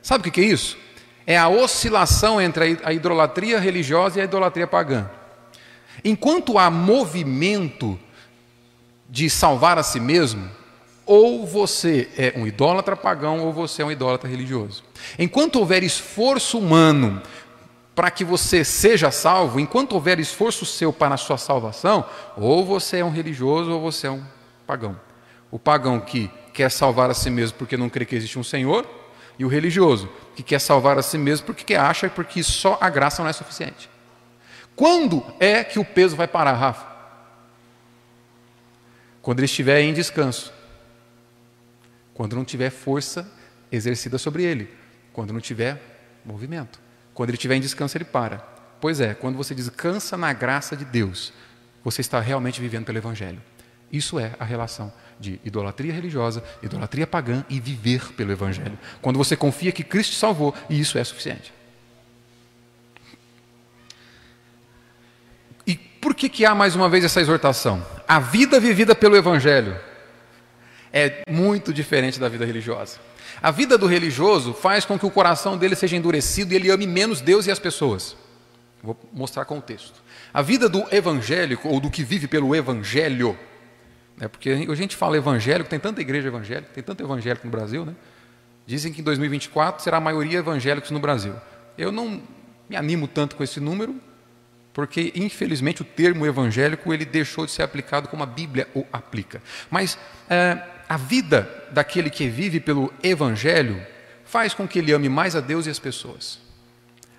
Sabe 0.01 0.27
o 0.27 0.31
que 0.31 0.41
é 0.41 0.45
isso? 0.45 0.77
É 1.27 1.37
a 1.37 1.49
oscilação 1.49 2.39
entre 2.39 2.79
a 2.81 2.93
idolatria 2.93 3.59
religiosa 3.59 4.17
e 4.17 4.21
a 4.21 4.23
idolatria 4.23 4.65
pagã. 4.65 5.09
Enquanto 6.03 6.57
há 6.57 6.71
movimento 6.71 7.99
de 9.09 9.29
salvar 9.29 9.77
a 9.77 9.83
si 9.83 9.99
mesmo, 9.99 10.49
ou 11.05 11.45
você 11.45 12.09
é 12.17 12.33
um 12.35 12.47
idólatra 12.47 12.95
pagão 12.95 13.39
ou 13.39 13.51
você 13.51 13.81
é 13.81 13.85
um 13.85 13.91
idólatra 13.91 14.29
religioso. 14.29 14.83
Enquanto 15.19 15.57
houver 15.57 15.83
esforço 15.83 16.59
humano 16.59 17.21
para 17.93 18.11
que 18.11 18.23
você 18.23 18.63
seja 18.63 19.11
salvo, 19.11 19.59
enquanto 19.59 19.93
houver 19.93 20.19
esforço 20.19 20.65
seu 20.65 20.93
para 20.93 21.15
a 21.15 21.17
sua 21.17 21.37
salvação, 21.37 22.05
ou 22.37 22.63
você 22.63 22.97
é 22.97 23.05
um 23.05 23.09
religioso 23.09 23.71
ou 23.71 23.81
você 23.81 24.07
é 24.07 24.11
um 24.11 24.23
pagão. 24.65 24.99
O 25.49 25.57
pagão 25.57 25.99
que 25.99 26.29
quer 26.53 26.69
salvar 26.69 27.09
a 27.09 27.13
si 27.13 27.29
mesmo 27.29 27.57
porque 27.57 27.75
não 27.75 27.89
crê 27.89 28.05
que 28.05 28.15
existe 28.15 28.37
um 28.37 28.43
Senhor, 28.43 28.85
e 29.39 29.45
o 29.45 29.47
religioso, 29.47 30.09
que 30.35 30.41
quer 30.41 30.59
salvar 30.59 30.97
a 30.97 31.01
si 31.01 31.17
mesmo 31.17 31.45
porque 31.45 31.75
acha 31.75 32.09
porque 32.09 32.41
só 32.41 32.77
a 32.81 32.89
graça 32.89 33.21
não 33.21 33.29
é 33.29 33.33
suficiente. 33.33 33.89
Quando 34.75 35.23
é 35.39 35.63
que 35.63 35.79
o 35.79 35.85
peso 35.85 36.15
vai 36.15 36.27
parar, 36.27 36.53
Rafa? 36.53 36.85
Quando 39.21 39.39
ele 39.39 39.45
estiver 39.45 39.81
em 39.81 39.93
descanso. 39.93 40.53
Quando 42.13 42.35
não 42.35 42.45
tiver 42.45 42.69
força 42.69 43.29
exercida 43.71 44.17
sobre 44.17 44.43
ele. 44.43 44.73
Quando 45.13 45.33
não 45.33 45.41
tiver 45.41 45.81
movimento. 46.23 46.79
Quando 47.13 47.29
ele 47.29 47.37
estiver 47.37 47.55
em 47.55 47.61
descanso, 47.61 47.97
ele 47.97 48.05
para. 48.05 48.37
Pois 48.79 49.01
é, 49.01 49.13
quando 49.13 49.35
você 49.35 49.55
descansa 49.55 50.15
na 50.15 50.31
graça 50.33 50.77
de 50.77 50.85
Deus, 50.85 51.33
você 51.83 52.01
está 52.01 52.19
realmente 52.19 52.61
vivendo 52.61 52.85
pelo 52.85 52.99
Evangelho. 52.99 53.41
Isso 53.91 54.19
é 54.19 54.33
a 54.39 54.45
relação 54.45 54.93
de 55.19 55.39
idolatria 55.43 55.93
religiosa, 55.93 56.43
idolatria 56.61 57.07
pagã 57.07 57.43
e 57.49 57.59
viver 57.59 58.13
pelo 58.13 58.31
Evangelho. 58.31 58.77
Quando 59.01 59.17
você 59.17 59.35
confia 59.35 59.71
que 59.71 59.83
Cristo 59.83 60.11
te 60.11 60.17
salvou 60.17 60.53
e 60.69 60.79
isso 60.79 60.97
é 60.97 61.03
suficiente. 61.03 61.53
E 65.65 65.75
por 65.75 66.13
que, 66.13 66.29
que 66.29 66.45
há 66.45 66.53
mais 66.53 66.75
uma 66.75 66.87
vez 66.87 67.03
essa 67.03 67.19
exortação? 67.19 67.85
A 68.07 68.19
vida 68.19 68.59
vivida 68.59 68.95
pelo 68.95 69.15
Evangelho 69.15 69.77
é 70.93 71.23
muito 71.29 71.73
diferente 71.73 72.19
da 72.19 72.29
vida 72.29 72.45
religiosa. 72.45 72.99
A 73.41 73.51
vida 73.51 73.77
do 73.77 73.85
religioso 73.85 74.53
faz 74.53 74.85
com 74.85 74.97
que 74.97 75.05
o 75.05 75.11
coração 75.11 75.57
dele 75.57 75.75
seja 75.75 75.95
endurecido 75.95 76.53
e 76.53 76.55
ele 76.55 76.71
ame 76.71 76.87
menos 76.87 77.21
Deus 77.21 77.45
e 77.45 77.51
as 77.51 77.59
pessoas. 77.59 78.15
Vou 78.81 78.97
mostrar 79.11 79.45
com 79.45 79.57
o 79.57 79.61
texto. 79.61 80.01
A 80.33 80.41
vida 80.41 80.69
do 80.69 80.83
evangélico, 80.91 81.67
ou 81.67 81.79
do 81.79 81.89
que 81.89 82.03
vive 82.03 82.27
pelo 82.27 82.55
evangelho, 82.55 83.37
é 84.19 84.27
porque 84.27 84.49
a 84.49 84.75
gente 84.75 84.95
fala 84.95 85.15
evangélico, 85.17 85.69
tem 85.69 85.79
tanta 85.79 86.01
igreja 86.01 86.27
evangélica, 86.27 86.71
tem 86.73 86.83
tanto 86.83 87.03
evangélico 87.03 87.45
no 87.45 87.51
Brasil, 87.51 87.85
né? 87.85 87.95
Dizem 88.65 88.91
que 88.91 89.01
em 89.01 89.03
2024 89.03 89.83
será 89.83 89.97
a 89.97 90.01
maioria 90.01 90.39
evangélicos 90.39 90.91
no 90.91 90.99
Brasil. 90.99 91.33
Eu 91.77 91.91
não 91.91 92.21
me 92.67 92.75
animo 92.75 93.07
tanto 93.07 93.35
com 93.35 93.43
esse 93.43 93.59
número, 93.59 93.95
porque 94.73 95.13
infelizmente 95.15 95.81
o 95.81 95.85
termo 95.85 96.25
evangélico 96.25 96.93
ele 96.93 97.05
deixou 97.05 97.45
de 97.45 97.51
ser 97.51 97.63
aplicado 97.63 98.07
como 98.09 98.23
a 98.23 98.25
Bíblia 98.25 98.67
o 98.75 98.85
aplica. 98.91 99.41
Mas 99.69 99.97
é, 100.29 100.61
a 100.89 100.97
vida 100.97 101.49
daquele 101.71 102.09
que 102.09 102.27
vive 102.27 102.59
pelo 102.59 102.93
Evangelho 103.03 103.81
faz 104.25 104.53
com 104.53 104.67
que 104.67 104.79
ele 104.79 104.91
ame 104.91 105.07
mais 105.07 105.35
a 105.35 105.39
Deus 105.39 105.65
e 105.67 105.69
as 105.69 105.79
pessoas. 105.79 106.39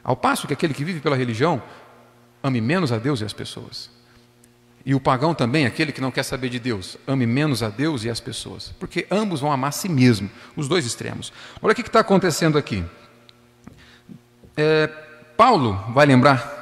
Ao 0.03 0.17
passo 0.17 0.47
que 0.47 0.53
aquele 0.53 0.75
que 0.75 0.85
vive 0.85 1.01
pela 1.01 1.17
religião 1.17 1.63
ame 2.43 2.61
menos 2.61 2.93
a 2.93 2.99
Deus 2.99 3.21
e 3.21 3.25
as 3.25 3.33
pessoas. 3.33 3.91
E 4.89 4.95
o 4.95 5.01
pagão 5.01 5.35
também, 5.35 5.67
aquele 5.67 5.93
que 5.93 6.01
não 6.01 6.11
quer 6.11 6.23
saber 6.23 6.49
de 6.49 6.59
Deus, 6.59 6.97
ame 7.07 7.27
menos 7.27 7.63
a 7.63 7.69
Deus 7.69 8.05
e 8.05 8.09
as 8.09 8.21
pessoas, 8.21 8.73
porque 8.81 9.07
ambos 9.11 9.39
vão 9.39 9.53
amar 9.53 9.69
a 9.69 9.71
si 9.71 9.87
mesmo, 9.87 10.31
os 10.57 10.67
dois 10.67 10.87
extremos. 10.87 11.31
Olha 11.61 11.73
o 11.73 11.75
que 11.75 11.83
está 11.83 12.01
acontecendo 12.01 12.57
aqui. 12.57 12.83
É, 14.57 14.87
Paulo 15.37 15.79
vai 15.93 16.07
lembrar 16.07 16.57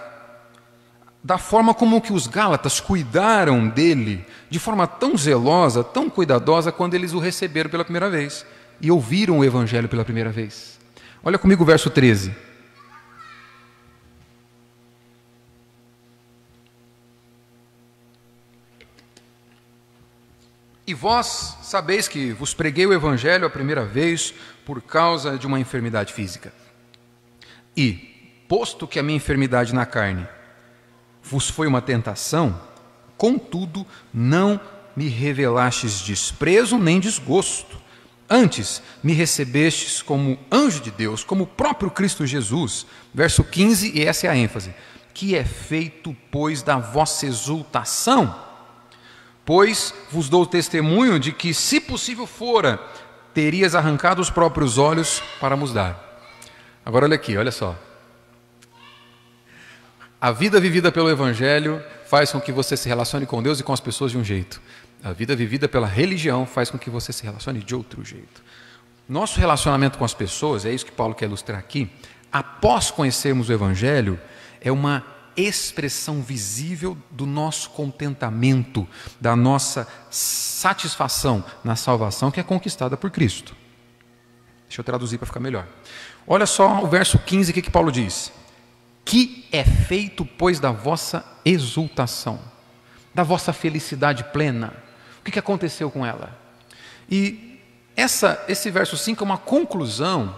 da 1.22 1.39
forma 1.39 1.72
como 1.72 2.01
que 2.01 2.12
os 2.12 2.27
Gálatas 2.27 2.81
cuidaram 2.81 3.68
dele 3.68 4.27
de 4.51 4.59
forma 4.59 4.89
tão 4.89 5.16
zelosa, 5.16 5.85
tão 5.85 6.11
cuidadosa, 6.11 6.72
quando 6.72 6.95
eles 6.95 7.12
o 7.12 7.20
receberam 7.20 7.70
pela 7.70 7.85
primeira 7.85 8.11
vez 8.11 8.45
e 8.81 8.91
ouviram 8.91 9.39
o 9.39 9.45
Evangelho 9.45 9.89
pela 9.89 10.05
primeira 10.05 10.31
vez. 10.31 10.81
Olha 11.22 11.39
comigo 11.39 11.62
o 11.62 11.66
verso 11.66 11.91
13. 11.91 12.35
E 20.87 20.95
vós 20.95 21.57
sabeis 21.62 22.07
que 22.07 22.32
vos 22.32 22.55
preguei 22.55 22.87
o 22.87 22.93
evangelho 22.93 23.45
a 23.45 23.51
primeira 23.51 23.84
vez 23.84 24.32
por 24.64 24.80
causa 24.80 25.37
de 25.37 25.45
uma 25.45 25.59
enfermidade 25.59 26.12
física. 26.12 26.53
E, 27.76 27.95
posto 28.49 28.87
que 28.87 28.99
a 28.99 29.03
minha 29.03 29.16
enfermidade 29.16 29.74
na 29.74 29.84
carne 29.84 30.28
vos 31.20 31.51
foi 31.51 31.66
uma 31.66 31.82
tentação, 31.82 32.61
contudo 33.16 33.84
não 34.14 34.61
me 34.95 35.09
revelastes 35.09 36.01
desprezo 36.01 36.78
nem 36.78 37.01
desgosto. 37.01 37.84
Antes 38.30 38.80
me 39.03 39.12
recebestes 39.12 40.01
como 40.03 40.39
anjo 40.51 40.80
de 40.80 40.93
Deus, 40.93 41.24
como 41.24 41.45
o 41.45 41.49
próprio 41.49 41.91
Cristo 41.91 42.24
Jesus. 42.24 42.87
Verso 43.12 43.43
15, 43.43 43.93
e 43.93 44.05
essa 44.05 44.28
é 44.28 44.30
a 44.30 44.37
ênfase. 44.37 44.72
Que 45.12 45.34
é 45.34 45.45
feito, 45.45 46.16
pois, 46.30 46.62
da 46.62 46.78
vossa 46.78 47.26
exultação 47.26 48.45
Pois 49.47 49.94
vos 50.11 50.28
dou 50.28 50.44
testemunho 50.44 51.20
de 51.20 51.30
que, 51.30 51.55
se 51.55 51.80
possível 51.80 52.26
fora, 52.26 52.80
terias 53.32 53.76
arrancado 53.76 54.20
os 54.20 54.28
próprios 54.28 54.76
olhos 54.76 55.22
para 55.40 55.57
nos 55.57 55.72
dar. 55.72 56.20
Agora 56.84 57.07
olha 57.07 57.14
aqui, 57.14 57.36
olha 57.36 57.53
só. 57.53 57.78
A 60.20 60.32
vida 60.32 60.59
vivida 60.59 60.90
pelo 60.90 61.09
Evangelho 61.09 61.80
faz 62.07 62.32
com 62.32 62.40
que 62.40 62.51
você 62.51 62.76
se 62.76 62.88
relacione 62.88 63.24
com 63.24 63.40
Deus 63.40 63.61
e 63.61 63.62
com 63.62 63.72
as 63.72 63.78
pessoas 63.78 64.11
de 64.11 64.18
um 64.18 64.24
jeito. 64.24 64.61
A 65.05 65.12
vida 65.12 65.36
vivida 65.36 65.68
pela 65.68 65.86
religião 65.86 66.44
faz 66.44 66.68
com 66.68 66.76
que 66.78 66.90
você 66.90 67.12
se 67.12 67.22
relacione 67.22 67.61
de 67.61 67.74
outro 67.74 68.05
jeito. 68.05 68.42
Nosso 69.09 69.38
relacionamento 69.38 69.97
com 69.97 70.05
as 70.05 70.14
pessoas, 70.14 70.64
é 70.64 70.72
isso 70.72 70.84
que 70.84 70.90
Paulo 70.90 71.14
quer 71.14 71.26
ilustrar 71.26 71.61
aqui, 71.61 71.88
após 72.32 72.90
conhecermos 72.90 73.49
o 73.49 73.53
Evangelho, 73.53 74.18
é 74.61 74.72
uma 74.72 75.05
expressão 75.37 76.22
visível 76.22 76.97
do 77.11 77.26
nosso 77.26 77.70
contentamento, 77.70 78.87
da 79.20 79.37
nossa 79.37 79.87
satisfação 80.11 81.45
na 81.62 81.76
salvação 81.76 82.30
que 82.30 82.41
é 82.41 82.43
conquistada 82.43 82.97
por 82.97 83.11
Cristo. 83.11 83.55
Deixa 84.68 84.80
eu 84.80 84.84
traduzir 84.84 85.18
para 85.18 85.26
ficar 85.26 85.41
melhor. 85.41 85.66
Olha 86.26 86.47
só 86.47 86.82
o 86.82 86.87
verso 86.87 87.18
15, 87.18 87.51
o 87.51 87.55
que, 87.55 87.62
que 87.62 87.70
Paulo 87.70 87.93
diz? 87.93 88.32
Que 89.05 89.47
é 89.53 89.64
feito, 89.64 90.24
pois, 90.24 90.59
da 90.59 90.72
vossa 90.72 91.24
exultação, 91.45 92.41
da 93.14 93.22
vossa 93.22 93.53
felicidade 93.53 94.24
plena. 94.24 94.72
O 95.20 95.24
que, 95.24 95.30
que 95.30 95.39
aconteceu 95.39 95.91
com 95.91 96.05
ela? 96.05 96.37
E 97.09 97.61
essa, 97.95 98.45
esse 98.49 98.70
verso 98.70 98.97
5 98.97 99.22
é 99.22 99.24
uma 99.24 99.39
conclusão 99.39 100.34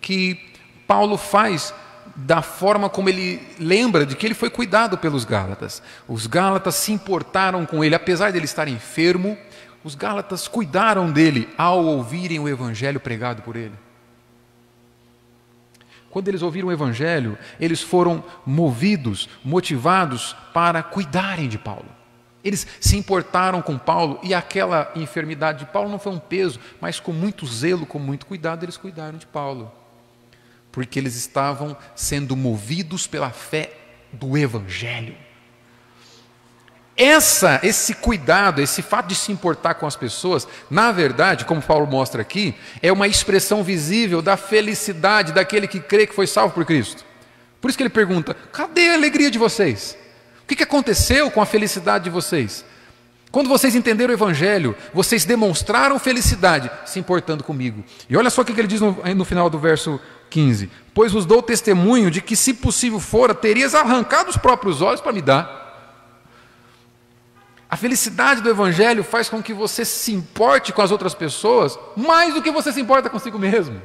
que 0.00 0.52
Paulo 0.86 1.16
faz 1.16 1.74
da 2.16 2.40
forma 2.40 2.88
como 2.88 3.10
ele 3.10 3.46
lembra 3.58 4.06
de 4.06 4.16
que 4.16 4.26
ele 4.26 4.34
foi 4.34 4.48
cuidado 4.48 4.96
pelos 4.96 5.24
Gálatas. 5.24 5.82
Os 6.08 6.26
Gálatas 6.26 6.74
se 6.76 6.90
importaram 6.90 7.66
com 7.66 7.84
ele, 7.84 7.94
apesar 7.94 8.30
de 8.30 8.38
ele 8.38 8.46
estar 8.46 8.66
enfermo, 8.68 9.36
os 9.84 9.94
Gálatas 9.94 10.48
cuidaram 10.48 11.12
dele 11.12 11.48
ao 11.58 11.84
ouvirem 11.84 12.40
o 12.40 12.48
evangelho 12.48 12.98
pregado 12.98 13.42
por 13.42 13.54
ele. 13.54 13.74
Quando 16.10 16.28
eles 16.28 16.40
ouviram 16.40 16.68
o 16.68 16.72
evangelho, 16.72 17.36
eles 17.60 17.82
foram 17.82 18.24
movidos, 18.46 19.28
motivados 19.44 20.34
para 20.54 20.82
cuidarem 20.82 21.46
de 21.46 21.58
Paulo. 21.58 21.86
Eles 22.42 22.66
se 22.80 22.96
importaram 22.96 23.60
com 23.60 23.76
Paulo 23.76 24.18
e 24.22 24.32
aquela 24.32 24.90
enfermidade 24.96 25.60
de 25.60 25.66
Paulo 25.66 25.90
não 25.90 25.98
foi 25.98 26.12
um 26.12 26.18
peso, 26.18 26.58
mas 26.80 26.98
com 26.98 27.12
muito 27.12 27.44
zelo, 27.46 27.84
com 27.84 27.98
muito 27.98 28.24
cuidado, 28.24 28.64
eles 28.64 28.78
cuidaram 28.78 29.18
de 29.18 29.26
Paulo 29.26 29.70
porque 30.76 30.98
eles 30.98 31.16
estavam 31.16 31.74
sendo 31.94 32.36
movidos 32.36 33.06
pela 33.06 33.30
fé 33.30 33.72
do 34.12 34.36
Evangelho. 34.36 35.16
Essa, 36.94 37.58
esse 37.62 37.94
cuidado, 37.94 38.60
esse 38.60 38.82
fato 38.82 39.06
de 39.06 39.14
se 39.14 39.32
importar 39.32 39.72
com 39.76 39.86
as 39.86 39.96
pessoas, 39.96 40.46
na 40.68 40.92
verdade, 40.92 41.46
como 41.46 41.62
Paulo 41.62 41.86
mostra 41.86 42.20
aqui, 42.20 42.54
é 42.82 42.92
uma 42.92 43.08
expressão 43.08 43.64
visível 43.64 44.20
da 44.20 44.36
felicidade 44.36 45.32
daquele 45.32 45.66
que 45.66 45.80
crê 45.80 46.06
que 46.06 46.14
foi 46.14 46.26
salvo 46.26 46.52
por 46.52 46.66
Cristo. 46.66 47.06
Por 47.58 47.70
isso 47.70 47.78
que 47.78 47.82
ele 47.82 47.88
pergunta: 47.88 48.34
cadê 48.52 48.90
a 48.90 48.94
alegria 48.96 49.30
de 49.30 49.38
vocês? 49.38 49.96
O 50.42 50.46
que 50.46 50.62
aconteceu 50.62 51.30
com 51.30 51.40
a 51.40 51.46
felicidade 51.46 52.04
de 52.04 52.10
vocês? 52.10 52.66
Quando 53.30 53.48
vocês 53.48 53.74
entenderam 53.74 54.12
o 54.12 54.16
Evangelho, 54.16 54.74
vocês 54.94 55.24
demonstraram 55.24 55.98
felicidade 55.98 56.70
se 56.84 56.98
importando 56.98 57.44
comigo. 57.44 57.84
E 58.08 58.16
olha 58.16 58.30
só 58.30 58.42
o 58.42 58.44
que 58.44 58.52
ele 58.58 58.68
diz 58.68 58.80
no, 58.80 58.92
no 59.14 59.24
final 59.24 59.50
do 59.50 59.58
verso 59.58 60.00
15: 60.30 60.70
Pois 60.94 61.12
vos 61.12 61.26
dou 61.26 61.42
testemunho 61.42 62.10
de 62.10 62.20
que, 62.20 62.36
se 62.36 62.54
possível 62.54 63.00
fora, 63.00 63.34
terias 63.34 63.74
arrancado 63.74 64.30
os 64.30 64.36
próprios 64.36 64.80
olhos 64.80 65.00
para 65.00 65.12
me 65.12 65.20
dar. 65.20 65.66
A 67.68 67.76
felicidade 67.76 68.40
do 68.40 68.48
Evangelho 68.48 69.02
faz 69.02 69.28
com 69.28 69.42
que 69.42 69.52
você 69.52 69.84
se 69.84 70.12
importe 70.12 70.72
com 70.72 70.80
as 70.80 70.92
outras 70.92 71.14
pessoas 71.14 71.78
mais 71.96 72.32
do 72.32 72.40
que 72.40 72.50
você 72.50 72.72
se 72.72 72.80
importa 72.80 73.10
consigo 73.10 73.38
mesmo. 73.38 73.82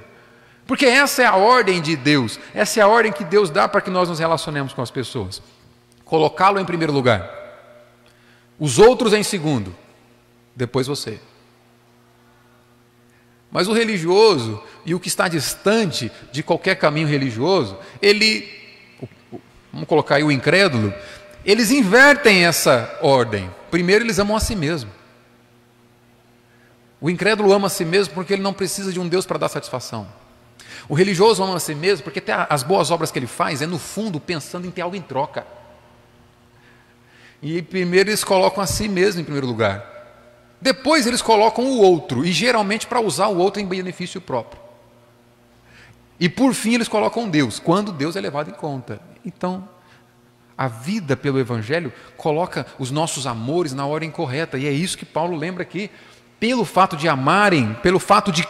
Porque 0.67 0.85
essa 0.85 1.23
é 1.23 1.25
a 1.25 1.35
ordem 1.35 1.81
de 1.81 1.95
Deus, 1.95 2.39
essa 2.53 2.79
é 2.79 2.83
a 2.83 2.87
ordem 2.87 3.11
que 3.11 3.23
Deus 3.23 3.49
dá 3.49 3.67
para 3.67 3.81
que 3.81 3.89
nós 3.89 4.07
nos 4.07 4.19
relacionemos 4.19 4.71
com 4.71 4.81
as 4.81 4.91
pessoas. 4.91 5.41
Colocá-lo 6.05 6.59
em 6.59 6.65
primeiro 6.65 6.93
lugar, 6.93 7.27
os 8.61 8.77
outros 8.77 9.11
em 9.11 9.23
segundo, 9.23 9.75
depois 10.55 10.85
você. 10.85 11.19
Mas 13.51 13.67
o 13.67 13.73
religioso 13.73 14.61
e 14.85 14.93
o 14.93 14.99
que 14.99 15.07
está 15.07 15.27
distante 15.27 16.11
de 16.31 16.43
qualquer 16.43 16.75
caminho 16.75 17.07
religioso, 17.07 17.75
ele, 17.99 18.47
vamos 19.73 19.87
colocar 19.87 20.17
aí 20.17 20.23
o 20.23 20.31
incrédulo, 20.31 20.93
eles 21.43 21.71
invertem 21.71 22.45
essa 22.45 22.99
ordem. 23.01 23.49
Primeiro, 23.71 24.05
eles 24.05 24.19
amam 24.19 24.37
a 24.37 24.39
si 24.39 24.55
mesmo. 24.55 24.91
O 27.01 27.09
incrédulo 27.09 27.51
ama 27.51 27.65
a 27.65 27.69
si 27.69 27.83
mesmo 27.83 28.13
porque 28.13 28.33
ele 28.33 28.43
não 28.43 28.53
precisa 28.53 28.93
de 28.93 28.99
um 28.99 29.07
Deus 29.07 29.25
para 29.25 29.39
dar 29.39 29.49
satisfação. 29.49 30.07
O 30.87 30.93
religioso 30.93 31.43
ama 31.43 31.55
a 31.55 31.59
si 31.59 31.73
mesmo 31.73 32.03
porque 32.03 32.19
até 32.19 32.45
as 32.47 32.61
boas 32.61 32.91
obras 32.91 33.11
que 33.11 33.17
ele 33.17 33.25
faz 33.25 33.59
é 33.63 33.65
no 33.65 33.79
fundo 33.79 34.19
pensando 34.19 34.67
em 34.67 34.71
ter 34.71 34.81
algo 34.81 34.95
em 34.95 35.01
troca. 35.01 35.47
E 37.41 37.61
primeiro 37.61 38.09
eles 38.09 38.23
colocam 38.23 38.63
a 38.63 38.67
si 38.67 38.87
mesmo 38.87 39.21
em 39.21 39.23
primeiro 39.23 39.47
lugar. 39.47 39.83
Depois 40.61 41.07
eles 41.07 41.21
colocam 41.21 41.65
o 41.65 41.79
outro, 41.79 42.23
e 42.23 42.31
geralmente 42.31 42.85
para 42.85 43.01
usar 43.01 43.27
o 43.27 43.37
outro 43.37 43.61
em 43.61 43.65
benefício 43.65 44.21
próprio. 44.21 44.61
E 46.19 46.29
por 46.29 46.53
fim 46.53 46.75
eles 46.75 46.87
colocam 46.87 47.27
Deus, 47.27 47.57
quando 47.57 47.91
Deus 47.91 48.15
é 48.15 48.21
levado 48.21 48.51
em 48.51 48.53
conta. 48.53 49.01
Então, 49.25 49.67
a 50.55 50.67
vida 50.67 51.17
pelo 51.17 51.39
Evangelho 51.39 51.91
coloca 52.15 52.67
os 52.77 52.91
nossos 52.91 53.25
amores 53.25 53.73
na 53.73 53.87
ordem 53.87 54.11
correta, 54.11 54.59
e 54.59 54.67
é 54.67 54.71
isso 54.71 54.97
que 54.97 55.05
Paulo 55.05 55.35
lembra 55.35 55.63
aqui. 55.63 55.89
Pelo 56.39 56.63
fato 56.63 56.95
de 56.95 57.07
amarem, 57.07 57.73
pelo 57.81 57.97
fato 57.97 58.31
de 58.31 58.47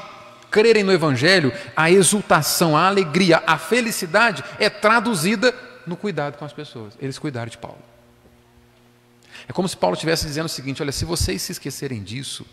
crerem 0.49 0.83
no 0.83 0.91
Evangelho, 0.91 1.53
a 1.73 1.89
exultação, 1.89 2.75
a 2.75 2.87
alegria, 2.87 3.41
a 3.47 3.57
felicidade 3.57 4.43
é 4.59 4.69
traduzida 4.69 5.55
no 5.87 5.95
cuidado 5.95 6.37
com 6.37 6.43
as 6.43 6.51
pessoas. 6.51 6.93
Eles 6.99 7.17
cuidaram 7.17 7.49
de 7.49 7.57
Paulo. 7.57 7.90
É 9.47 9.53
como 9.53 9.67
se 9.67 9.77
Paulo 9.77 9.95
estivesse 9.95 10.25
dizendo 10.25 10.45
o 10.45 10.49
seguinte: 10.49 10.81
olha, 10.81 10.91
se 10.91 11.05
vocês 11.05 11.41
se 11.41 11.51
esquecerem 11.51 12.03
disso, 12.03 12.45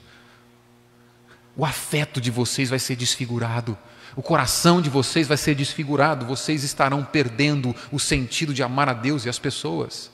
o 1.56 1.64
afeto 1.64 2.20
de 2.20 2.30
vocês 2.30 2.70
vai 2.70 2.78
ser 2.78 2.96
desfigurado, 2.96 3.76
o 4.14 4.22
coração 4.22 4.80
de 4.80 4.88
vocês 4.88 5.26
vai 5.26 5.36
ser 5.36 5.54
desfigurado, 5.54 6.26
vocês 6.26 6.64
estarão 6.64 7.04
perdendo 7.04 7.74
o 7.90 7.98
sentido 7.98 8.54
de 8.54 8.62
amar 8.62 8.88
a 8.88 8.92
Deus 8.92 9.24
e 9.24 9.28
as 9.28 9.38
pessoas. 9.38 10.10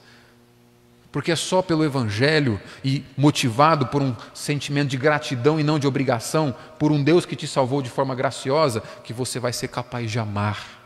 Porque 1.13 1.31
é 1.31 1.37
só 1.37 1.63
pelo 1.63 1.85
Evangelho 1.85 2.61
e 2.83 3.05
motivado 3.17 3.87
por 3.87 4.03
um 4.03 4.17
sentimento 4.35 4.89
de 4.89 4.97
gratidão 4.97 5.61
e 5.61 5.63
não 5.63 5.79
de 5.79 5.87
obrigação, 5.87 6.55
por 6.77 6.91
um 6.91 7.05
Deus 7.05 7.25
que 7.25 7.37
te 7.37 7.47
salvou 7.47 7.81
de 7.81 7.89
forma 7.89 8.17
graciosa, 8.17 8.83
que 9.05 9.13
você 9.13 9.39
vai 9.39 9.53
ser 9.53 9.69
capaz 9.69 10.11
de 10.11 10.19
amar 10.19 10.85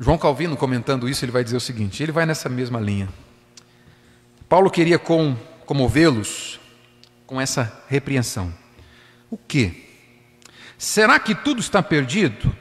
João 0.00 0.16
Calvino, 0.16 0.56
comentando 0.56 1.08
isso, 1.08 1.24
ele 1.24 1.32
vai 1.32 1.42
dizer 1.42 1.56
o 1.56 1.60
seguinte: 1.60 2.02
ele 2.02 2.12
vai 2.12 2.24
nessa 2.24 2.48
mesma 2.48 2.80
linha. 2.80 3.08
Paulo 4.48 4.70
queria 4.70 4.98
com, 4.98 5.36
comovê-los 5.66 6.60
com 7.26 7.40
essa 7.40 7.82
repreensão. 7.88 8.52
O 9.30 9.36
que? 9.36 9.86
Será 10.78 11.18
que 11.18 11.34
tudo 11.34 11.60
está 11.60 11.82
perdido? 11.82 12.54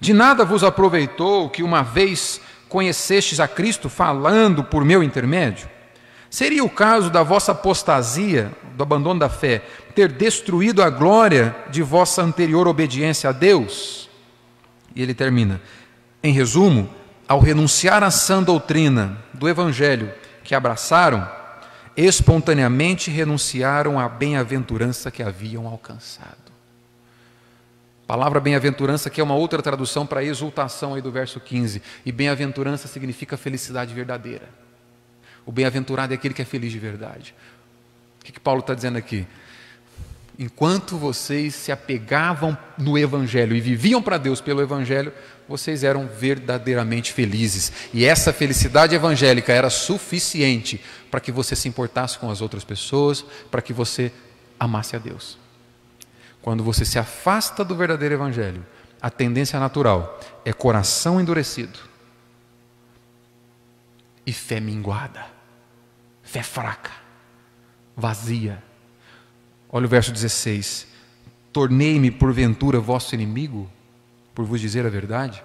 De 0.00 0.12
nada 0.12 0.44
vos 0.44 0.64
aproveitou 0.64 1.48
que 1.48 1.62
uma 1.62 1.82
vez 1.82 2.40
conhecestes 2.68 3.38
a 3.38 3.46
Cristo 3.46 3.88
falando 3.88 4.64
por 4.64 4.84
meu 4.84 5.02
intermédio? 5.02 5.70
Seria 6.28 6.64
o 6.64 6.70
caso 6.70 7.08
da 7.08 7.22
vossa 7.22 7.52
apostasia, 7.52 8.50
do 8.74 8.82
abandono 8.82 9.20
da 9.20 9.28
fé, 9.28 9.62
ter 9.94 10.10
destruído 10.10 10.82
a 10.82 10.90
glória 10.90 11.54
de 11.70 11.82
vossa 11.82 12.22
anterior 12.22 12.66
obediência 12.66 13.30
a 13.30 13.32
Deus? 13.32 14.10
E 14.94 15.02
ele 15.02 15.14
termina: 15.14 15.60
em 16.22 16.32
resumo, 16.32 16.88
ao 17.26 17.40
renunciar 17.40 18.02
à 18.02 18.10
sã 18.10 18.42
doutrina 18.42 19.18
do 19.32 19.48
Evangelho 19.48 20.12
que 20.44 20.54
abraçaram, 20.54 21.28
espontaneamente 21.96 23.10
renunciaram 23.10 23.98
à 23.98 24.08
bem-aventurança 24.08 25.10
que 25.10 25.22
haviam 25.22 25.66
alcançado. 25.66 26.52
palavra 28.06 28.40
bem-aventurança 28.40 29.08
que 29.08 29.20
é 29.20 29.24
uma 29.24 29.34
outra 29.34 29.62
tradução 29.62 30.06
para 30.06 30.22
exultação 30.22 30.94
aí 30.94 31.00
do 31.00 31.10
verso 31.10 31.40
15. 31.40 31.82
E 32.04 32.12
bem-aventurança 32.12 32.86
significa 32.86 33.36
felicidade 33.36 33.94
verdadeira. 33.94 34.48
O 35.46 35.52
bem-aventurado 35.52 36.12
é 36.12 36.16
aquele 36.16 36.34
que 36.34 36.42
é 36.42 36.44
feliz 36.44 36.70
de 36.70 36.78
verdade. 36.78 37.34
O 38.20 38.24
que, 38.24 38.32
que 38.32 38.40
Paulo 38.40 38.60
está 38.60 38.74
dizendo 38.74 38.98
aqui? 38.98 39.26
Enquanto 40.38 40.96
vocês 40.96 41.54
se 41.54 41.70
apegavam 41.70 42.56
no 42.78 42.96
Evangelho 42.96 43.54
e 43.54 43.60
viviam 43.60 44.02
para 44.02 44.16
Deus 44.16 44.40
pelo 44.40 44.62
Evangelho, 44.62 45.12
vocês 45.46 45.84
eram 45.84 46.06
verdadeiramente 46.06 47.12
felizes. 47.12 47.70
E 47.92 48.04
essa 48.04 48.32
felicidade 48.32 48.94
evangélica 48.94 49.52
era 49.52 49.68
suficiente 49.68 50.80
para 51.10 51.20
que 51.20 51.30
você 51.30 51.54
se 51.54 51.68
importasse 51.68 52.18
com 52.18 52.30
as 52.30 52.40
outras 52.40 52.64
pessoas, 52.64 53.24
para 53.50 53.60
que 53.60 53.72
você 53.72 54.10
amasse 54.58 54.96
a 54.96 54.98
Deus. 54.98 55.36
Quando 56.40 56.64
você 56.64 56.84
se 56.84 56.98
afasta 56.98 57.64
do 57.64 57.76
verdadeiro 57.76 58.14
Evangelho, 58.14 58.64
a 59.00 59.10
tendência 59.10 59.60
natural 59.60 60.18
é 60.44 60.52
coração 60.52 61.20
endurecido 61.20 61.78
e 64.24 64.32
fé 64.32 64.60
minguada, 64.60 65.26
fé 66.22 66.42
fraca, 66.42 66.92
vazia. 67.96 68.62
Olha 69.74 69.86
o 69.86 69.88
verso 69.88 70.12
16: 70.12 70.86
Tornei-me 71.50 72.10
porventura 72.10 72.78
vosso 72.78 73.14
inimigo, 73.14 73.70
por 74.34 74.44
vos 74.44 74.60
dizer 74.60 74.84
a 74.84 74.90
verdade? 74.90 75.42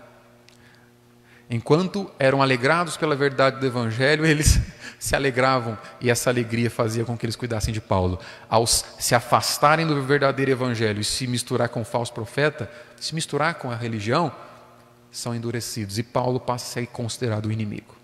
Enquanto 1.49 2.11
eram 2.19 2.41
alegrados 2.41 2.97
pela 2.97 3.15
verdade 3.15 3.61
do 3.61 3.65
Evangelho, 3.65 4.25
eles 4.27 4.59
se 4.99 5.15
alegravam 5.15 5.77
e 6.01 6.09
essa 6.09 6.29
alegria 6.29 6.69
fazia 6.69 7.05
com 7.05 7.17
que 7.17 7.25
eles 7.25 7.37
cuidassem 7.37 7.73
de 7.73 7.79
Paulo. 7.79 8.19
Ao 8.49 8.67
se 8.67 9.15
afastarem 9.15 9.87
do 9.87 10.01
verdadeiro 10.03 10.51
Evangelho 10.51 10.99
e 10.99 11.05
se 11.05 11.25
misturar 11.25 11.69
com 11.69 11.81
o 11.81 11.85
falso 11.85 12.11
profeta, 12.11 12.69
se 12.99 13.15
misturar 13.15 13.55
com 13.55 13.71
a 13.71 13.75
religião, 13.75 14.29
são 15.09 15.33
endurecidos 15.33 15.97
e 15.97 16.03
Paulo 16.03 16.37
passa 16.37 16.65
a 16.65 16.73
ser 16.73 16.87
considerado 16.87 17.45
o 17.45 17.51
inimigo. 17.51 17.95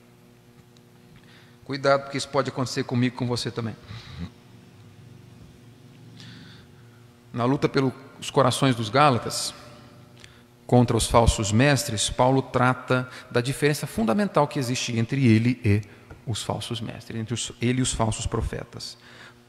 Cuidado, 1.66 2.04
porque 2.04 2.18
isso 2.18 2.30
pode 2.30 2.50
acontecer 2.50 2.84
comigo 2.86 3.16
e 3.16 3.18
com 3.18 3.28
você 3.28 3.52
também. 3.52 3.76
Na 7.34 7.46
luta 7.46 7.68
pelos 7.68 8.30
corações 8.32 8.76
dos 8.76 8.90
Gálatas, 8.90 9.54
contra 10.68 10.96
os 10.96 11.08
falsos 11.08 11.52
mestres, 11.52 12.10
Paulo 12.10 12.42
trata 12.42 13.10
da 13.30 13.42
diferença 13.42 13.88
fundamental 13.88 14.48
que 14.48 14.60
existe 14.60 14.98
entre 14.98 15.26
ele 15.26 15.60
e 15.66 15.82
os 16.26 16.44
falsos 16.44 16.80
mestres, 16.80 17.20
entre 17.20 17.34
os, 17.34 17.52
ele 17.62 17.80
e 17.80 17.82
os 17.82 17.92
falsos 17.92 18.28
profetas. 18.28 18.98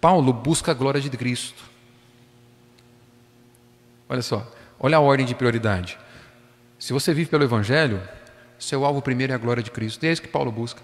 Paulo 0.01 0.33
busca 0.33 0.73
a 0.73 0.75
glória 0.75 1.01
de 1.01 1.11
Cristo. 1.11 1.63
Olha 4.09 4.23
só, 4.23 4.51
olha 4.81 4.97
a 4.97 5.01
ordem 5.01 5.25
de 5.25 5.35
prioridade. 5.35 5.99
Se 6.79 6.93
você 6.93 7.15
vive 7.15 7.31
pelo 7.31 7.45
Evangelho, 7.45 8.03
seu 8.59 8.85
alvo 8.85 9.01
primeiro 9.01 9.33
é 9.33 9.37
a 9.37 9.39
glória 9.39 9.63
de 9.63 9.71
Cristo. 9.71 10.05
E 10.05 10.09
é 10.09 10.13
isso 10.13 10.23
que 10.23 10.29
Paulo 10.29 10.51
busca, 10.51 10.83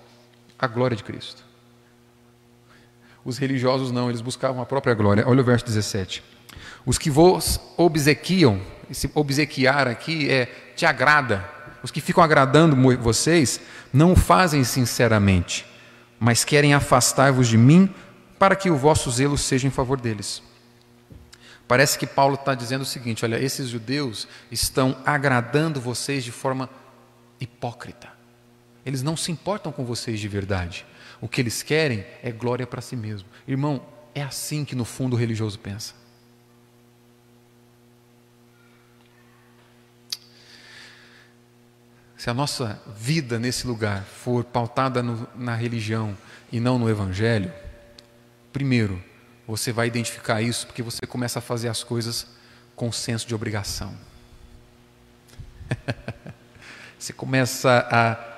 a 0.58 0.66
glória 0.66 0.96
de 0.96 1.02
Cristo. 1.02 1.49
Os 3.24 3.38
religiosos 3.38 3.90
não, 3.90 4.08
eles 4.08 4.20
buscavam 4.20 4.62
a 4.62 4.66
própria 4.66 4.94
glória. 4.94 5.24
Olha 5.26 5.40
o 5.40 5.44
verso 5.44 5.64
17. 5.66 6.22
Os 6.86 6.98
que 6.98 7.10
vos 7.10 7.60
obsequiam, 7.76 8.60
esse 8.90 9.10
obsequiar 9.14 9.86
aqui 9.86 10.30
é 10.30 10.46
te 10.74 10.86
agrada. 10.86 11.48
Os 11.82 11.90
que 11.90 12.00
ficam 12.00 12.22
agradando 12.22 12.76
vocês 12.98 13.60
não 13.92 14.12
o 14.12 14.16
fazem 14.16 14.64
sinceramente, 14.64 15.66
mas 16.18 16.44
querem 16.44 16.74
afastar-vos 16.74 17.48
de 17.48 17.56
mim 17.56 17.92
para 18.38 18.56
que 18.56 18.70
o 18.70 18.76
vosso 18.76 19.10
zelo 19.10 19.36
seja 19.36 19.66
em 19.66 19.70
favor 19.70 20.00
deles. 20.00 20.42
Parece 21.68 21.98
que 21.98 22.06
Paulo 22.06 22.34
está 22.34 22.54
dizendo 22.54 22.82
o 22.82 22.86
seguinte: 22.86 23.24
olha, 23.24 23.40
esses 23.40 23.68
judeus 23.68 24.26
estão 24.50 24.96
agradando 25.06 25.80
vocês 25.80 26.24
de 26.24 26.32
forma 26.32 26.68
hipócrita. 27.40 28.08
Eles 28.84 29.02
não 29.02 29.16
se 29.16 29.30
importam 29.30 29.70
com 29.70 29.84
vocês 29.84 30.18
de 30.18 30.26
verdade. 30.26 30.84
O 31.20 31.28
que 31.28 31.40
eles 31.40 31.62
querem 31.62 32.04
é 32.22 32.32
glória 32.32 32.66
para 32.66 32.80
si 32.80 32.96
mesmo. 32.96 33.28
Irmão, 33.46 33.84
é 34.14 34.22
assim 34.22 34.64
que 34.64 34.74
no 34.74 34.84
fundo 34.84 35.14
o 35.14 35.18
religioso 35.18 35.58
pensa. 35.58 36.00
se 42.20 42.28
a 42.28 42.34
nossa 42.34 42.78
vida 42.98 43.38
nesse 43.38 43.66
lugar 43.66 44.04
for 44.04 44.44
pautada 44.44 45.02
no, 45.02 45.26
na 45.34 45.54
religião 45.54 46.14
e 46.52 46.60
não 46.60 46.78
no 46.78 46.90
Evangelho, 46.90 47.50
primeiro, 48.52 49.02
você 49.48 49.72
vai 49.72 49.86
identificar 49.86 50.42
isso 50.42 50.66
porque 50.66 50.82
você 50.82 51.06
começa 51.06 51.38
a 51.38 51.42
fazer 51.42 51.68
as 51.68 51.82
coisas 51.82 52.26
com 52.76 52.92
senso 52.92 53.26
de 53.26 53.34
obrigação. 53.34 53.94
você 56.98 57.14
começa 57.14 57.88
a 57.90 58.29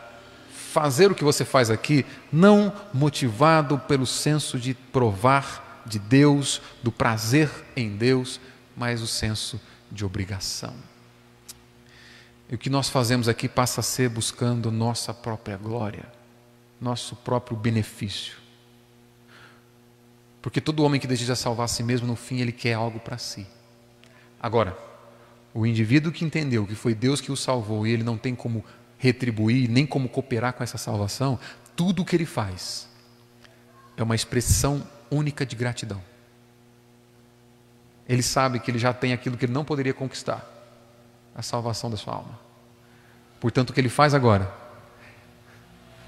fazer 0.72 1.12
o 1.12 1.14
que 1.14 1.22
você 1.22 1.44
faz 1.44 1.70
aqui, 1.70 2.04
não 2.32 2.72
motivado 2.94 3.78
pelo 3.78 4.06
senso 4.06 4.58
de 4.58 4.72
provar 4.72 5.82
de 5.84 5.98
Deus, 5.98 6.62
do 6.82 6.90
prazer 6.90 7.50
em 7.76 7.94
Deus, 7.94 8.40
mas 8.74 9.02
o 9.02 9.06
senso 9.06 9.60
de 9.90 10.02
obrigação. 10.02 10.74
E 12.48 12.54
o 12.54 12.58
que 12.58 12.70
nós 12.70 12.88
fazemos 12.88 13.28
aqui 13.28 13.48
passa 13.48 13.80
a 13.80 13.84
ser 13.84 14.08
buscando 14.08 14.72
nossa 14.72 15.12
própria 15.12 15.58
glória, 15.58 16.06
nosso 16.80 17.14
próprio 17.16 17.54
benefício. 17.54 18.36
Porque 20.40 20.60
todo 20.60 20.82
homem 20.82 21.00
que 21.00 21.06
deseja 21.06 21.36
salvar 21.36 21.66
a 21.66 21.68
si 21.68 21.82
mesmo, 21.82 22.06
no 22.06 22.16
fim, 22.16 22.40
ele 22.40 22.50
quer 22.50 22.72
algo 22.72 22.98
para 22.98 23.18
si. 23.18 23.46
Agora, 24.40 24.76
o 25.52 25.66
indivíduo 25.66 26.10
que 26.10 26.24
entendeu 26.24 26.66
que 26.66 26.74
foi 26.74 26.94
Deus 26.94 27.20
que 27.20 27.30
o 27.30 27.36
salvou 27.36 27.86
e 27.86 27.92
ele 27.92 28.02
não 28.02 28.16
tem 28.16 28.34
como 28.34 28.64
retribuir, 29.02 29.68
nem 29.68 29.84
como 29.84 30.08
cooperar 30.08 30.52
com 30.52 30.62
essa 30.62 30.78
salvação, 30.78 31.36
tudo 31.74 32.02
o 32.02 32.04
que 32.04 32.14
ele 32.14 32.24
faz 32.24 32.88
é 33.96 34.02
uma 34.02 34.14
expressão 34.14 34.86
única 35.10 35.44
de 35.44 35.56
gratidão. 35.56 36.00
Ele 38.08 38.22
sabe 38.22 38.60
que 38.60 38.70
ele 38.70 38.78
já 38.78 38.94
tem 38.94 39.12
aquilo 39.12 39.36
que 39.36 39.44
ele 39.44 39.52
não 39.52 39.64
poderia 39.64 39.92
conquistar 39.92 40.48
a 41.34 41.42
salvação 41.42 41.90
da 41.90 41.96
sua 41.96 42.14
alma. 42.14 42.38
Portanto, 43.40 43.70
o 43.70 43.72
que 43.72 43.80
ele 43.80 43.88
faz 43.88 44.14
agora 44.14 44.48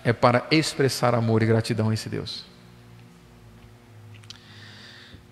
é 0.05 0.13
para 0.13 0.47
expressar 0.49 1.17
amor 1.17 1.43
e 1.43 1.47
gratidão 1.47 1.91
a 1.91 1.95
esse 1.95 2.09
Deus. 2.09 2.45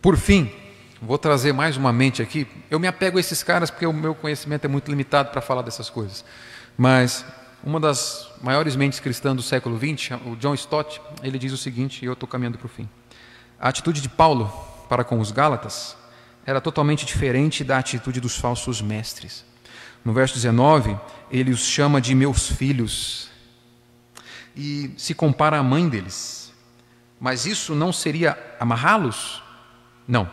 Por 0.00 0.16
fim, 0.16 0.52
vou 1.00 1.16
trazer 1.16 1.52
mais 1.52 1.76
uma 1.76 1.92
mente 1.92 2.20
aqui. 2.20 2.44
Eu 2.68 2.80
me 2.80 2.88
apego 2.88 3.18
a 3.18 3.20
esses 3.20 3.44
caras 3.44 3.70
porque 3.70 3.86
o 3.86 3.92
meu 3.92 4.16
conhecimento 4.16 4.64
é 4.64 4.68
muito 4.68 4.90
limitado 4.90 5.30
para 5.30 5.40
falar 5.40 5.62
dessas 5.62 5.88
coisas. 5.88 6.24
Mas 6.76 7.24
uma 7.64 7.78
das 7.78 8.28
maiores 8.42 8.74
mentes 8.74 8.98
cristãs 8.98 9.36
do 9.36 9.42
século 9.42 9.78
XX, 9.78 10.18
o 10.26 10.34
John 10.36 10.54
Stott, 10.54 11.00
ele 11.22 11.38
diz 11.38 11.52
o 11.52 11.56
seguinte, 11.56 12.02
e 12.02 12.06
eu 12.06 12.14
estou 12.14 12.28
caminhando 12.28 12.58
para 12.58 12.66
o 12.66 12.68
fim. 12.68 12.88
A 13.58 13.68
atitude 13.68 14.00
de 14.00 14.08
Paulo 14.08 14.52
para 14.88 15.04
com 15.04 15.20
os 15.20 15.30
Gálatas 15.30 15.96
era 16.44 16.60
totalmente 16.60 17.06
diferente 17.06 17.62
da 17.62 17.78
atitude 17.78 18.20
dos 18.20 18.36
falsos 18.36 18.82
mestres. 18.82 19.44
No 20.04 20.12
verso 20.12 20.34
19, 20.34 20.98
ele 21.30 21.52
os 21.52 21.60
chama 21.60 22.00
de 22.00 22.14
meus 22.14 22.48
filhos 22.48 23.30
e 24.56 24.92
se 24.96 25.14
compara 25.14 25.58
à 25.58 25.62
mãe 25.62 25.88
deles. 25.88 26.52
Mas 27.20 27.46
isso 27.46 27.76
não 27.76 27.92
seria 27.92 28.36
amarrá-los? 28.58 29.40
Não. 30.08 30.28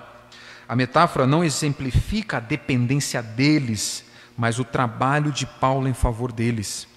A 0.68 0.76
metáfora 0.76 1.28
não 1.28 1.44
exemplifica 1.44 2.38
a 2.38 2.40
dependência 2.40 3.22
deles, 3.22 4.04
mas 4.36 4.58
o 4.58 4.64
trabalho 4.64 5.32
de 5.32 5.46
Paulo 5.46 5.88
em 5.88 5.94
favor 5.94 6.32
deles. 6.32 6.88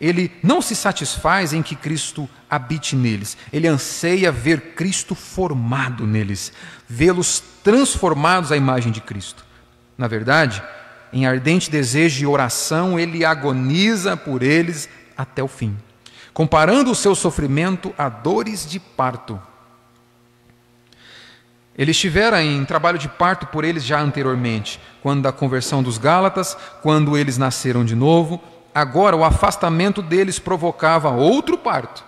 Ele 0.00 0.32
não 0.42 0.62
se 0.62 0.74
satisfaz 0.76 1.52
em 1.52 1.62
que 1.62 1.74
Cristo 1.74 2.28
habite 2.48 2.96
neles, 2.96 3.36
ele 3.52 3.66
anseia 3.66 4.32
ver 4.32 4.74
Cristo 4.74 5.14
formado 5.14 6.06
neles, 6.06 6.52
vê-los 6.88 7.42
transformados 7.62 8.50
à 8.50 8.56
imagem 8.56 8.90
de 8.90 9.00
Cristo. 9.00 9.44
Na 9.96 10.06
verdade, 10.06 10.62
em 11.12 11.26
ardente 11.26 11.70
desejo 11.70 12.18
de 12.18 12.26
oração, 12.26 12.98
ele 12.98 13.24
agoniza 13.24 14.16
por 14.16 14.42
eles 14.42 14.88
até 15.16 15.42
o 15.42 15.48
fim, 15.48 15.76
comparando 16.32 16.90
o 16.90 16.94
seu 16.94 17.14
sofrimento 17.14 17.94
a 17.98 18.08
dores 18.08 18.66
de 18.68 18.78
parto. 18.78 19.40
Ele 21.76 21.92
estivera 21.92 22.42
em 22.42 22.64
trabalho 22.64 22.98
de 22.98 23.08
parto 23.08 23.46
por 23.46 23.64
eles 23.64 23.84
já 23.84 24.00
anteriormente, 24.00 24.80
quando 25.00 25.22
da 25.22 25.30
conversão 25.30 25.80
dos 25.80 25.96
Gálatas, 25.96 26.56
quando 26.82 27.16
eles 27.16 27.38
nasceram 27.38 27.84
de 27.84 27.94
novo. 27.94 28.42
Agora, 28.74 29.16
o 29.16 29.24
afastamento 29.24 30.02
deles 30.02 30.38
provocava 30.38 31.10
outro 31.10 31.58
parto. 31.58 32.04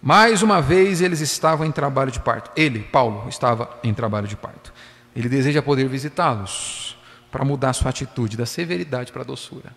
Mais 0.00 0.42
uma 0.42 0.60
vez, 0.60 1.00
eles 1.00 1.20
estavam 1.20 1.66
em 1.66 1.72
trabalho 1.72 2.10
de 2.10 2.20
parto. 2.20 2.50
Ele, 2.56 2.80
Paulo, 2.80 3.28
estava 3.28 3.68
em 3.82 3.92
trabalho 3.92 4.28
de 4.28 4.36
parto. 4.36 4.72
Ele 5.14 5.28
deseja 5.28 5.60
poder 5.60 5.88
visitá-los 5.88 6.96
para 7.30 7.44
mudar 7.44 7.72
sua 7.72 7.90
atitude 7.90 8.36
da 8.36 8.46
severidade 8.46 9.10
para 9.12 9.22
a 9.22 9.24
doçura. 9.24 9.74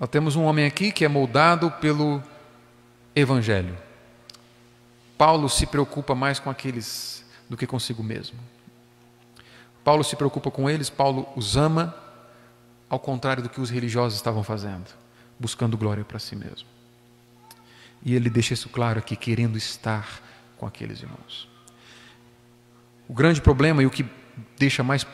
Nós 0.00 0.08
temos 0.08 0.36
um 0.36 0.44
homem 0.44 0.64
aqui 0.64 0.92
que 0.92 1.04
é 1.04 1.08
moldado 1.08 1.70
pelo 1.72 2.22
Evangelho. 3.14 3.76
Paulo 5.18 5.48
se 5.48 5.66
preocupa 5.66 6.14
mais 6.14 6.38
com 6.38 6.48
aqueles 6.48 7.24
do 7.48 7.56
que 7.56 7.66
consigo 7.66 8.02
mesmo. 8.02 8.38
Paulo 9.82 10.04
se 10.04 10.14
preocupa 10.14 10.50
com 10.50 10.70
eles, 10.70 10.88
Paulo 10.88 11.26
os 11.34 11.56
ama, 11.56 11.94
ao 12.90 12.98
contrário 12.98 13.40
do 13.40 13.48
que 13.48 13.60
os 13.60 13.70
religiosos 13.70 14.18
estavam 14.18 14.42
fazendo, 14.42 14.86
buscando 15.38 15.78
glória 15.78 16.04
para 16.04 16.18
si 16.18 16.34
mesmo. 16.34 16.68
E 18.04 18.16
ele 18.16 18.28
deixa 18.28 18.52
isso 18.52 18.68
claro 18.68 18.98
aqui, 18.98 19.14
querendo 19.14 19.56
estar 19.56 20.20
com 20.58 20.66
aqueles 20.66 21.00
irmãos. 21.00 21.48
O 23.08 23.14
grande 23.14 23.40
problema 23.40 23.82
e 23.82 23.86
o 23.86 23.90
que 23.90 24.04
deixa 24.58 24.82
mais 24.82 25.06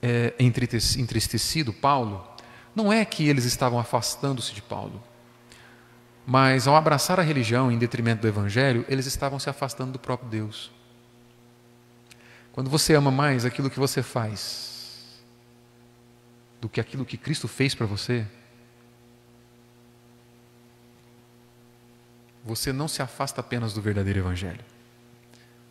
é, 0.00 0.32
entristecido 0.38 1.72
Paulo 1.72 2.26
não 2.74 2.92
é 2.92 3.04
que 3.04 3.28
eles 3.28 3.44
estavam 3.44 3.78
afastando-se 3.78 4.54
de 4.54 4.62
Paulo, 4.62 5.02
mas 6.24 6.68
ao 6.68 6.76
abraçar 6.76 7.18
a 7.18 7.22
religião 7.22 7.72
em 7.72 7.78
detrimento 7.78 8.22
do 8.22 8.28
evangelho, 8.28 8.84
eles 8.88 9.06
estavam 9.06 9.38
se 9.38 9.50
afastando 9.50 9.92
do 9.92 9.98
próprio 9.98 10.30
Deus. 10.30 10.70
Quando 12.52 12.70
você 12.70 12.94
ama 12.94 13.10
mais 13.10 13.44
aquilo 13.44 13.70
que 13.70 13.78
você 13.78 14.02
faz 14.02 14.69
do 16.60 16.68
que 16.68 16.80
aquilo 16.80 17.04
que 17.04 17.16
Cristo 17.16 17.48
fez 17.48 17.74
para 17.74 17.86
você, 17.86 18.26
você 22.44 22.72
não 22.72 22.88
se 22.88 23.02
afasta 23.02 23.40
apenas 23.40 23.72
do 23.72 23.80
verdadeiro 23.80 24.20
Evangelho, 24.20 24.64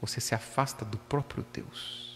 você 0.01 0.19
se 0.19 0.33
afasta 0.33 0.85
do 0.85 0.97
próprio 0.97 1.45
Deus. 1.51 2.09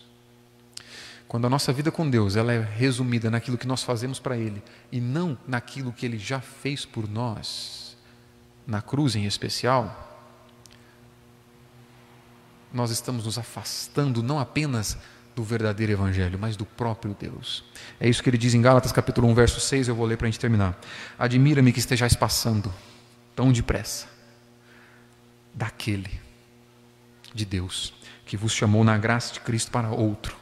Quando 1.27 1.47
a 1.47 1.49
nossa 1.49 1.73
vida 1.73 1.91
com 1.91 2.09
Deus 2.09 2.35
ela 2.35 2.53
é 2.53 2.59
resumida 2.59 3.31
naquilo 3.31 3.57
que 3.57 3.67
nós 3.67 3.83
fazemos 3.83 4.19
para 4.19 4.37
Ele 4.37 4.61
e 4.91 5.01
não 5.01 5.37
naquilo 5.47 5.91
que 5.91 6.05
Ele 6.05 6.17
já 6.17 6.39
fez 6.39 6.85
por 6.85 7.09
nós, 7.09 7.97
na 8.65 8.81
cruz 8.81 9.15
em 9.15 9.25
especial, 9.25 10.11
nós 12.71 12.91
estamos 12.91 13.25
nos 13.25 13.37
afastando 13.37 14.23
não 14.23 14.39
apenas 14.39 14.97
do 15.35 15.43
verdadeiro 15.43 15.91
Evangelho, 15.91 16.37
mas 16.39 16.55
do 16.55 16.65
próprio 16.65 17.15
Deus. 17.19 17.63
É 17.99 18.07
isso 18.07 18.21
que 18.21 18.29
ele 18.29 18.37
diz 18.37 18.53
em 18.53 18.61
Gálatas 18.61 18.91
capítulo 18.91 19.27
1, 19.29 19.33
verso 19.33 19.59
6, 19.59 19.87
eu 19.87 19.95
vou 19.95 20.05
ler 20.05 20.17
para 20.17 20.27
a 20.27 20.29
gente 20.29 20.39
terminar. 20.39 20.79
Admira-me 21.17 21.71
que 21.71 21.79
estejais 21.79 22.15
passando 22.15 22.73
tão 23.35 23.51
depressa 23.51 24.07
daquele 25.53 26.21
de 27.33 27.45
Deus 27.45 27.93
que 28.25 28.37
vos 28.37 28.51
chamou 28.51 28.83
na 28.83 28.97
graça 28.97 29.33
de 29.33 29.39
Cristo 29.39 29.71
para 29.71 29.89
outro 29.89 30.35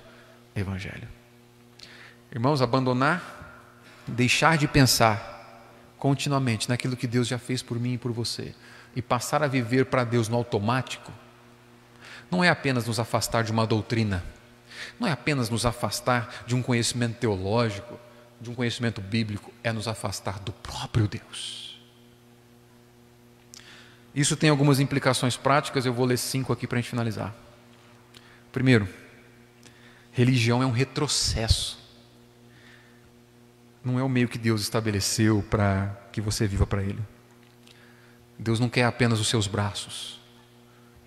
evangelho. 0.56 1.08
Irmãos, 2.32 2.62
abandonar, 2.62 4.04
deixar 4.08 4.58
de 4.58 4.68
pensar 4.68 5.32
continuamente 5.98 6.70
naquilo 6.70 6.96
que 6.96 7.08
Deus 7.08 7.28
já 7.28 7.38
fez 7.38 7.62
por 7.62 7.80
mim 7.80 7.94
e 7.94 7.98
por 7.98 8.12
você 8.12 8.54
e 8.96 9.02
passar 9.02 9.44
a 9.44 9.48
viver 9.48 9.86
para 9.86 10.04
Deus 10.04 10.28
no 10.28 10.36
automático, 10.36 11.12
não 12.30 12.44
é 12.44 12.50
apenas 12.50 12.88
nos 12.88 13.00
afastar 13.00 13.44
de 13.44 13.52
uma 13.52 13.66
doutrina, 13.66 14.24
não 15.00 15.08
é 15.08 15.12
apenas 15.12 15.50
nos 15.50 15.66
afastar 15.66 16.44
de 16.46 16.56
um 16.56 16.62
conhecimento 16.62 17.18
teológico, 17.20 18.00
de 18.40 18.50
um 18.50 18.56
conhecimento 18.56 19.02
bíblico, 19.02 19.54
é 19.64 19.72
nos 19.72 19.88
afastar 19.88 20.40
do 20.40 20.52
próprio 20.52 21.08
Deus. 21.08 21.80
Isso 24.14 24.36
tem 24.36 24.50
algumas 24.50 24.80
implicações 24.80 25.38
práticas, 25.38 25.86
eu 25.86 25.94
vou 25.94 26.06
ler 26.06 26.18
cinco 26.18 26.52
aqui 26.52 26.68
para 26.68 26.78
a 26.78 26.82
gente 26.82 26.90
finalizar. 26.90 27.34
Primeiro, 28.52 28.88
religião 30.12 30.62
é 30.62 30.66
um 30.66 30.72
retrocesso. 30.72 31.80
Não 33.84 33.98
é 33.98 34.04
o 34.04 34.10
meio 34.10 34.28
que 34.28 34.38
Deus 34.38 34.62
estabeleceu 34.62 35.44
para 35.50 35.96
que 36.12 36.20
você 36.20 36.46
viva 36.46 36.68
para 36.68 36.84
Ele. 36.84 37.00
Deus 38.38 38.60
não 38.60 38.70
quer 38.70 38.84
apenas 38.84 39.20
os 39.20 39.28
seus 39.28 39.48
braços, 39.48 40.20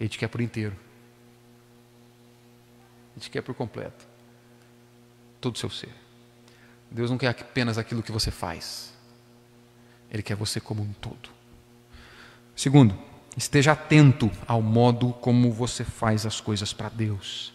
Ele 0.01 0.09
te 0.09 0.19
quer 0.19 0.29
por 0.29 0.41
inteiro. 0.41 0.75
Ele 3.15 3.23
te 3.23 3.31
quer 3.31 3.43
por 3.43 3.55
completo. 3.55 4.07
Todo 5.41 5.55
o 5.55 5.59
seu 5.59 5.71
ser. 5.71 5.93
Deus 6.91 7.11
não 7.11 7.19
quer 7.19 7.29
apenas 7.29 7.77
aquilo 7.77 8.03
que 8.03 8.13
você 8.13 8.31
faz, 8.31 8.93
Ele 10.11 10.23
quer 10.23 10.37
você 10.37 10.61
como 10.61 10.83
um 10.83 10.93
todo. 10.93 11.29
Segundo, 12.55 12.97
esteja 13.37 13.73
atento 13.73 14.31
ao 14.47 14.63
modo 14.63 15.13
como 15.15 15.51
você 15.51 15.83
faz 15.83 16.25
as 16.25 16.41
coisas 16.41 16.73
para 16.73 16.89
Deus. 16.89 17.53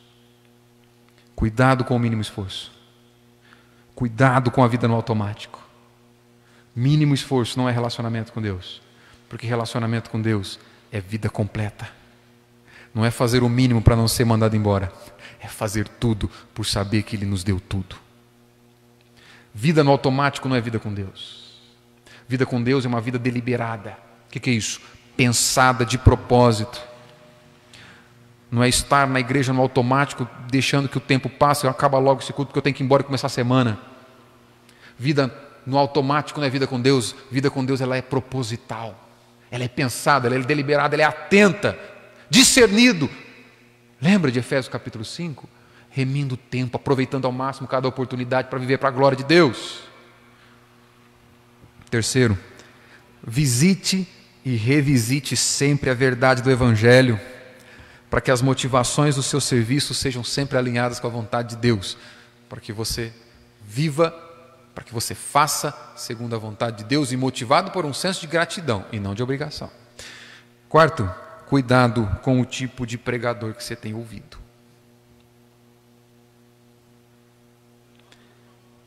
Cuidado 1.35 1.85
com 1.85 1.95
o 1.95 1.99
mínimo 1.99 2.21
esforço. 2.21 2.69
Cuidado 3.95 4.51
com 4.51 4.61
a 4.61 4.67
vida 4.67 4.89
no 4.89 4.95
automático. 4.95 5.65
Mínimo 6.75 7.13
esforço 7.13 7.57
não 7.57 7.67
é 7.67 7.71
relacionamento 7.71 8.33
com 8.33 8.41
Deus, 8.41 8.81
porque 9.29 9.47
relacionamento 9.47 10.09
com 10.09 10.21
Deus 10.21 10.59
é 10.91 10.99
vida 10.99 11.29
completa. 11.29 11.89
Não 12.93 13.05
é 13.05 13.11
fazer 13.11 13.41
o 13.41 13.49
mínimo 13.49 13.81
para 13.81 13.95
não 13.95 14.07
ser 14.07 14.25
mandado 14.25 14.55
embora, 14.55 14.91
é 15.39 15.47
fazer 15.47 15.87
tudo 15.87 16.29
por 16.53 16.65
saber 16.65 17.03
que 17.03 17.15
Ele 17.15 17.25
nos 17.25 17.43
deu 17.43 17.59
tudo. 17.59 17.95
Vida 19.53 19.83
no 19.83 19.91
automático 19.91 20.47
não 20.47 20.55
é 20.55 20.61
vida 20.61 20.79
com 20.79 20.93
Deus. 20.93 21.59
Vida 22.27 22.45
com 22.45 22.61
Deus 22.61 22.85
é 22.85 22.87
uma 22.87 23.01
vida 23.01 23.17
deliberada 23.17 24.09
o 24.29 24.39
que, 24.39 24.49
é 24.49 24.53
isso? 24.53 24.79
Pensada 25.17 25.83
de 25.83 25.97
propósito. 25.97 26.79
Não 28.51 28.63
é 28.63 28.69
estar 28.69 29.07
na 29.07 29.19
igreja 29.19 29.51
no 29.51 29.61
automático, 29.61 30.27
deixando 30.49 30.87
que 30.87 30.97
o 30.97 31.01
tempo 31.01 31.29
passe, 31.29 31.65
e 31.65 31.69
acaba 31.69 31.97
logo 31.97 32.21
esse 32.21 32.31
culto, 32.31 32.49
porque 32.49 32.59
eu 32.59 32.63
tenho 32.63 32.75
que 32.75 32.83
ir 32.83 32.85
embora 32.85 33.01
e 33.01 33.05
começar 33.05 33.27
a 33.27 33.31
semana. 33.31 33.79
Vida 34.97 35.33
no 35.65 35.77
automático 35.77 36.39
não 36.39 36.47
é 36.47 36.49
vida 36.49 36.67
com 36.67 36.79
Deus. 36.79 37.15
Vida 37.31 37.49
com 37.49 37.65
Deus 37.65 37.81
ela 37.81 37.97
é 37.97 38.01
proposital. 38.01 39.07
Ela 39.51 39.63
é 39.63 39.67
pensada, 39.67 40.27
ela 40.27 40.35
é 40.35 40.39
deliberada, 40.39 40.95
ela 40.95 41.03
é 41.03 41.05
atenta, 41.05 41.77
discernido. 42.29 43.09
Lembra 44.01 44.31
de 44.31 44.39
Efésios 44.39 44.69
capítulo 44.69 45.03
5? 45.03 45.47
Remindo 45.89 46.35
o 46.35 46.37
tempo, 46.37 46.77
aproveitando 46.77 47.25
ao 47.25 47.31
máximo 47.31 47.67
cada 47.67 47.87
oportunidade 47.87 48.47
para 48.47 48.59
viver 48.59 48.77
para 48.77 48.89
a 48.89 48.91
glória 48.91 49.17
de 49.17 49.23
Deus. 49.23 49.81
Terceiro, 51.89 52.37
visite 53.23 54.07
e 54.45 54.55
revisite 54.55 55.35
sempre 55.35 55.89
a 55.89 55.93
verdade 55.93 56.41
do 56.41 56.51
Evangelho, 56.51 57.19
para 58.09 58.21
que 58.21 58.31
as 58.31 58.41
motivações 58.41 59.15
do 59.15 59.23
seu 59.23 59.41
serviço 59.41 59.93
sejam 59.93 60.23
sempre 60.23 60.57
alinhadas 60.57 60.99
com 60.99 61.07
a 61.07 61.11
vontade 61.11 61.55
de 61.55 61.55
Deus, 61.57 61.97
para 62.47 62.61
que 62.61 62.71
você 62.71 63.11
viva, 63.65 64.11
para 64.73 64.83
que 64.83 64.93
você 64.93 65.13
faça 65.13 65.75
segundo 65.95 66.35
a 66.35 66.39
vontade 66.39 66.77
de 66.77 66.83
Deus 66.85 67.11
e 67.11 67.17
motivado 67.17 67.71
por 67.71 67.85
um 67.85 67.93
senso 67.93 68.21
de 68.21 68.27
gratidão 68.27 68.85
e 68.91 68.99
não 68.99 69.13
de 69.13 69.21
obrigação. 69.21 69.69
Quarto, 70.69 71.09
cuidado 71.49 72.07
com 72.21 72.39
o 72.39 72.45
tipo 72.45 72.85
de 72.85 72.95
pregador 72.95 73.55
que 73.55 73.63
você 73.63 73.75
tem 73.75 73.95
ouvido. 73.95 74.37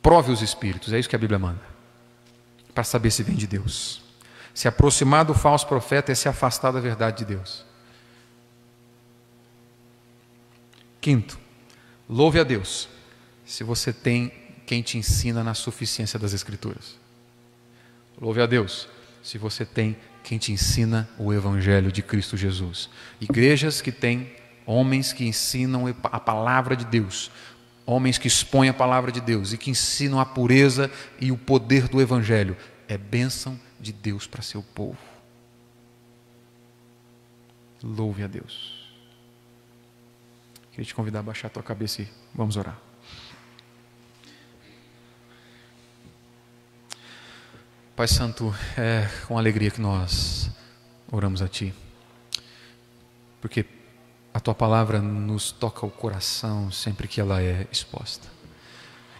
Prove 0.01 0.31
os 0.31 0.43
espíritos, 0.43 0.93
é 0.93 0.99
isso 0.99 1.09
que 1.09 1.17
a 1.17 1.19
Bíblia 1.19 1.41
manda, 1.41 1.61
para 2.73 2.85
saber 2.85 3.11
se 3.11 3.25
vem 3.25 3.35
de 3.35 3.49
Deus. 3.49 4.01
Se 4.55 4.69
aproximar 4.69 5.25
do 5.25 5.35
falso 5.35 5.67
profeta 5.67 6.13
é 6.13 6.15
se 6.15 6.29
afastar 6.29 6.71
da 6.71 6.79
verdade 6.79 7.19
de 7.19 7.25
Deus. 7.25 7.65
Quinto, 11.01 11.39
louve 12.09 12.39
a 12.39 12.45
Deus 12.45 12.89
se 13.45 13.65
você 13.65 13.93
tem 13.93 14.33
quem 14.67 14.83
te 14.83 14.97
ensina 14.97 15.43
na 15.43 15.55
suficiência 15.55 16.17
das 16.17 16.33
Escrituras. 16.33 16.97
Louve 18.21 18.41
a 18.41 18.47
Deus 18.47 18.89
se 19.21 19.37
você 19.37 19.65
tem 19.65 19.97
quem 20.23 20.39
te 20.39 20.53
ensina 20.53 21.09
o 21.19 21.33
Evangelho 21.33 21.91
de 21.91 22.03
Cristo 22.03 22.37
Jesus. 22.37 22.89
Igrejas 23.21 23.81
que 23.81 23.93
têm 23.93 24.33
homens 24.65 25.13
que 25.13 25.25
ensinam 25.25 25.85
a 26.05 26.21
palavra 26.21 26.77
de 26.77 26.85
Deus, 26.85 27.31
homens 27.85 28.19
que 28.19 28.29
expõem 28.29 28.69
a 28.69 28.75
palavra 28.75 29.11
de 29.11 29.21
Deus 29.21 29.53
e 29.53 29.59
que 29.59 29.71
ensinam 29.71 30.21
a 30.21 30.27
pureza 30.27 30.91
e 31.21 31.33
o 31.33 31.37
poder 31.37 31.89
do 31.89 32.01
Evangelho. 32.01 32.57
É 32.89 32.97
bênção 32.97 33.59
de 33.81 33.93
Deus 33.93 34.27
para 34.27 34.43
seu 34.43 34.63
povo. 34.63 34.99
Louve 37.83 38.23
a 38.23 38.27
Deus. 38.27 38.81
Queria 40.71 40.85
te 40.85 40.95
convidar 40.95 41.21
a 41.21 41.23
baixar 41.23 41.49
a 41.49 41.51
tua 41.51 41.63
cabeça 41.63 42.03
e 42.03 42.09
vamos 42.35 42.57
orar. 42.57 42.92
Pai 47.95 48.09
Santo, 48.09 48.55
é 48.75 49.07
com 49.29 49.37
alegria 49.37 49.71
que 49.71 49.81
nós 49.81 50.51
oramos 51.11 51.43
a 51.43 51.47
Ti, 51.47 51.75
porque 53.39 53.67
a 54.33 54.41
Tua 54.41 54.55
palavra 54.55 54.99
nos 54.99 55.53
toca 55.53 55.85
o 55.85 55.91
coração 55.91 56.73
sempre 56.73 57.07
que 57.07 57.21
ela 57.21 57.43
é 57.43 57.67
exposta. 57.71 58.27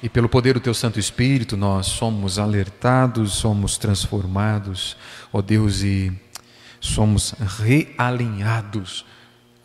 E 0.03 0.09
pelo 0.09 0.27
poder 0.27 0.55
do 0.55 0.61
Teu 0.61 0.73
Santo 0.73 0.99
Espírito, 0.99 1.55
nós 1.55 1.87
somos 1.87 2.39
alertados, 2.39 3.35
somos 3.35 3.77
transformados, 3.77 4.97
ó 5.31 5.43
Deus, 5.43 5.83
e 5.83 6.11
somos 6.81 7.35
realinhados 7.59 9.05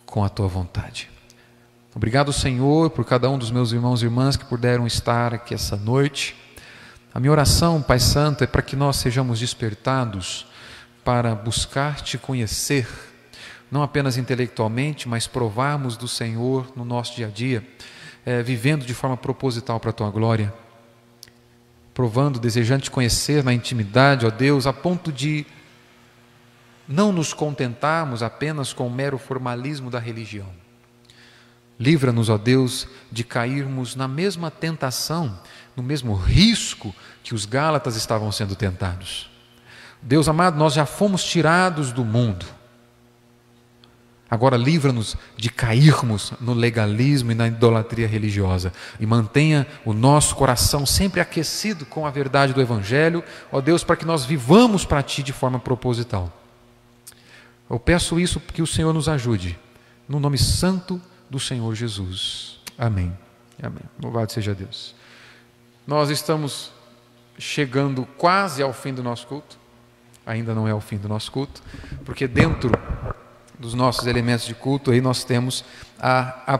com 0.05 0.21
a 0.21 0.27
Tua 0.27 0.49
vontade. 0.49 1.09
Obrigado, 1.95 2.33
Senhor, 2.33 2.89
por 2.89 3.05
cada 3.05 3.29
um 3.29 3.37
dos 3.37 3.51
meus 3.51 3.71
irmãos 3.71 4.01
e 4.01 4.05
irmãs 4.05 4.35
que 4.35 4.43
puderam 4.43 4.85
estar 4.85 5.33
aqui 5.33 5.53
essa 5.53 5.77
noite. 5.77 6.35
A 7.17 7.19
minha 7.19 7.31
oração, 7.31 7.81
Pai 7.81 7.99
Santo, 7.99 8.43
é 8.43 8.47
para 8.47 8.61
que 8.61 8.75
nós 8.75 8.97
sejamos 8.97 9.39
despertados 9.39 10.45
para 11.03 11.33
buscar 11.33 11.99
Te 11.99 12.15
conhecer, 12.15 12.87
não 13.71 13.81
apenas 13.81 14.17
intelectualmente, 14.17 15.09
mas 15.09 15.25
provarmos 15.25 15.97
do 15.97 16.07
Senhor 16.07 16.71
no 16.75 16.85
nosso 16.85 17.15
dia 17.15 17.25
a 17.25 17.29
dia 17.31 17.67
é, 18.23 18.43
vivendo 18.43 18.85
de 18.85 18.93
forma 18.93 19.17
proposital 19.17 19.79
para 19.79 19.89
a 19.89 19.93
tua 19.93 20.11
glória, 20.11 20.53
provando, 21.91 22.39
desejando 22.39 22.83
te 22.83 22.91
conhecer 22.91 23.43
na 23.43 23.51
intimidade, 23.51 24.23
ó 24.23 24.29
Deus, 24.29 24.67
a 24.67 24.71
ponto 24.71 25.11
de 25.11 25.43
não 26.87 27.11
nos 27.11 27.33
contentarmos 27.33 28.21
apenas 28.21 28.73
com 28.73 28.85
o 28.85 28.93
mero 28.93 29.17
formalismo 29.17 29.89
da 29.89 29.97
religião. 29.97 30.49
Livra-nos, 31.79 32.29
ó 32.29 32.37
Deus, 32.37 32.87
de 33.11 33.23
cairmos 33.23 33.95
na 33.95 34.07
mesma 34.07 34.49
tentação, 34.49 35.39
no 35.77 35.83
mesmo 35.83 36.15
risco 36.15 36.93
que 37.23 37.35
os 37.35 37.45
Gálatas 37.45 37.95
estavam 37.95 38.31
sendo 38.31 38.55
tentados. 38.55 39.29
Deus 40.01 40.27
amado, 40.27 40.57
nós 40.57 40.73
já 40.73 40.87
fomos 40.87 41.23
tirados 41.23 41.91
do 41.91 42.03
mundo. 42.03 42.47
Agora 44.29 44.57
livra-nos 44.57 45.15
de 45.37 45.49
cairmos 45.49 46.33
no 46.41 46.53
legalismo 46.53 47.31
e 47.31 47.35
na 47.35 47.47
idolatria 47.47 48.07
religiosa 48.07 48.73
e 48.99 49.05
mantenha 49.05 49.65
o 49.85 49.93
nosso 49.93 50.35
coração 50.35 50.85
sempre 50.85 51.21
aquecido 51.21 51.85
com 51.85 52.05
a 52.05 52.09
verdade 52.09 52.53
do 52.53 52.61
Evangelho, 52.61 53.23
ó 53.51 53.61
Deus, 53.61 53.83
para 53.83 53.95
que 53.95 54.03
nós 54.03 54.25
vivamos 54.25 54.83
para 54.83 55.03
Ti 55.03 55.21
de 55.21 55.31
forma 55.31 55.59
proposital. 55.59 56.33
Eu 57.69 57.79
peço 57.79 58.19
isso 58.19 58.39
que 58.39 58.61
o 58.61 58.67
Senhor 58.67 58.91
nos 58.93 59.07
ajude, 59.07 59.57
no 60.09 60.19
nome 60.19 60.37
santo 60.37 60.99
do 61.29 61.39
Senhor 61.39 61.73
Jesus. 61.75 62.59
Amém. 62.77 63.15
Amém. 63.61 63.83
Louvado 64.01 64.31
seja 64.31 64.53
Deus. 64.53 64.96
Nós 65.87 66.09
estamos 66.09 66.69
chegando 67.39 68.05
quase 68.17 68.61
ao 68.61 68.73
fim 68.73 68.93
do 68.93 69.01
nosso 69.01 69.25
culto. 69.25 69.57
Ainda 70.25 70.53
não 70.53 70.67
é 70.67 70.73
o 70.73 70.81
fim 70.81 70.97
do 70.97 71.07
nosso 71.07 71.31
culto, 71.31 71.63
porque 72.03 72.27
dentro 72.27 72.69
dos 73.57 73.73
nossos 73.73 74.05
elementos 74.05 74.45
de 74.45 74.53
culto 74.53 74.91
aí 74.91 74.99
nós 74.99 75.23
temos 75.23 75.63
a, 75.97 76.59